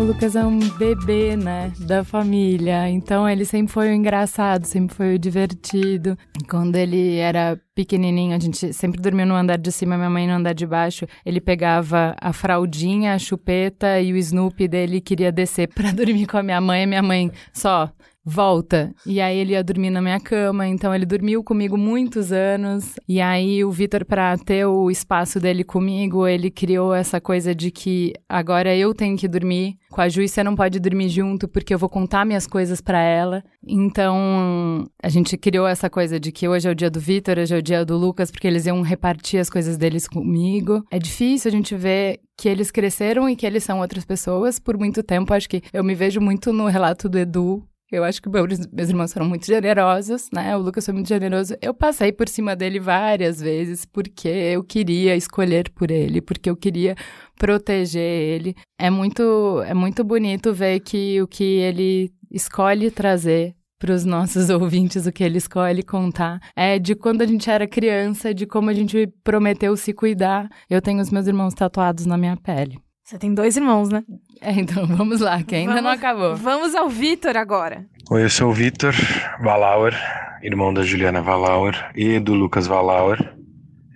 [0.01, 2.89] O Lucas é um bebê, né, da família.
[2.89, 6.17] Então ele sempre foi o engraçado, sempre foi o divertido.
[6.49, 10.33] Quando ele era pequenininho, a gente sempre dormiu no andar de cima, minha mãe no
[10.33, 11.07] andar de baixo.
[11.23, 16.39] Ele pegava a fraldinha, a chupeta e o Snoopy dele queria descer para dormir com
[16.39, 16.87] a minha mãe.
[16.87, 17.93] Minha mãe só
[18.25, 18.95] volta.
[19.07, 22.95] E aí ele ia dormir na minha cama, então ele dormiu comigo muitos anos.
[23.09, 27.71] E aí o Vitor, para ter o espaço dele comigo, ele criou essa coisa de
[27.71, 31.75] que agora eu tenho que dormir com a Ju você não pode dormir junto porque
[31.75, 33.43] eu vou contar minhas coisas para ela.
[33.67, 37.55] Então a gente criou essa coisa de que hoje é o dia do Vitor, hoje
[37.55, 40.85] é o dia do Lucas, porque eles iam repartir as coisas deles comigo.
[40.91, 44.79] É difícil a gente ver que eles cresceram e que eles são outras pessoas por
[44.79, 45.35] muito tempo.
[45.35, 49.13] Acho que eu me vejo muito no relato do Edu, eu acho que meus, irmãos
[49.13, 50.57] foram muito generosos, né?
[50.57, 51.55] O Lucas foi muito generoso.
[51.61, 56.57] Eu passei por cima dele várias vezes porque eu queria escolher por ele, porque eu
[56.57, 56.95] queria
[57.37, 58.55] proteger ele.
[58.79, 64.51] É muito, é muito bonito ver que o que ele escolhe trazer para os nossos
[64.51, 68.71] ouvintes, o que ele escolhe contar, é de quando a gente era criança, de como
[68.71, 70.49] a gente prometeu se cuidar.
[70.69, 72.79] Eu tenho os meus irmãos tatuados na minha pele.
[73.11, 74.05] Você tem dois irmãos, né?
[74.41, 76.37] É, então vamos lá, que ainda vamos, não acabou.
[76.37, 77.85] Vamos ao Vitor agora.
[78.09, 78.95] Oi, eu sou o Vitor
[79.43, 79.97] Valauer,
[80.45, 83.35] irmão da Juliana Valauer e do Lucas Valauer.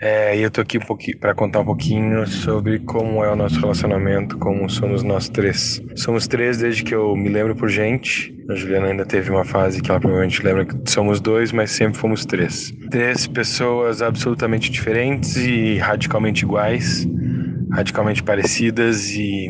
[0.00, 3.60] É, e eu tô aqui um para contar um pouquinho sobre como é o nosso
[3.60, 5.80] relacionamento, como somos nós três.
[5.94, 8.34] Somos três desde que eu me lembro por gente.
[8.50, 12.00] A Juliana ainda teve uma fase que ela provavelmente lembra que somos dois, mas sempre
[12.00, 12.74] fomos três.
[12.90, 17.06] Três pessoas absolutamente diferentes e radicalmente iguais
[17.74, 19.48] radicalmente parecidas e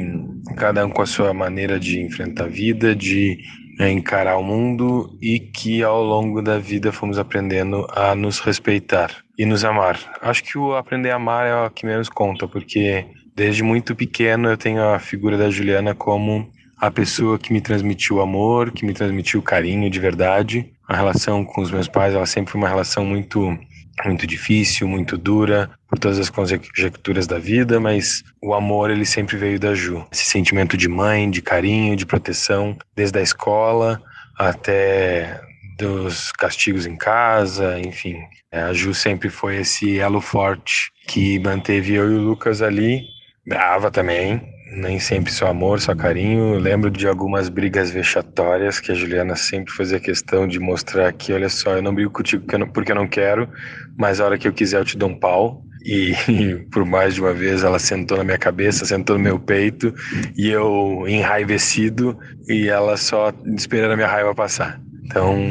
[0.56, 3.38] cada um com a sua maneira de enfrentar a vida, de
[3.78, 9.10] é, encarar o mundo e que ao longo da vida fomos aprendendo a nos respeitar
[9.38, 9.98] e nos amar.
[10.22, 13.04] Acho que o aprender a amar é o que menos conta, porque
[13.36, 18.20] desde muito pequeno eu tenho a figura da Juliana como a pessoa que me transmitiu
[18.20, 20.70] amor, que me transmitiu carinho de verdade.
[20.88, 23.58] A relação com os meus pais, ela sempre foi uma relação muito
[24.04, 29.36] muito difícil, muito dura, por todas as conjecturas da vida, mas o amor ele sempre
[29.36, 30.04] veio da Ju.
[30.10, 34.02] Esse sentimento de mãe, de carinho, de proteção, desde a escola
[34.36, 35.40] até
[35.78, 38.16] dos castigos em casa, enfim.
[38.50, 43.02] É, a Ju sempre foi esse elo forte que manteve eu e o Lucas ali,
[43.46, 46.54] brava também, nem sempre só amor, só carinho.
[46.54, 51.32] Eu lembro de algumas brigas vexatórias que a Juliana sempre fazia questão de mostrar que,
[51.32, 53.48] olha só, eu não brigo contigo porque eu não quero,
[53.96, 55.62] mas a hora que eu quiser eu te dou um pau.
[55.84, 59.38] E, e por mais de uma vez ela sentou na minha cabeça, sentou no meu
[59.38, 59.94] peito
[60.36, 62.18] e eu enraivecido
[62.48, 64.80] e ela só esperando a minha raiva passar.
[65.04, 65.50] Então,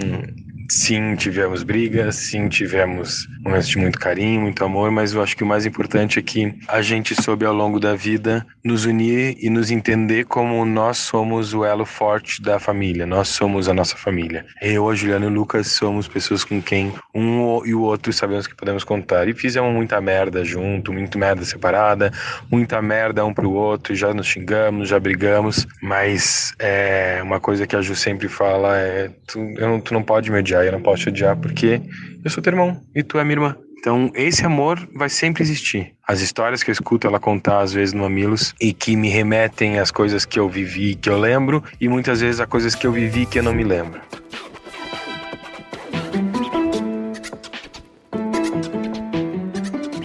[0.73, 5.43] sim, tivemos brigas, sim, tivemos momentos de muito carinho, muito amor, mas eu acho que
[5.43, 9.49] o mais importante é que a gente soube ao longo da vida nos unir e
[9.49, 14.45] nos entender como nós somos o elo forte da família, nós somos a nossa família.
[14.61, 18.47] Eu, a Juliana e o Lucas somos pessoas com quem um e o outro sabemos
[18.47, 19.27] que podemos contar.
[19.27, 22.11] E fizemos muita merda junto, muito merda separada,
[22.49, 27.75] muita merda um pro outro, já nos xingamos, já brigamos, mas é uma coisa que
[27.75, 31.03] a Ju sempre fala é tu, não, tu não pode me odiar, eu não posso
[31.03, 31.81] te odiar porque
[32.23, 33.55] eu sou teu irmão e tu é minha irmã.
[33.83, 35.93] Então, esse amor vai sempre existir.
[36.07, 39.77] As histórias que eu escuto ela contar, às vezes, no Mamilos, e que me remetem
[39.77, 42.93] às coisas que eu vivi, que eu lembro, e muitas vezes a coisas que eu
[42.93, 43.99] vivi que eu não me lembro.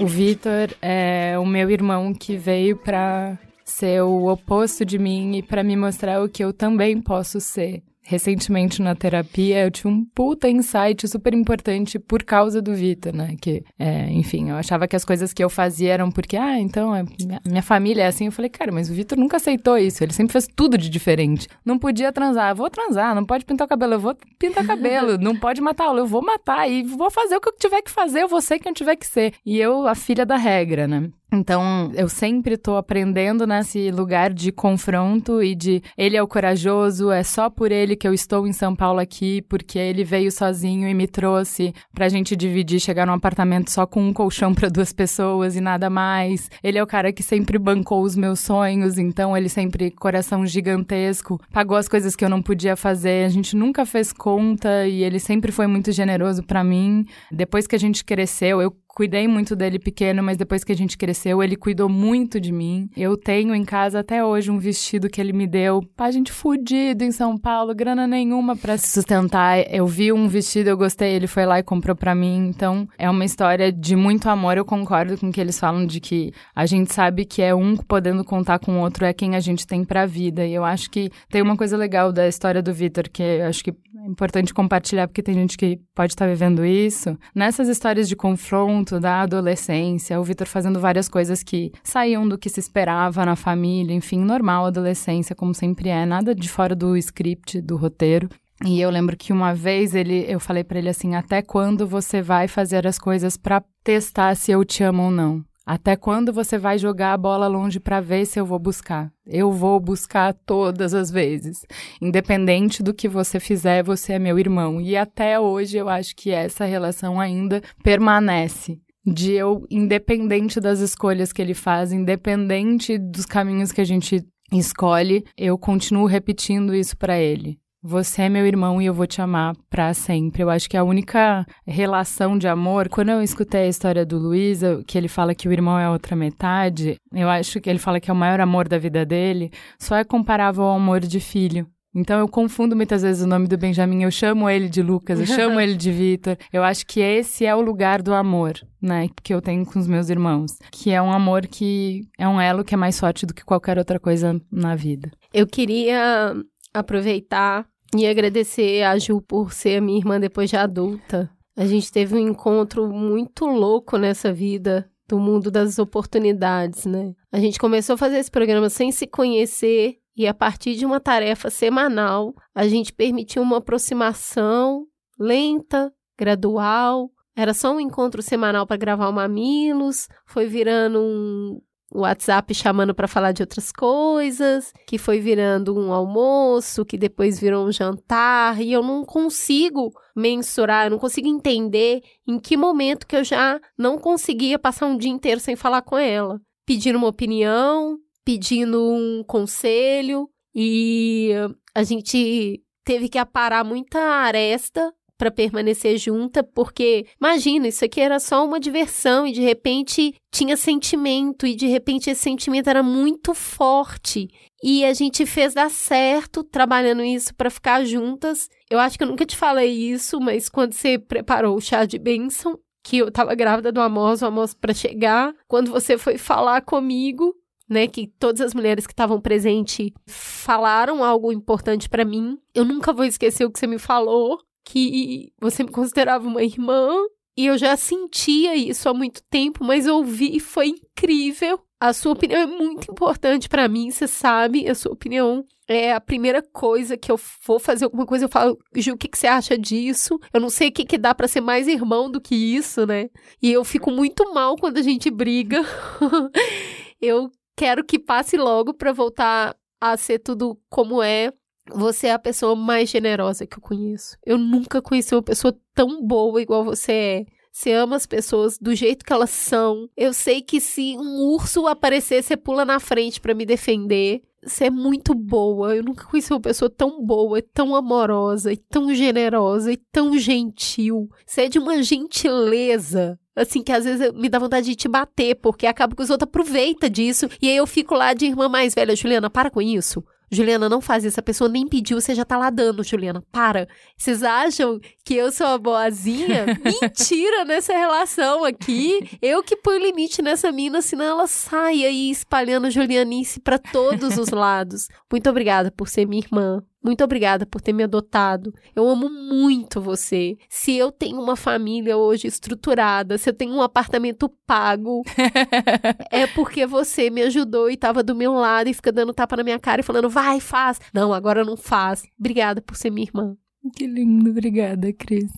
[0.00, 5.42] O Vitor é o meu irmão que veio para ser o oposto de mim e
[5.42, 10.02] para me mostrar o que eu também posso ser recentemente na terapia, eu tive um
[10.02, 13.36] puta insight super importante por causa do Vitor, né?
[13.38, 16.96] Que, é, enfim, eu achava que as coisas que eu fazia eram porque, ah, então,
[16.96, 18.24] é, minha, minha família é assim.
[18.24, 20.02] Eu falei, cara, mas o Vitor nunca aceitou isso.
[20.02, 21.48] Ele sempre fez tudo de diferente.
[21.62, 23.14] Não podia transar, eu vou transar.
[23.14, 25.18] Não pode pintar o cabelo, eu vou pintar cabelo.
[25.18, 26.66] não pode matar aula, eu vou matar.
[26.66, 28.96] E vou fazer o que eu tiver que fazer, eu vou ser quem eu tiver
[28.96, 29.34] que ser.
[29.44, 31.10] E eu, a filha da regra, né?
[31.30, 37.10] Então, eu sempre estou aprendendo nesse lugar de confronto e de ele é o corajoso,
[37.10, 40.88] é só por ele que eu estou em São Paulo aqui, porque ele veio sozinho
[40.88, 44.92] e me trouxe pra gente dividir, chegar num apartamento só com um colchão para duas
[44.92, 46.50] pessoas e nada mais.
[46.62, 51.38] Ele é o cara que sempre bancou os meus sonhos, então ele sempre coração gigantesco,
[51.52, 53.26] pagou as coisas que eu não podia fazer.
[53.26, 57.04] A gente nunca fez conta e ele sempre foi muito generoso para mim.
[57.30, 60.98] Depois que a gente cresceu, eu cuidei muito dele pequeno, mas depois que a gente
[60.98, 62.90] cresceu, ele cuidou muito de mim.
[62.96, 67.04] Eu tenho em casa até hoje um vestido que ele me deu, pra gente fudido
[67.04, 69.72] em São Paulo, grana nenhuma para sustentar.
[69.72, 72.48] Eu vi um vestido, eu gostei, ele foi lá e comprou para mim.
[72.48, 74.56] Então, é uma história de muito amor.
[74.56, 77.76] Eu concordo com o que eles falam de que a gente sabe que é um
[77.76, 80.44] podendo contar com o outro é quem a gente tem pra vida.
[80.44, 83.62] E eu acho que tem uma coisa legal da história do Vitor que eu acho
[83.62, 87.16] que é importante compartilhar porque tem gente que pode estar tá vivendo isso.
[87.32, 92.48] Nessas histórias de confronto da adolescência, o Vitor fazendo várias coisas que saíam do que
[92.48, 97.60] se esperava na família, enfim, normal adolescência, como sempre é, nada de fora do script,
[97.60, 98.28] do roteiro.
[98.64, 102.20] E eu lembro que uma vez ele, eu falei para ele assim: até quando você
[102.20, 105.44] vai fazer as coisas para testar se eu te amo ou não?
[105.68, 109.12] Até quando você vai jogar a bola longe para ver se eu vou buscar?
[109.26, 111.66] Eu vou buscar todas as vezes.
[112.00, 114.80] Independente do que você fizer, você é meu irmão.
[114.80, 118.80] E até hoje eu acho que essa relação ainda permanece.
[119.04, 125.22] De eu, independente das escolhas que ele faz, independente dos caminhos que a gente escolhe,
[125.36, 127.58] eu continuo repetindo isso para ele.
[127.82, 130.42] Você é meu irmão e eu vou te amar para sempre.
[130.42, 134.62] Eu acho que a única relação de amor, quando eu escutei a história do Luiz,
[134.84, 138.00] que ele fala que o irmão é a outra metade, eu acho que ele fala
[138.00, 141.68] que é o maior amor da vida dele, só é comparável ao amor de filho.
[141.94, 145.26] Então eu confundo muitas vezes o nome do Benjamin, eu chamo ele de Lucas, eu
[145.26, 146.36] chamo ele de Vitor.
[146.52, 149.86] Eu acho que esse é o lugar do amor, né, que eu tenho com os
[149.86, 153.32] meus irmãos, que é um amor que é um elo que é mais forte do
[153.32, 155.10] que qualquer outra coisa na vida.
[155.32, 156.34] Eu queria
[156.72, 157.66] aproveitar
[157.96, 161.30] e agradecer a Ju por ser a minha irmã depois de adulta.
[161.56, 167.14] A gente teve um encontro muito louco nessa vida do mundo das oportunidades, né?
[167.32, 171.00] A gente começou a fazer esse programa sem se conhecer e a partir de uma
[171.00, 174.84] tarefa semanal, a gente permitiu uma aproximação
[175.18, 177.10] lenta, gradual.
[177.36, 181.60] Era só um encontro semanal para gravar o Mamilos, foi virando um
[181.92, 187.40] o WhatsApp chamando para falar de outras coisas, que foi virando um almoço, que depois
[187.40, 193.06] virou um jantar, e eu não consigo mensurar, eu não consigo entender em que momento
[193.06, 197.08] que eu já não conseguia passar um dia inteiro sem falar com ela, pedindo uma
[197.08, 201.30] opinião, pedindo um conselho, e
[201.74, 208.20] a gente teve que aparar muita aresta para permanecer junta, porque imagina, isso aqui era
[208.20, 213.34] só uma diversão e de repente tinha sentimento e de repente esse sentimento era muito
[213.34, 214.28] forte.
[214.62, 218.48] E a gente fez dar certo trabalhando isso para ficar juntas.
[218.70, 221.98] Eu acho que eu nunca te falei isso, mas quando você preparou o chá de
[221.98, 226.62] bênção, que eu tava grávida do Amos, o Amos para chegar, quando você foi falar
[226.62, 227.34] comigo,
[227.68, 232.38] né, que todas as mulheres que estavam presentes falaram algo importante para mim.
[232.54, 234.38] Eu nunca vou esquecer o que você me falou
[234.68, 236.92] que você me considerava uma irmã
[237.36, 241.58] e eu já sentia isso há muito tempo, mas ouvir e foi incrível.
[241.80, 244.68] A sua opinião é muito importante para mim, você sabe.
[244.68, 248.26] A sua opinião é a primeira coisa que eu vou fazer alguma coisa.
[248.26, 250.18] Eu falo, Ju, o que, que você acha disso?
[250.34, 253.08] Eu não sei o que, que dá para ser mais irmão do que isso, né?
[253.40, 255.62] E eu fico muito mal quando a gente briga.
[257.00, 261.32] eu quero que passe logo para voltar a ser tudo como é.
[261.72, 264.16] Você é a pessoa mais generosa que eu conheço.
[264.24, 267.26] Eu nunca conheci uma pessoa tão boa igual você é.
[267.52, 269.88] Você ama as pessoas do jeito que elas são.
[269.96, 274.22] Eu sei que se um urso aparecer, você pula na frente para me defender.
[274.44, 275.74] Você é muito boa.
[275.74, 281.08] Eu nunca conheci uma pessoa tão boa, tão amorosa, tão generosa e tão gentil.
[281.26, 285.36] Você é de uma gentileza assim, que às vezes me dá vontade de te bater,
[285.36, 287.28] porque acaba que os outros aproveitam disso.
[287.40, 290.04] E aí eu fico lá de irmã mais velha, Juliana, para com isso.
[290.30, 291.18] Juliana, não faz isso.
[291.18, 293.22] A pessoa nem pediu, você já tá lá dando, Juliana.
[293.32, 293.68] Para.
[293.96, 296.46] Vocês acham que eu sou a boazinha?
[296.62, 299.18] Mentira nessa relação aqui.
[299.20, 304.30] Eu que ponho limite nessa mina, senão ela sai aí espalhando Julianice para todos os
[304.30, 304.88] lados.
[305.10, 306.62] Muito obrigada por ser minha irmã.
[306.88, 308.50] Muito obrigada por ter me adotado.
[308.74, 310.38] Eu amo muito você.
[310.48, 315.02] Se eu tenho uma família hoje estruturada, se eu tenho um apartamento pago,
[316.10, 319.44] é porque você me ajudou e estava do meu lado e fica dando tapa na
[319.44, 320.80] minha cara e falando, vai, faz.
[320.90, 322.04] Não, agora não faz.
[322.18, 323.36] Obrigada por ser minha irmã.
[323.76, 325.30] Que lindo, obrigada, Cris.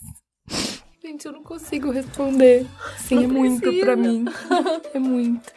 [1.03, 2.65] Gente, eu não consigo responder.
[2.97, 3.67] Sim, não é precisa.
[3.67, 4.25] muito para mim.
[4.95, 5.53] é muito.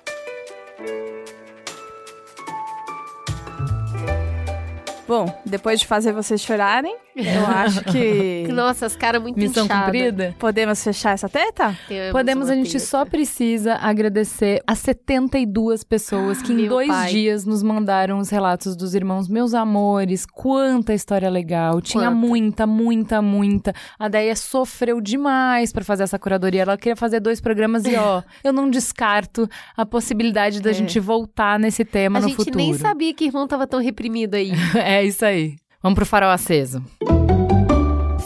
[5.07, 8.47] Bom, depois de fazer vocês chorarem, Eu acho que.
[8.51, 9.85] Nossa, as caras muito Missão inchadas.
[9.85, 10.35] cumprida?
[10.39, 11.77] Podemos fechar essa teta?
[11.87, 12.83] Temos Podemos, a gente teta.
[12.85, 17.11] só precisa agradecer as 72 pessoas que em dois pai.
[17.11, 19.27] dias nos mandaram os relatos dos irmãos.
[19.27, 21.81] Meus amores, quanta história legal.
[21.81, 22.15] Tinha Quanta.
[22.15, 23.73] muita, muita, muita.
[23.99, 26.61] A Deia sofreu demais pra fazer essa curadoria.
[26.63, 29.47] Ela queria fazer dois programas e, ó, eu não descarto
[29.77, 30.73] a possibilidade da É.
[30.73, 32.57] gente voltar nesse tema A no gente futuro.
[32.57, 34.51] nem sabia que irmão tava tão reprimido aí.
[34.92, 35.55] É isso aí.
[35.81, 36.83] Vamos pro farol aceso.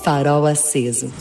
[0.04, 1.14] Farol aceso.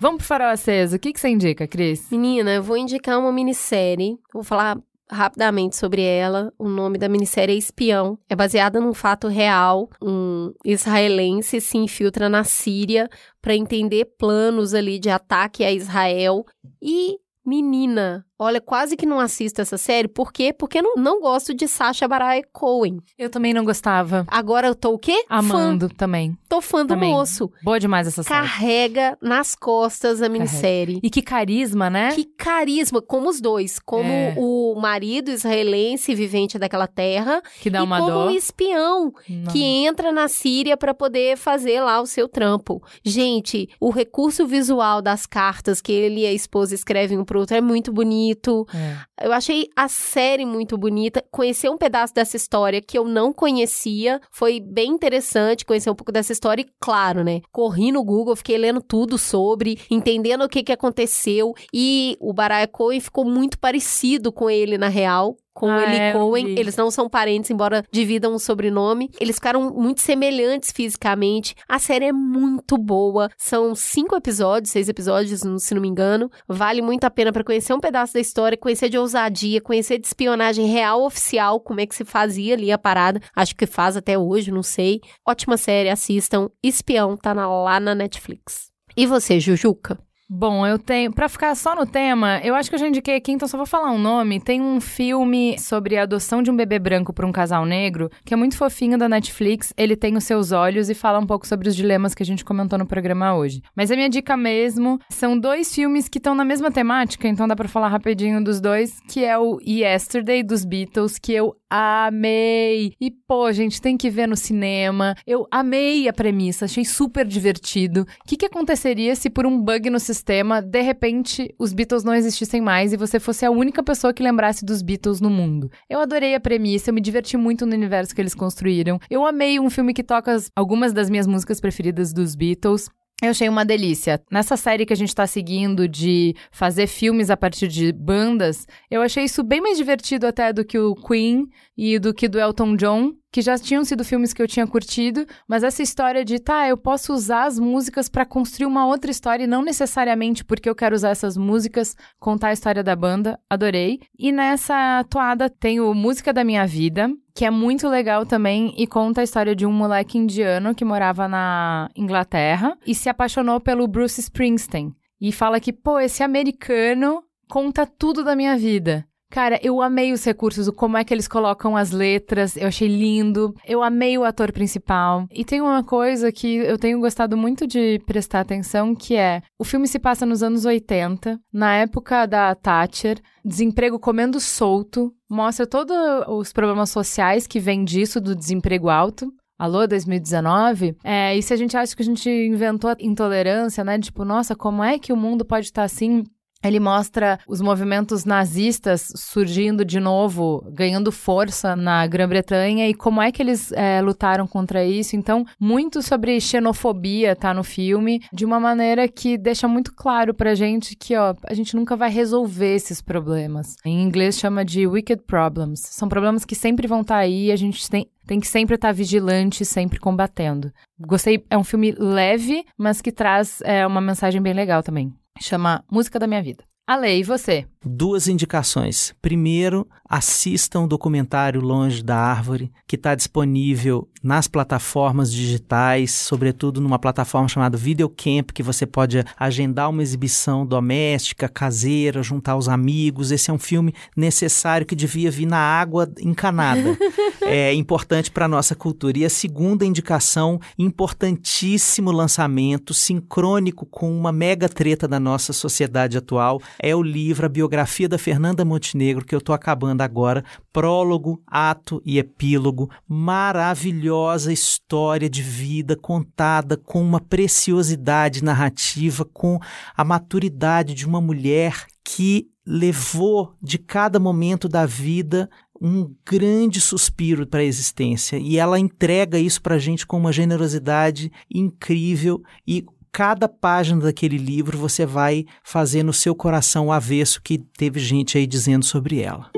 [0.00, 0.96] Vamos pro farol aceso.
[0.96, 2.08] O que, que você indica, Cris?
[2.10, 4.16] Menina, eu vou indicar uma minissérie.
[4.32, 4.78] Vou falar
[5.10, 6.52] rapidamente sobre ela.
[6.58, 8.18] O nome da minissérie é Espião.
[8.28, 9.88] É baseada num fato real.
[10.02, 13.08] Um israelense se infiltra na Síria
[13.42, 16.44] para entender planos ali de ataque a Israel.
[16.80, 20.08] E, menina, olha, quase que não assisto essa série.
[20.08, 20.52] Por quê?
[20.52, 22.98] Porque eu não, não gosto de Sacha Baron Cohen.
[23.18, 24.24] Eu também não gostava.
[24.28, 25.24] Agora eu tô o quê?
[25.28, 26.30] Amando também.
[26.32, 26.38] Fã.
[26.48, 27.10] Tô fã do Também.
[27.10, 27.50] moço.
[27.62, 28.40] Boa demais essa série.
[28.40, 30.98] Carrega nas costas a minissérie.
[31.02, 32.12] E que carisma, né?
[32.14, 33.78] Que carisma, como os dois.
[33.78, 34.34] Como É.
[34.36, 38.26] o marido israelense vivente daquela terra Que dá e uma como dó.
[38.26, 39.52] um espião Não.
[39.52, 42.82] que entra na Síria para poder fazer lá o seu trampo.
[43.04, 47.56] Gente, o recurso visual das cartas que ele e a esposa escrevem um pro outro
[47.56, 48.27] é muito bonito.
[48.74, 49.26] É.
[49.26, 51.24] Eu achei a série muito bonita.
[51.30, 55.64] Conhecer um pedaço dessa história que eu não conhecia foi bem interessante.
[55.64, 57.40] Conhecer um pouco dessa história e, claro, né?
[57.52, 61.54] Corri no Google, fiquei lendo tudo sobre, entendendo o que, que aconteceu.
[61.72, 65.36] E o Baraya Cohen ficou muito parecido com ele na real.
[65.58, 66.54] Com Ah, ele é, Cohen.
[66.56, 69.10] Eles não são parentes, embora dividam um sobrenome.
[69.20, 71.56] Eles ficaram muito semelhantes fisicamente.
[71.68, 73.28] A série é muito boa.
[73.36, 76.30] São cinco episódios, seis episódios, se não me engano.
[76.46, 80.06] Vale muito a pena para conhecer um pedaço da história, conhecer de ousadia, conhecer de
[80.06, 83.20] espionagem real oficial, como é que se fazia ali a parada.
[83.34, 85.00] Acho que faz até hoje, não sei.
[85.26, 86.48] Ótima série, assistam.
[86.62, 88.68] Espião tá na- lá na Netflix.
[88.96, 89.98] E você, Jujuca?
[90.30, 91.10] Bom, eu tenho.
[91.10, 93.64] Pra ficar só no tema, eu acho que eu já indiquei aqui, então só vou
[93.64, 94.38] falar um nome.
[94.38, 98.34] Tem um filme sobre a adoção de um bebê branco por um casal negro, que
[98.34, 99.72] é muito fofinho da Netflix.
[99.74, 102.44] Ele tem os seus olhos e fala um pouco sobre os dilemas que a gente
[102.44, 103.62] comentou no programa hoje.
[103.74, 107.56] Mas a minha dica mesmo são dois filmes que estão na mesma temática, então dá
[107.56, 112.94] pra falar rapidinho dos dois, que é o Yesterday dos Beatles, que eu amei.
[113.00, 115.14] E pô, gente, tem que ver no cinema.
[115.26, 118.02] Eu amei a premissa, achei super divertido.
[118.02, 122.14] O que, que aconteceria se por um bug no sistema, de repente, os Beatles não
[122.14, 125.70] existissem mais e você fosse a única pessoa que lembrasse dos Beatles no mundo?
[125.88, 128.98] Eu adorei a premissa, eu me diverti muito no universo que eles construíram.
[129.10, 132.88] Eu amei um filme que toca as- algumas das minhas músicas preferidas dos Beatles.
[133.20, 134.22] Eu achei uma delícia.
[134.30, 139.02] Nessa série que a gente tá seguindo de fazer filmes a partir de bandas, eu
[139.02, 142.76] achei isso bem mais divertido até do que o Queen e do que do Elton
[142.76, 146.68] John, que já tinham sido filmes que eu tinha curtido, mas essa história de, tá,
[146.68, 150.74] eu posso usar as músicas pra construir uma outra história e não necessariamente porque eu
[150.74, 154.00] quero usar essas músicas contar a história da banda, adorei.
[154.18, 158.86] E nessa toada tem o Música da Minha Vida, que é muito legal também e
[158.86, 163.86] conta a história de um moleque indiano que morava na Inglaterra e se apaixonou pelo
[163.86, 164.94] Bruce Springsteen.
[165.20, 169.07] E fala que, pô, esse americano conta tudo da minha vida.
[169.30, 173.54] Cara, eu amei os recursos, como é que eles colocam as letras, eu achei lindo.
[173.66, 175.26] Eu amei o ator principal.
[175.30, 179.64] E tem uma coisa que eu tenho gostado muito de prestar atenção, que é, o
[179.64, 185.96] filme se passa nos anos 80, na época da Thatcher, desemprego comendo solto, mostra todos
[186.28, 189.30] os problemas sociais que vêm disso, do desemprego alto.
[189.58, 190.96] Alô, 2019?
[191.02, 193.98] É, e se a gente acha que a gente inventou a intolerância, né?
[193.98, 196.24] Tipo, nossa, como é que o mundo pode estar assim?
[196.62, 203.30] Ele mostra os movimentos nazistas surgindo de novo, ganhando força na Grã-Bretanha e como é
[203.30, 205.14] que eles é, lutaram contra isso.
[205.14, 210.54] Então, muito sobre xenofobia tá no filme, de uma maneira que deixa muito claro pra
[210.54, 213.76] gente que, ó, a gente nunca vai resolver esses problemas.
[213.84, 215.80] Em inglês chama de wicked problems.
[215.80, 218.74] São problemas que sempre vão estar tá aí e a gente tem, tem que sempre
[218.74, 220.72] estar tá vigilante, sempre combatendo.
[220.98, 225.12] Gostei, é um filme leve, mas que traz é, uma mensagem bem legal também.
[225.40, 226.64] Chama Música da Minha Vida.
[226.88, 227.66] Ale, e você?
[227.84, 229.14] Duas indicações.
[229.20, 236.98] Primeiro, assistam o documentário Longe da Árvore, que está disponível nas plataformas digitais, sobretudo numa
[236.98, 243.30] plataforma chamada Videocamp, que você pode agendar uma exibição doméstica, caseira, juntar os amigos.
[243.30, 246.96] Esse é um filme necessário que devia vir na água encanada.
[247.42, 249.18] é importante para a nossa cultura.
[249.18, 256.60] E a segunda indicação, importantíssimo lançamento, sincrônico com uma mega treta da nossa sociedade atual,
[256.80, 260.44] é o livro, a biografia da Fernanda Montenegro, que eu estou acabando agora.
[260.72, 262.90] Prólogo, ato e epílogo.
[263.06, 269.58] Maravilhosa história de vida contada com uma preciosidade narrativa, com
[269.96, 275.48] a maturidade de uma mulher que levou de cada momento da vida
[275.80, 280.32] um grande suspiro para a existência e ela entrega isso para a gente com uma
[280.32, 287.40] generosidade incrível e cada página daquele livro você vai fazer no seu coração o avesso
[287.42, 289.50] que teve gente aí dizendo sobre ela.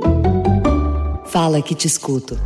[1.26, 2.36] Fala que te escuto.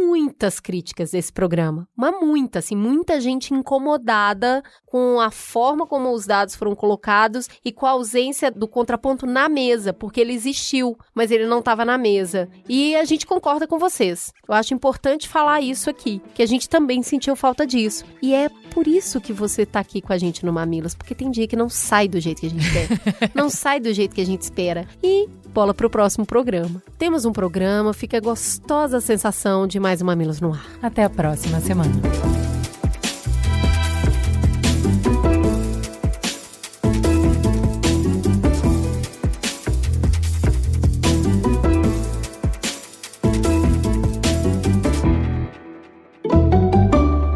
[0.00, 1.88] muitas críticas desse programa.
[1.96, 7.72] Mas muita, assim, muita gente incomodada com a forma como os dados foram colocados e
[7.72, 11.98] com a ausência do contraponto na mesa, porque ele existiu, mas ele não estava na
[11.98, 12.48] mesa.
[12.68, 14.32] E a gente concorda com vocês.
[14.48, 18.04] Eu acho importante falar isso aqui, que a gente também sentiu falta disso.
[18.22, 21.30] E é por isso que você tá aqui com a gente no Mamilos, porque tem
[21.30, 22.88] dia que não sai do jeito que a gente quer.
[23.34, 24.86] não sai do jeito que a gente espera.
[25.02, 26.82] E bola pro próximo programa.
[26.98, 30.66] Temos um programa, fica gostosa a sensação de mais um Mamilos no ar.
[30.82, 31.90] Até a próxima semana.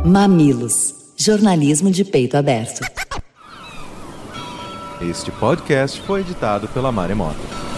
[0.05, 0.95] Mamilos.
[1.17, 2.81] Jornalismo de peito aberto.
[5.01, 7.70] Este podcast foi editado pela Maremoto.